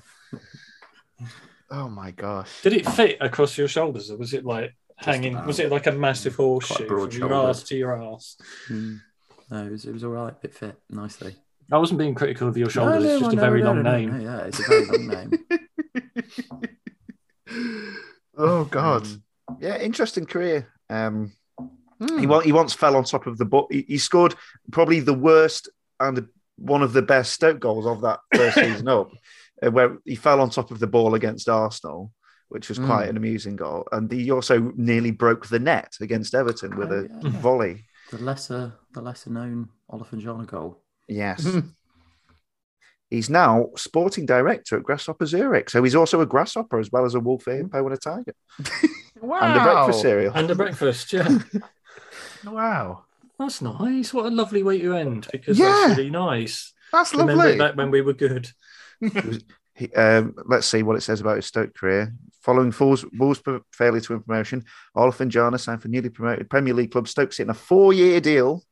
Oh 1.70 1.88
my 1.88 2.12
gosh. 2.12 2.62
Did 2.62 2.72
it 2.72 2.86
fit 2.88 3.18
across 3.20 3.58
your 3.58 3.68
shoulders, 3.68 4.10
or 4.10 4.16
was 4.16 4.32
it 4.32 4.44
like 4.44 4.74
hanging? 4.96 5.34
about. 5.34 5.46
Was 5.46 5.58
it 5.58 5.70
like 5.70 5.86
a 5.86 5.92
massive 5.92 6.34
horseshoe 6.36 6.86
broad 6.86 7.12
from 7.12 7.20
your 7.20 7.28
shoulder. 7.28 7.50
ass 7.50 7.62
to 7.64 7.76
your 7.76 8.02
ass? 8.02 8.36
Mm. 8.70 9.00
No, 9.50 9.66
it 9.66 9.72
was, 9.72 9.84
it 9.84 9.92
was 9.92 10.04
all 10.04 10.10
right. 10.10 10.34
It 10.42 10.54
fit 10.54 10.76
nicely. 10.88 11.36
I 11.70 11.76
wasn't 11.78 11.98
being 11.98 12.14
critical 12.14 12.48
of 12.48 12.56
your 12.56 12.70
shoulders. 12.70 13.04
No, 13.04 13.10
it's 13.10 13.20
no, 13.22 13.26
just 13.30 13.36
a 13.36 13.40
very 13.40 13.60
no, 13.60 13.66
long 13.72 13.82
no, 13.82 13.90
no, 13.90 13.96
name. 13.98 14.10
no, 14.18 14.24
yeah, 14.24 14.44
it's 14.44 14.58
a 14.58 14.62
very 14.62 14.84
long 14.86 15.06
name. 15.08 15.30
Oh 18.36 18.64
God. 18.64 19.02
Um, 19.04 19.22
yeah, 19.60 19.78
interesting 19.78 20.26
career. 20.26 20.68
Um, 20.90 21.32
Hmm. 22.00 22.18
he, 22.18 22.26
wa- 22.28 22.38
he 22.38 22.52
once 22.52 22.72
fell 22.74 22.94
on 22.94 23.02
top 23.02 23.26
of 23.26 23.38
the 23.38 23.44
ball. 23.44 23.66
He, 23.72 23.84
he 23.88 23.98
scored 23.98 24.36
probably 24.70 25.00
the 25.00 25.12
worst 25.14 25.68
and 25.98 26.28
one 26.56 26.80
of 26.84 26.92
the 26.92 27.02
best 27.02 27.32
Stoke 27.32 27.58
goals 27.58 27.86
of 27.86 28.02
that 28.02 28.20
first 28.36 28.54
season 28.60 28.86
up, 28.86 29.10
uh, 29.66 29.70
where 29.72 29.98
he 30.04 30.14
fell 30.14 30.40
on 30.40 30.48
top 30.50 30.70
of 30.70 30.78
the 30.78 30.86
ball 30.86 31.16
against 31.16 31.48
Arsenal, 31.48 32.12
which 32.50 32.68
was 32.68 32.78
quite 32.78 33.06
Mm. 33.06 33.10
an 33.10 33.16
amusing 33.16 33.56
goal. 33.56 33.88
And 33.90 34.12
he 34.12 34.30
also 34.30 34.72
nearly 34.76 35.10
broke 35.10 35.48
the 35.48 35.58
net 35.58 35.94
against 36.00 36.36
Everton 36.36 36.76
with 36.76 36.92
Oh, 36.92 37.08
a 37.20 37.28
yeah. 37.28 37.30
volley. 37.40 37.84
The 38.12 38.18
lesser, 38.18 38.74
the 38.94 39.00
lesser 39.02 39.30
known 39.30 39.68
Olafin 39.90 40.20
goal. 40.46 40.80
Yes. 41.08 41.44
Hmm. 41.44 41.60
He's 43.10 43.30
now 43.30 43.70
sporting 43.76 44.26
director 44.26 44.76
at 44.76 44.82
Grasshopper 44.82 45.24
Zurich. 45.24 45.70
So 45.70 45.82
he's 45.82 45.94
also 45.94 46.20
a 46.20 46.26
grasshopper 46.26 46.78
as 46.78 46.92
well 46.92 47.06
as 47.06 47.14
a 47.14 47.20
wolf, 47.20 47.46
a 47.46 47.56
hippo, 47.56 47.84
and 47.86 47.94
a 47.94 47.96
tiger. 47.96 48.34
wow. 49.20 49.38
And 49.40 49.56
a 49.58 49.62
breakfast 49.64 50.00
cereal. 50.02 50.32
And 50.34 50.50
a 50.50 50.54
breakfast, 50.54 51.12
yeah. 51.12 51.38
Wow. 52.44 53.04
That's 53.38 53.62
nice. 53.62 54.12
What 54.12 54.26
a 54.26 54.30
lovely 54.30 54.62
way 54.62 54.78
to 54.80 54.94
end 54.94 55.26
because 55.32 55.58
Yeah. 55.58 55.66
that's 55.86 55.98
really 55.98 56.10
nice. 56.10 56.72
That's 56.92 57.12
Remember 57.12 57.34
lovely. 57.36 57.56
back 57.58 57.76
when 57.76 57.90
we 57.90 58.02
were 58.02 58.12
good. 58.14 58.50
He, 59.74 59.92
um, 59.94 60.34
let's 60.46 60.66
see 60.66 60.82
what 60.82 60.96
it 60.96 61.02
says 61.02 61.20
about 61.20 61.36
his 61.36 61.46
Stoke 61.46 61.72
career. 61.72 62.12
Following 62.42 62.74
Wolves, 62.80 63.04
Wolves' 63.16 63.40
failure 63.72 64.00
to 64.00 64.12
win 64.12 64.22
promotion, 64.24 64.64
Olofinjana 64.96 65.60
signed 65.60 65.80
for 65.82 65.86
newly 65.86 66.08
promoted 66.08 66.50
Premier 66.50 66.74
League 66.74 66.90
club 66.90 67.06
Stoke 67.06 67.32
City 67.32 67.44
in 67.44 67.50
a 67.50 67.54
four-year 67.54 68.20
deal, 68.20 68.64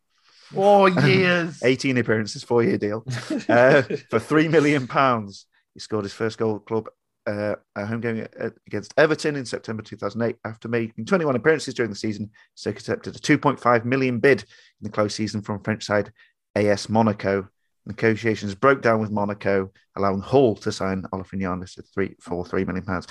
Four 0.53 0.89
years. 1.07 1.63
18 1.63 1.99
appearances, 1.99 2.45
four-year 2.45 2.79
deal, 2.79 3.05
uh, 3.49 3.83
for 4.11 4.19
three 4.19 4.49
million 4.49 4.87
pounds. 4.87 5.47
He 5.75 5.81
scored 5.81 6.05
his 6.05 6.13
first 6.13 6.39
goal 6.39 6.57
at 6.57 6.65
club 6.67 6.89
uh, 7.27 7.57
a 7.75 7.85
home 7.85 8.01
game 8.01 8.27
uh, 8.41 8.51
against 8.67 8.95
Everton 8.97 9.37
in 9.37 9.45
September 9.45 9.83
2008. 9.83 10.37
After 10.45 10.69
making 10.69 11.05
21 11.05 11.37
appearances 11.37 11.75
during 11.75 11.91
the 11.91 11.97
season, 11.97 12.31
Stoke 12.55 12.77
accepted 12.77 13.17
a 13.17 13.19
2.5 13.19 13.85
million 13.85 14.21
bid 14.21 14.43
in 14.43 14.47
the 14.83 14.91
close 14.91 15.15
season 15.15 15.43
from 15.43 15.63
French 15.63 15.85
side 15.85 16.13
AS 16.55 16.89
Monaco. 16.89 17.49
Negotiations 17.85 18.55
broke 18.55 18.83
down 18.83 19.01
with 19.01 19.11
Monaco, 19.11 19.71
allowing 19.97 20.21
Hull 20.21 20.57
to 20.57 20.73
sign 20.73 21.03
Olofinjana 21.13 21.73
to 21.75 21.83
three 21.83 22.17
for 22.21 22.45
three 22.45 22.65
million 22.65 22.85
pounds. 22.85 23.07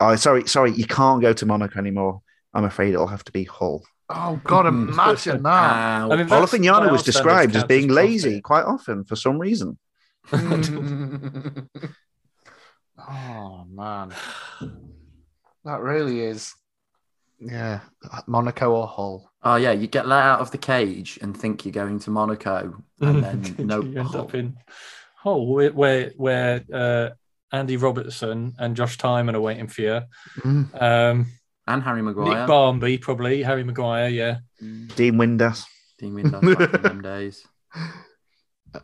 Oh, 0.00 0.16
sorry, 0.16 0.46
sorry, 0.48 0.72
you 0.72 0.84
can't 0.84 1.22
go 1.22 1.32
to 1.32 1.46
Monaco 1.46 1.78
anymore. 1.78 2.22
I'm 2.52 2.64
afraid 2.64 2.94
it'll 2.94 3.06
have 3.06 3.24
to 3.24 3.32
be 3.32 3.44
Hull. 3.44 3.84
Oh 4.08 4.40
God, 4.44 4.66
imagine 4.66 5.42
that. 5.42 5.50
Ow. 5.50 6.10
I 6.10 6.16
mean, 6.16 6.26
that's 6.28 6.52
Olofinjana 6.52 6.86
by 6.86 6.92
was 6.92 7.02
described 7.02 7.56
as 7.56 7.64
being 7.64 7.88
lazy 7.88 8.40
profit. 8.40 8.44
quite 8.44 8.64
often 8.64 9.04
for 9.04 9.16
some 9.16 9.38
reason. 9.38 9.78
oh 10.32 11.68
man, 13.68 14.12
that 15.64 15.80
really 15.80 16.20
is. 16.20 16.54
Yeah, 17.38 17.80
Monaco 18.26 18.72
or 18.72 18.86
Hull. 18.86 19.30
Oh 19.42 19.56
yeah, 19.56 19.72
you 19.72 19.86
get 19.88 20.06
let 20.06 20.22
out 20.22 20.40
of 20.40 20.50
the 20.50 20.58
cage 20.58 21.18
and 21.20 21.36
think 21.36 21.64
you're 21.64 21.72
going 21.72 21.98
to 22.00 22.10
Monaco, 22.10 22.82
and 23.00 23.22
then 23.22 23.54
no. 23.66 23.82
you 23.82 23.98
end 24.00 24.14
up 24.14 24.34
in 24.34 24.56
Hull, 25.16 25.46
where 25.46 25.72
where, 25.72 26.12
where 26.16 26.64
uh, 26.72 27.10
Andy 27.52 27.76
Robertson 27.76 28.54
and 28.58 28.76
Josh 28.76 28.98
Tymon 28.98 29.34
are 29.34 29.40
waiting 29.40 29.68
for 29.68 29.82
you. 29.82 30.00
Mm. 30.40 30.82
Um, 30.82 31.26
and 31.66 31.82
Harry 31.82 32.02
Maguire. 32.02 32.38
Nick 32.40 32.46
Barmby, 32.48 32.98
probably. 32.98 33.42
Harry 33.42 33.64
Maguire, 33.64 34.08
yeah. 34.08 34.38
Mm, 34.62 34.94
Dean 34.94 35.14
Windass. 35.14 35.64
Dean 35.98 36.14
Windass 36.14 36.58
back 36.58 36.74
in 36.74 36.82
them 36.82 37.02
days. 37.02 37.46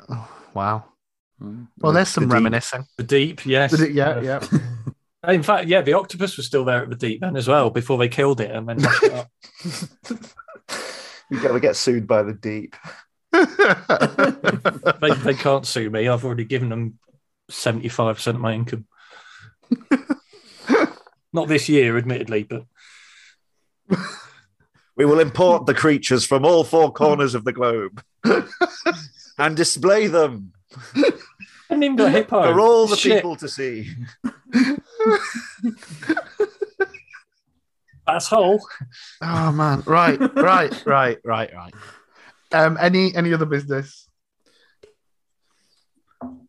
Oh, 0.09 0.28
wow. 0.55 0.85
Mm. 1.43 1.66
Well, 1.78 1.93
there's 1.93 2.09
some 2.09 2.22
The 2.24 2.28
deep- 2.28 2.33
reminiscing. 2.35 2.85
The 2.97 3.03
Deep, 3.05 3.45
yes. 3.45 3.78
Yeah, 3.91 4.20
yeah. 4.22 4.41
In 5.28 5.43
fact, 5.43 5.68
yeah, 5.68 5.83
the 5.83 5.93
octopus 5.93 6.39
was 6.39 6.47
still 6.47 6.64
there 6.64 6.83
at 6.83 6.89
the 6.89 6.97
Deep 6.97 7.20
then 7.20 7.37
as 7.37 7.47
well 7.47 7.68
before 7.68 7.99
they 7.99 8.09
killed 8.09 8.41
it 8.41 8.51
and 8.51 8.66
then 8.66 8.76
mashed 8.80 9.03
it 9.03 9.12
up. 9.12 9.30
You 11.30 11.43
gotta 11.43 11.61
get 11.61 11.76
sued 11.76 12.07
by 12.07 12.22
the 12.22 12.33
deep. 12.33 12.74
They, 13.33 15.14
they 15.24 15.35
can't 15.35 15.66
sue 15.66 15.91
me. 15.91 16.09
I've 16.09 16.24
already 16.24 16.45
given 16.45 16.70
them 16.70 16.99
75% 17.51 18.26
of 18.28 18.41
my 18.41 18.53
income. 18.55 18.87
Not 21.35 21.49
this 21.49 21.68
year, 21.68 21.97
admittedly, 21.99 22.43
but 22.45 22.64
We 24.97 25.05
will 25.07 25.20
import 25.20 25.66
the 25.66 25.74
creatures 25.74 26.24
from 26.26 26.45
all 26.45 26.64
four 26.64 26.93
corners 26.93 27.34
of 27.34 27.45
the 27.45 27.53
globe 27.53 28.03
and 29.38 29.57
display 29.57 30.07
them 30.07 30.53
I 31.70 31.74
even 31.76 31.99
a 32.01 32.11
hippo. 32.11 32.43
for 32.43 32.61
all 32.61 32.86
the 32.86 32.97
Shit, 32.97 33.16
people 33.16 33.36
to 33.36 33.49
see. 33.49 33.88
Asshole. 38.07 38.61
oh 39.22 39.53
man. 39.53 39.82
Right, 39.86 40.18
right, 40.36 40.86
right, 40.86 41.18
right, 41.24 41.55
right. 41.55 41.74
Um, 42.53 42.76
any 42.80 43.14
any 43.14 43.32
other 43.32 43.47
business? 43.47 44.09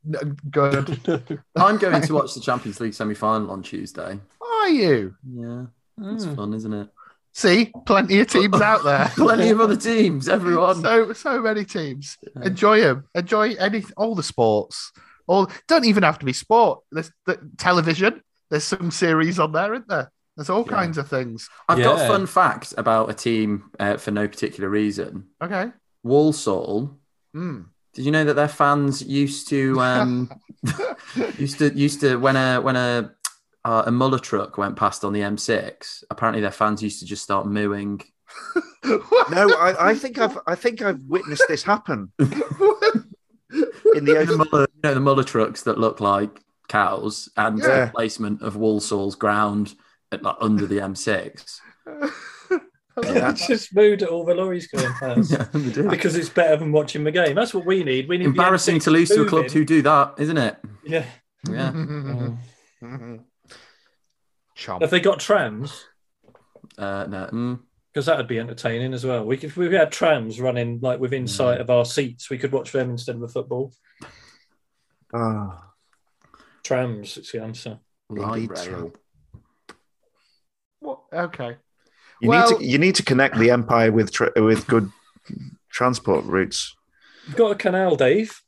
No, 0.03 0.19
Good. 0.51 0.99
I'm 1.55 1.77
going 1.77 2.01
to 2.01 2.13
watch 2.13 2.33
the 2.33 2.41
Champions 2.41 2.79
League 2.81 2.93
semi 2.93 3.13
final 3.13 3.51
on 3.51 3.63
Tuesday. 3.63 4.19
Are 4.41 4.69
you? 4.69 5.15
Yeah, 5.33 5.65
it's 6.13 6.25
Mm. 6.25 6.35
fun, 6.35 6.53
isn't 6.53 6.73
it? 6.73 6.89
See, 7.35 7.71
plenty 7.87 8.19
of 8.19 8.27
teams 8.27 8.61
out 8.61 8.83
there. 8.83 9.09
Plenty 9.15 9.49
of 9.49 9.59
other 9.59 9.75
teams, 9.75 10.29
everyone. 10.29 10.81
so 10.81 11.13
so 11.13 11.41
many 11.41 11.65
teams. 11.65 12.17
Enjoy 12.43 12.79
them. 12.81 13.05
Enjoy 13.15 13.53
any 13.55 13.83
all 13.97 14.13
the 14.13 14.21
sports. 14.23 14.91
All 15.25 15.49
don't 15.67 15.85
even 15.85 16.03
have 16.03 16.19
to 16.19 16.25
be 16.25 16.33
sport. 16.33 16.81
There's 16.91 17.11
the 17.25 17.39
television. 17.57 18.21
There's 18.51 18.63
some 18.65 18.91
series 18.91 19.39
on 19.39 19.51
there, 19.51 19.73
isn't 19.73 19.87
there? 19.87 20.11
There's 20.37 20.49
all 20.51 20.63
Yeah. 20.67 20.73
kinds 20.77 20.97
of 20.99 21.07
things. 21.09 21.49
I've 21.67 21.79
got 21.81 22.01
a 22.01 22.07
fun 22.07 22.27
fact 22.27 22.75
about 22.77 23.09
a 23.09 23.13
team 23.15 23.71
uh, 23.79 23.97
for 23.97 24.11
no 24.11 24.27
particular 24.27 24.69
reason. 24.69 25.29
Okay. 25.41 25.71
Walsall. 26.03 26.99
Mm. 27.35 27.65
Did 27.95 28.05
you 28.05 28.11
know 28.11 28.25
that 28.25 28.35
their 28.35 28.47
fans 28.47 29.01
used 29.01 29.47
to 29.49 29.79
um, 29.81 30.31
used 31.39 31.57
to 31.59 31.73
used 31.73 32.01
to 32.01 32.17
when 32.17 32.35
a 32.35 32.59
when 32.61 32.75
a 32.75 33.11
uh, 33.65 33.83
a 33.85 33.91
Muller 33.91 34.19
truck 34.19 34.57
went 34.57 34.75
past 34.75 35.03
on 35.03 35.13
the 35.13 35.21
M6? 35.21 36.03
Apparently, 36.09 36.41
their 36.41 36.51
fans 36.51 36.81
used 36.83 36.99
to 36.99 37.05
just 37.05 37.23
start 37.23 37.47
mooing. 37.47 38.01
No, 39.31 39.47
I, 39.57 39.91
I 39.91 39.95
think 39.95 40.17
I've 40.17 40.37
I 40.45 40.55
think 40.55 40.81
I've 40.81 40.99
witnessed 41.07 41.45
this 41.47 41.63
happen 41.63 42.11
in 42.19 42.27
the 44.05 44.25
the. 44.27 44.45
Muller, 44.51 44.67
you 44.73 44.79
know, 44.83 44.93
the 44.93 44.99
Muller 44.99 45.23
trucks 45.23 45.63
that 45.63 45.77
look 45.77 46.01
like 46.01 46.41
cows, 46.67 47.29
and 47.37 47.59
Yeah. 47.59 47.85
the 47.85 47.91
placement 47.91 48.41
of 48.41 48.55
Walsall's 48.55 49.15
ground 49.15 49.75
at, 50.11 50.21
like, 50.23 50.35
under 50.41 50.65
the 50.65 50.77
M6. 50.79 51.59
It's 52.95 53.47
just 53.47 53.73
mood 53.75 54.03
at 54.03 54.09
all 54.09 54.23
the 54.23 54.35
lorries 54.35 54.67
going 54.67 54.93
past. 54.93 55.31
Yeah. 55.31 55.87
Because 55.89 56.15
it's 56.15 56.29
better 56.29 56.57
than 56.57 56.71
watching 56.71 57.03
the 57.03 57.11
game. 57.11 57.33
That's 57.35 57.51
what 57.51 57.65
we 57.65 57.83
need. 57.83 58.07
We 58.07 58.19
need 58.19 58.27
Embarrassing 58.27 58.79
to 58.81 58.91
lose 58.91 59.09
to 59.09 59.23
a 59.23 59.25
club 59.27 59.49
who 59.49 59.65
do 59.65 59.81
that, 59.81 60.13
isn't 60.19 60.37
it? 60.37 60.57
Yeah. 60.83 61.05
Yeah. 61.49 61.71
Mm. 61.71 63.23
Chomp. 64.57 64.81
Have 64.81 64.91
they 64.91 64.99
got 64.99 65.19
trams? 65.19 65.85
Uh, 66.77 67.05
no. 67.07 67.29
mm. 67.31 67.59
Because 67.93 68.07
that 68.07 68.17
would 68.17 68.27
be 68.27 68.39
entertaining 68.39 68.93
as 68.93 69.05
well. 69.05 69.23
We 69.23 69.37
could, 69.37 69.49
if 69.49 69.57
we 69.57 69.71
had 69.73 69.91
trams 69.91 70.41
running 70.41 70.79
like 70.81 70.99
within 70.99 71.27
sight 71.27 71.61
of 71.61 71.69
our 71.69 71.85
seats, 71.85 72.29
we 72.29 72.39
could 72.39 72.51
watch 72.51 72.71
them 72.71 72.89
instead 72.89 73.15
of 73.15 73.21
the 73.21 73.27
football. 73.27 73.71
Oh, 75.13 75.59
Trams, 76.63 77.17
it's 77.17 77.31
the 77.31 77.43
answer. 77.43 77.77
Light 78.09 78.49
rail. 78.49 78.93
What? 80.79 81.01
Okay. 81.13 81.57
you 82.19 82.29
Well- 82.29 82.51
need 82.51 82.57
to 82.59 82.65
you 82.65 82.77
need 82.79 82.95
to 82.95 83.03
connect 83.03 83.37
the 83.37 83.51
empire 83.51 83.91
with 83.91 84.11
tra- 84.11 84.31
with 84.35 84.65
good 84.67 84.91
transport 85.69 86.25
routes. 86.25 86.75
You've 87.27 87.35
got 87.37 87.51
a 87.51 87.55
canal, 87.55 87.95
Dave. 87.95 88.41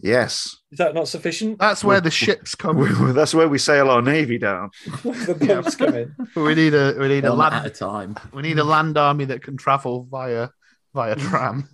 Yes, 0.00 0.56
Is 0.70 0.78
that 0.78 0.94
not 0.94 1.08
sufficient? 1.08 1.58
That's 1.58 1.82
where 1.82 2.00
the 2.00 2.10
ships 2.10 2.54
come. 2.54 3.12
that's 3.14 3.34
where 3.34 3.48
we 3.48 3.58
sail 3.58 3.90
our 3.90 4.00
navy 4.00 4.38
down. 4.38 4.70
the 5.02 5.36
boats 5.38 5.74
come 5.74 5.94
in. 5.94 6.14
We 6.36 6.54
need 6.54 6.74
a 6.74 6.94
we 6.98 7.08
need 7.08 7.24
a 7.24 7.34
One 7.34 7.52
at 7.52 7.52
land 7.52 7.66
a 7.66 7.70
time. 7.70 8.16
we 8.32 8.42
need 8.42 8.58
a 8.58 8.64
land 8.64 8.96
army 8.96 9.24
that 9.26 9.42
can 9.42 9.56
travel 9.56 10.06
via 10.10 10.50
via 10.94 11.16
tram. 11.16 11.68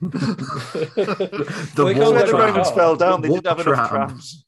The 0.00 1.70
Well, 1.76 1.86
they 1.86 1.94
That's 1.94 2.10
where 2.12 2.26
the 2.26 2.34
Romans 2.34 2.70
fell 2.70 2.96
down. 2.96 3.22
They 3.22 3.28
didn't 3.28 3.46
have 3.46 3.56
warp 3.64 3.68
enough 3.68 3.88
tram. 3.88 4.08
trams. 4.08 4.44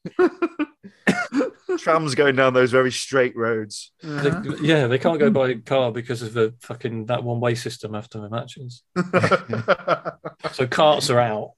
trams 1.81 2.15
going 2.15 2.35
down 2.35 2.53
those 2.53 2.71
very 2.71 2.91
straight 2.91 3.35
roads. 3.35 3.91
They- 4.03 4.31
yeah, 4.61 4.87
they 4.87 4.99
can't 4.99 5.19
go 5.19 5.31
by 5.31 5.55
car 5.55 5.91
because 5.91 6.21
of 6.21 6.33
the 6.33 6.53
fucking 6.61 7.07
that 7.07 7.23
one 7.23 7.39
way 7.39 7.55
system 7.55 7.95
after 7.95 8.19
the 8.19 8.29
matches. 8.29 8.83
So 10.51 10.67
carts 10.67 11.09
are 11.09 11.19
out. 11.19 11.53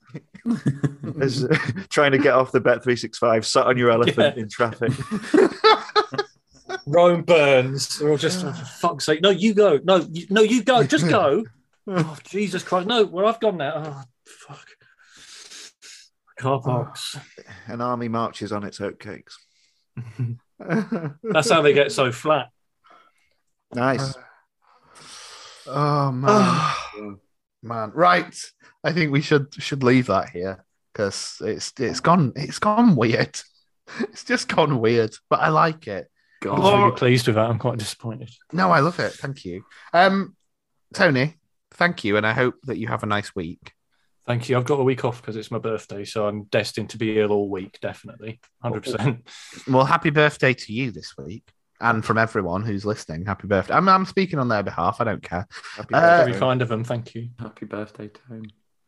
As, 1.19 1.43
uh, 1.43 1.57
trying 1.89 2.11
to 2.11 2.17
get 2.19 2.33
off 2.33 2.51
the 2.51 2.59
Bet 2.59 2.83
three 2.83 2.95
six 2.95 3.17
five, 3.17 3.45
sat 3.45 3.65
on 3.67 3.77
your 3.77 3.91
elephant 3.91 4.35
Yeah. 4.35 4.43
in 4.43 4.49
traffic. 4.49 4.91
Rome 6.87 7.23
burns. 7.23 7.97
They're 7.99 8.09
all 8.09 8.17
just 8.17 8.45
oh, 8.45 8.51
for 8.51 8.65
fuck's 8.65 9.05
sake. 9.05 9.21
No, 9.21 9.29
you 9.29 9.53
go. 9.53 9.79
No, 9.83 9.97
you, 10.11 10.27
no, 10.29 10.41
you 10.41 10.63
go. 10.63 10.83
Just 10.83 11.07
go. 11.09 11.43
Oh, 11.87 12.17
Jesus 12.23 12.63
Christ. 12.63 12.87
No, 12.87 13.05
well, 13.05 13.27
I've 13.27 13.39
gone 13.39 13.57
now. 13.57 13.73
Oh, 13.75 14.03
fuck. 14.25 14.67
Car 16.39 16.59
parks. 16.59 17.15
An 17.67 17.79
army 17.79 18.07
marches 18.07 18.51
on 18.51 18.63
its 18.63 18.79
oatcakes. 18.79 19.33
That's 21.21 21.51
how 21.51 21.61
they 21.61 21.73
get 21.73 21.91
so 21.91 22.11
flat. 22.11 22.49
Nice. 23.75 24.15
oh 25.67 26.11
man, 26.11 27.17
man. 27.65 27.91
Right. 27.93 28.35
I 28.83 28.93
think 28.93 29.11
we 29.11 29.21
should 29.21 29.53
should 29.55 29.83
leave 29.83 30.07
that 30.07 30.29
here 30.29 30.63
because 30.93 31.37
it's 31.41 31.73
it's 31.79 31.99
gone 31.99 32.31
it's 32.35 32.59
gone 32.59 32.95
weird. 32.95 33.39
It's 33.99 34.23
just 34.23 34.47
gone 34.47 34.79
weird, 34.79 35.13
but 35.29 35.41
I 35.41 35.49
like 35.49 35.87
it. 35.87 36.07
I 36.43 36.47
was 36.47 36.59
Oh. 36.63 36.85
really 36.85 36.97
pleased 36.97 37.27
with 37.27 37.35
that. 37.35 37.47
I'm 37.49 37.59
quite 37.59 37.77
disappointed. 37.77 38.31
No, 38.51 38.71
I 38.71 38.79
love 38.79 38.99
it. 38.99 39.13
Thank 39.13 39.45
you. 39.45 39.63
Um, 39.93 40.35
Tony, 40.91 41.35
thank 41.71 42.03
you, 42.03 42.17
and 42.17 42.25
I 42.25 42.33
hope 42.33 42.55
that 42.63 42.77
you 42.79 42.87
have 42.87 43.03
a 43.03 43.05
nice 43.05 43.35
week. 43.35 43.73
Thank 44.25 44.49
you. 44.49 44.57
I've 44.57 44.65
got 44.65 44.79
a 44.79 44.83
week 44.83 45.05
off 45.05 45.21
because 45.21 45.35
it's 45.35 45.51
my 45.51 45.59
birthday, 45.59 46.03
so 46.03 46.27
I'm 46.27 46.45
destined 46.45 46.89
to 46.91 46.97
be 46.97 47.19
ill 47.19 47.31
all 47.31 47.47
week, 47.47 47.77
definitely. 47.79 48.39
100%. 48.63 49.21
Well, 49.67 49.85
happy 49.85 50.09
birthday 50.09 50.55
to 50.55 50.73
you 50.73 50.89
this 50.89 51.13
week, 51.15 51.43
and 51.81 52.03
from 52.03 52.17
everyone 52.17 52.63
who's 52.63 52.85
listening, 52.85 53.25
happy 53.25 53.47
birthday. 53.47 53.73
I'm, 53.73 53.87
I'm 53.89 54.05
speaking 54.05 54.39
on 54.39 54.47
their 54.47 54.63
behalf. 54.63 54.97
I 54.99 55.03
don't 55.03 55.21
care. 55.23 55.47
Happy 55.75 55.93
Uh, 55.93 55.99
birthday. 56.01 56.31
Very 56.31 56.39
kind 56.39 56.61
of 56.61 56.69
them. 56.69 56.83
Thank 56.83 57.15
you. 57.15 57.29
Happy 57.39 57.65
birthday, 57.65 58.09
Tom. 58.09 58.43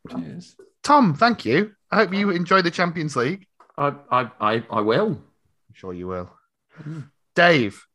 Cheers. 0.10 0.56
Tom, 0.84 1.14
thank 1.14 1.46
you. 1.46 1.74
I 1.92 1.98
hope 1.98 2.14
you 2.14 2.30
enjoy 2.30 2.62
the 2.62 2.72
Champions 2.72 3.16
League. 3.16 3.46
I, 3.78 3.94
I, 4.10 4.32
I, 4.40 4.64
I 4.72 4.82
will. 4.82 5.10
I'm 5.10 5.74
sure 5.74 5.94
you 5.94 6.08
will. 6.08 6.32
Dave, 7.36 7.86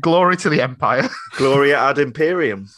glory 0.00 0.36
to 0.38 0.48
the 0.48 0.60
Empire. 0.60 1.08
Gloria 1.36 1.78
ad 1.78 1.98
imperium. 1.98 2.68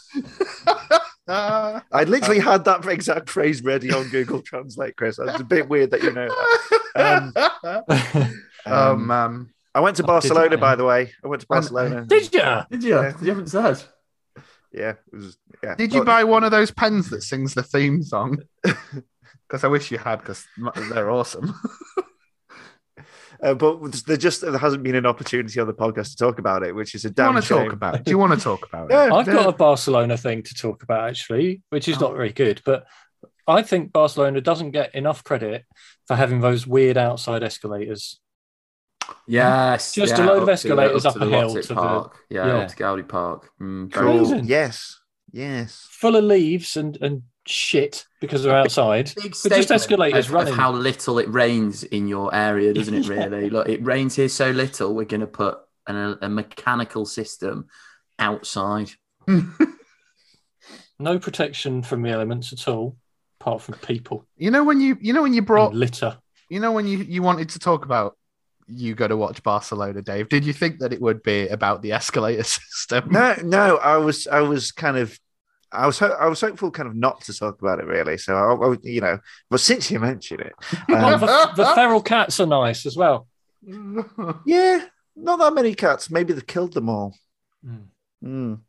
Uh, 1.27 1.81
I 1.91 2.03
literally 2.05 2.39
had 2.39 2.65
that 2.65 2.85
exact 2.85 3.29
phrase 3.29 3.63
ready 3.63 3.91
on 3.91 4.07
Google 4.09 4.41
Translate, 4.41 4.95
Chris. 4.95 5.19
It's 5.19 5.39
a 5.39 5.43
bit 5.43 5.67
weird 5.67 5.91
that 5.91 6.03
you 6.03 6.11
know 6.13 6.27
that. 6.29 6.71
Um, 8.65 8.65
oh 8.65 8.91
um, 8.93 9.05
man, 9.07 9.49
I 9.77 9.79
went 9.79 9.95
to 9.97 10.03
Oh, 10.03 10.07
Barcelona, 10.07 10.55
you? 10.55 10.57
by 10.57 10.75
the 10.75 10.83
way. 10.85 11.11
I 11.23 11.27
went 11.27 11.41
to 11.41 11.47
Barcelona. 11.47 12.03
Did 12.05 12.33
ya? 12.33 12.65
Did 12.71 12.83
you? 12.83 12.95
Yeah. 12.95 13.13
You 13.21 13.29
haven't 13.29 13.47
said. 13.49 13.83
Yeah, 14.73 14.93
it 15.11 15.15
was. 15.15 15.37
Yeah. 15.63 15.75
did 15.75 15.93
you 15.93 16.01
Oh, 16.01 16.05
buy 16.05 16.23
one 16.23 16.43
of 16.43 16.49
those 16.51 16.71
pens 16.71 17.09
that 17.11 17.21
sings 17.21 17.53
the 17.53 17.63
theme 17.63 18.01
song? 18.03 18.39
Because 19.47 19.63
I 19.63 19.67
wish 19.69 19.91
you 19.91 19.97
had, 19.97 20.17
because 20.19 20.45
they're 20.91 21.09
awesome. 21.09 21.53
Uh, 23.43 23.53
but 23.53 23.79
there 24.07 24.17
just 24.17 24.41
there 24.41 24.57
hasn't 24.57 24.81
been 24.81 24.95
an 24.95 25.05
opportunity 25.05 25.59
on 25.59 25.67
the 25.67 25.73
podcast 25.73 26.09
to 26.09 26.15
talk 26.17 26.39
about 26.39 26.63
it, 26.63 26.73
which 26.73 26.95
is 26.95 27.05
a 27.05 27.09
Do 27.11 27.21
you 27.21 27.25
damn 27.27 27.33
want 27.35 27.45
to 27.45 27.49
talk 27.53 27.71
about 27.71 27.95
it? 27.95 28.03
Do 28.03 28.09
you 28.09 28.17
want 28.17 28.33
to 28.33 28.43
talk 28.43 28.65
about 28.67 28.85
it? 28.89 28.93
Yeah, 28.95 29.13
I've 29.13 29.27
yeah. 29.27 29.33
got 29.33 29.49
a 29.49 29.51
Barcelona 29.51 30.17
thing 30.17 30.41
to 30.41 30.53
talk 30.55 30.81
about 30.81 31.07
actually, 31.07 31.61
which 31.69 31.87
is 31.87 31.99
not 31.99 32.13
very 32.15 32.33
good, 32.33 32.63
but 32.65 32.87
I 33.47 33.61
think 33.61 33.93
Barcelona 33.93 34.41
doesn't 34.41 34.71
get 34.71 34.95
enough 34.95 35.23
credit 35.23 35.65
for 36.07 36.15
having 36.15 36.41
those 36.41 36.65
weird 36.65 36.97
outside 36.97 37.43
escalators. 37.43 38.19
Yes. 39.27 39.93
Just 39.93 40.17
a 40.17 40.23
load 40.23 40.37
of 40.37 40.41
up 40.43 40.45
to- 40.47 40.51
escalators 40.53 41.05
up 41.05 41.15
up 41.15 41.21
a 41.21 41.25
the 41.25 41.31
hill 41.31 41.53
what's 41.53 41.55
it 41.57 41.61
to 41.69 41.73
the- 41.75 41.81
park. 41.81 42.17
Yeah, 42.29 42.45
yeah. 42.47 42.53
up 42.59 42.67
to 42.69 42.75
Gaudi 42.75 43.07
Park. 43.07 43.49
Mm, 43.61 43.93
very 43.93 44.05
Cool. 44.19 44.45
Yes, 44.45 44.99
yes. 45.31 45.87
Full 45.91 46.15
of 46.15 46.23
leaves 46.23 46.77
and, 46.77 46.97
and 47.01 47.23
shit 47.45 48.05
because 48.21 48.43
they're 48.43 48.55
outside. 48.55 49.11
big 49.21 49.35
But 49.43 49.51
just 49.53 49.71
escalators 49.71 50.27
of, 50.27 50.33
running. 50.33 50.53
of 50.53 50.59
how 50.59 50.71
little 50.71 51.19
it 51.19 51.29
rains 51.29 51.83
in 51.83 52.07
your 52.07 52.33
area, 52.35 52.73
doesn't 52.73 52.93
it? 52.93 53.07
Really, 53.09 53.49
look, 53.49 53.67
it 53.69 53.83
rains 53.85 54.15
here 54.15 54.29
so 54.29 54.51
little. 54.51 54.93
We're 54.93 55.05
going 55.05 55.21
to 55.21 55.27
put 55.27 55.57
an, 55.87 55.95
a, 55.95 56.17
a 56.23 56.29
mechanical 56.29 57.05
system 57.05 57.67
outside. 58.19 58.89
No 60.99 61.19
protection 61.19 61.83
from 61.83 62.01
the 62.01 62.09
elements 62.09 62.51
at 62.53 62.67
all, 62.67 62.97
apart 63.39 63.61
from 63.61 63.75
people 63.75 64.25
You 64.35 64.49
know 64.49 64.63
when 64.63 64.81
you 64.81 64.97
you 64.99 65.13
know 65.13 65.21
when 65.21 65.33
you 65.33 65.43
brought 65.43 65.71
and 65.71 65.79
litter. 65.79 66.17
you 66.49 66.59
know 66.59 66.71
when 66.71 66.87
you 66.87 66.97
you 66.97 67.21
wanted 67.21 67.49
to 67.49 67.59
talk 67.59 67.85
about 67.85 68.17
you 68.67 68.95
go 68.95 69.07
to 69.07 69.17
watch 69.17 69.41
Barcelona, 69.43 70.01
Dave. 70.01 70.29
Did 70.29 70.45
you 70.45 70.53
think 70.53 70.79
that 70.79 70.93
it 70.93 71.01
would 71.01 71.23
be 71.23 71.47
about 71.47 71.81
the 71.81 71.93
escalator 71.93 72.43
system? 72.43 73.09
No, 73.11 73.35
no, 73.43 73.77
I 73.77 73.97
was, 73.97 74.27
I 74.27 74.41
was 74.41 74.71
kind 74.71 74.97
of, 74.97 75.17
I 75.71 75.85
was, 75.85 75.99
ho- 75.99 76.15
I 76.19 76.27
was 76.27 76.41
hopeful, 76.41 76.71
kind 76.71 76.87
of 76.87 76.95
not 76.95 77.21
to 77.21 77.33
talk 77.33 77.61
about 77.61 77.79
it 77.79 77.85
really. 77.85 78.17
So, 78.17 78.35
I, 78.35 78.53
I- 78.71 78.77
you 78.83 79.01
know, 79.01 79.19
but 79.49 79.59
since 79.59 79.89
you 79.91 79.99
mentioned 79.99 80.41
it, 80.41 80.53
um, 80.93 81.19
the, 81.19 81.51
the 81.55 81.65
feral 81.75 82.01
cats 82.01 82.39
are 82.39 82.45
nice 82.45 82.85
as 82.85 82.95
well. 82.95 83.27
yeah, 84.45 84.85
not 85.15 85.39
that 85.39 85.53
many 85.53 85.73
cats. 85.73 86.09
Maybe 86.09 86.33
they 86.33 86.41
killed 86.41 86.73
them 86.73 86.89
all. 86.89 87.15
Mm. 87.65 87.85
Mm. 88.23 88.59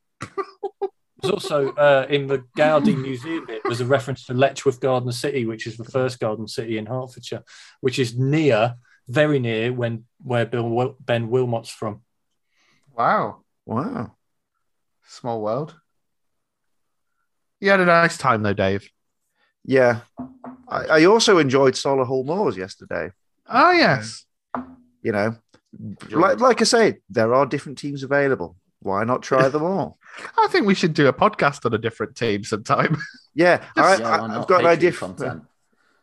There's 1.20 1.32
also 1.32 1.72
uh, 1.72 2.06
in 2.08 2.26
the 2.28 2.44
Gaudi 2.56 2.96
Museum 2.96 3.44
bit, 3.46 3.62
there's 3.64 3.80
a 3.80 3.86
reference 3.86 4.24
to 4.26 4.34
Letchworth 4.34 4.80
Garden 4.80 5.10
City, 5.10 5.46
which 5.46 5.66
is 5.66 5.76
the 5.76 5.84
first 5.84 6.20
garden 6.20 6.46
city 6.46 6.78
in 6.78 6.86
Hertfordshire, 6.86 7.42
which 7.80 7.98
is 7.98 8.16
near, 8.16 8.76
very 9.08 9.38
near, 9.38 9.72
when 9.72 10.04
where 10.22 10.46
Bill 10.46 10.68
Wil- 10.68 10.96
Ben 11.00 11.30
Wilmot's 11.30 11.70
from. 11.70 12.02
wow, 12.96 13.42
Wow. 13.66 14.12
small 15.06 15.40
world. 15.40 15.74
You 17.60 17.70
had 17.70 17.80
a 17.80 17.84
nice 17.86 18.16
time 18.16 18.42
though, 18.42 18.52
Dave. 18.54 18.88
Yeah, 19.64 20.00
I, 20.68 20.84
I 20.86 21.04
also 21.04 21.38
enjoyed 21.38 21.74
Solihull 21.74 22.24
Moors 22.24 22.56
yesterday. 22.56 23.10
Oh 23.48 23.72
yes. 23.72 24.24
You 25.02 25.12
know, 25.12 25.36
like, 26.10 26.40
like 26.40 26.60
I 26.60 26.64
say, 26.64 26.98
there 27.08 27.34
are 27.34 27.46
different 27.46 27.78
teams 27.78 28.02
available. 28.02 28.56
Why 28.80 29.04
not 29.04 29.22
try 29.22 29.48
them 29.48 29.62
all? 29.64 29.98
I 30.38 30.48
think 30.50 30.66
we 30.66 30.74
should 30.74 30.94
do 30.94 31.06
a 31.08 31.12
podcast 31.12 31.64
on 31.66 31.74
a 31.74 31.78
different 31.78 32.16
team 32.16 32.44
sometime. 32.44 32.96
Yeah, 33.34 33.64
I, 33.76 33.96
yeah 33.96 34.08
I, 34.08 34.14
I've 34.24 34.28
not? 34.30 34.48
got 34.48 34.60
an 34.60 34.66
idea. 34.66 34.92
For, 34.92 35.06
content. 35.06 35.42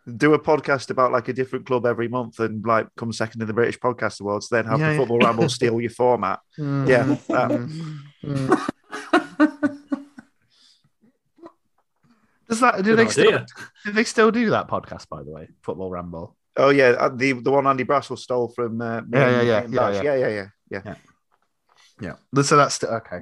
Do 0.08 0.34
a 0.36 0.40
podcast 0.40 0.92
about 0.92 1.12
like 1.12 1.28
a 1.30 1.34
different 1.34 1.66
club 1.66 1.86
every 1.86 2.08
month 2.08 2.40
and 2.40 2.64
like 2.66 2.88
come 2.96 3.12
second 3.12 3.42
in 3.42 3.48
the 3.48 3.54
British 3.54 3.80
Podcast 3.80 4.22
Awards. 4.22 4.50
Then 4.50 4.66
have 4.66 4.80
Yeah, 4.80 4.88
the 4.90 4.94
yeah. 4.94 5.00
football 5.00 5.20
ramble 5.20 5.50
steal 5.50 5.82
your 5.82 5.90
format. 5.90 6.40
Yeah, 6.58 7.18
that. 7.28 7.52
Mm. 8.24 8.72
Does 12.48 12.60
that 12.60 12.76
do 12.78 12.84
Good 12.96 12.98
they 13.00 13.08
still 13.10 13.46
do 13.86 13.92
they 13.92 14.04
still 14.04 14.30
do 14.32 14.52
that 14.52 14.68
podcast 14.68 15.10
by 15.10 15.24
the 15.24 15.32
way? 15.32 15.50
Football 15.64 15.90
Ramble. 15.90 16.36
Oh 16.58 16.70
yeah, 16.70 16.90
uh, 16.90 17.10
the 17.10 17.34
the 17.34 17.52
one 17.52 17.66
Andy 17.66 17.84
Brassell 17.84 18.18
stole 18.18 18.50
from. 18.50 18.80
Uh, 18.80 19.02
me 19.02 19.08
Yeah, 19.18 19.28
and- 19.40 19.48
yeah, 19.48 19.60
me 19.62 19.66
and 19.66 19.74
yeah, 19.74 19.90
yeah, 19.92 20.02
yeah, 20.04 20.16
yeah, 20.16 20.48
yeah, 20.70 20.82
yeah. 20.86 20.96
Yeah. 22.34 22.44
So 22.44 22.56
that's 22.58 22.76
still 22.76 22.90
okay. 22.92 23.22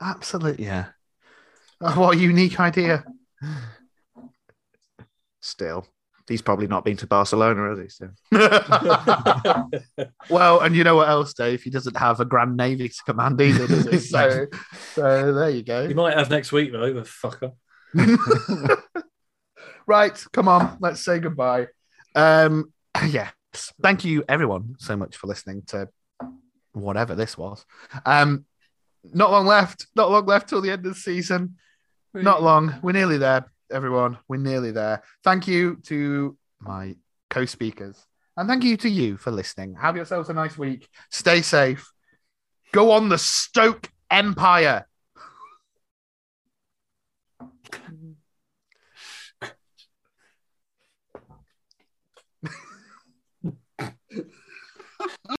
Absolutely, 0.00 0.64
yeah. 0.64 0.86
Oh, 1.80 2.00
what 2.00 2.16
a 2.16 2.18
unique 2.20 2.58
idea. 2.58 3.04
Still, 5.40 5.86
he's 6.28 6.42
probably 6.42 6.66
not 6.66 6.84
been 6.84 6.96
to 6.98 7.06
Barcelona, 7.06 7.70
has 7.70 7.78
he? 7.78 7.88
So. 7.88 8.10
well, 10.30 10.60
and 10.60 10.76
you 10.76 10.84
know 10.84 10.96
what 10.96 11.08
else, 11.08 11.32
Dave? 11.32 11.62
He 11.62 11.70
doesn't 11.70 11.96
have 11.96 12.20
a 12.20 12.24
Grand 12.24 12.56
Navy 12.56 12.88
to 12.88 13.02
command 13.04 13.40
either, 13.40 13.66
does 13.66 13.86
he? 13.86 13.98
So, 14.08 14.46
so 14.94 15.32
there 15.32 15.50
you 15.50 15.62
go. 15.62 15.82
You 15.82 15.94
might 15.94 16.16
have 16.16 16.30
next 16.30 16.52
week 16.52 16.72
though, 16.72 16.92
the 16.92 17.02
fucker. 17.02 17.52
right, 19.86 20.26
come 20.32 20.48
on, 20.48 20.78
let's 20.80 21.04
say 21.04 21.18
goodbye. 21.18 21.68
Um, 22.14 22.72
yes, 23.08 23.32
thank 23.82 24.04
you 24.04 24.24
everyone 24.28 24.76
so 24.78 24.96
much 24.96 25.16
for 25.16 25.26
listening 25.26 25.62
to 25.68 25.88
whatever 26.72 27.14
this 27.14 27.36
was. 27.36 27.64
Um, 28.06 28.44
not 29.04 29.30
long 29.30 29.46
left, 29.46 29.86
not 29.94 30.10
long 30.10 30.26
left 30.26 30.48
till 30.48 30.60
the 30.60 30.70
end 30.70 30.86
of 30.86 30.94
the 30.94 31.00
season. 31.00 31.56
Not 32.14 32.42
long. 32.42 32.74
We're 32.82 32.92
nearly 32.92 33.18
there, 33.18 33.50
everyone. 33.70 34.18
We're 34.28 34.38
nearly 34.38 34.70
there. 34.70 35.02
Thank 35.24 35.48
you 35.48 35.76
to 35.84 36.36
my 36.60 36.96
co 37.30 37.44
speakers. 37.44 38.06
And 38.36 38.48
thank 38.48 38.64
you 38.64 38.76
to 38.78 38.88
you 38.88 39.16
for 39.16 39.30
listening. 39.30 39.74
Have 39.80 39.96
yourselves 39.96 40.28
a 40.28 40.34
nice 40.34 40.56
week. 40.56 40.88
Stay 41.10 41.42
safe. 41.42 41.90
Go 42.72 42.92
on 42.92 43.08
the 43.08 43.18
Stoke 43.18 43.90
Empire. 44.10 44.86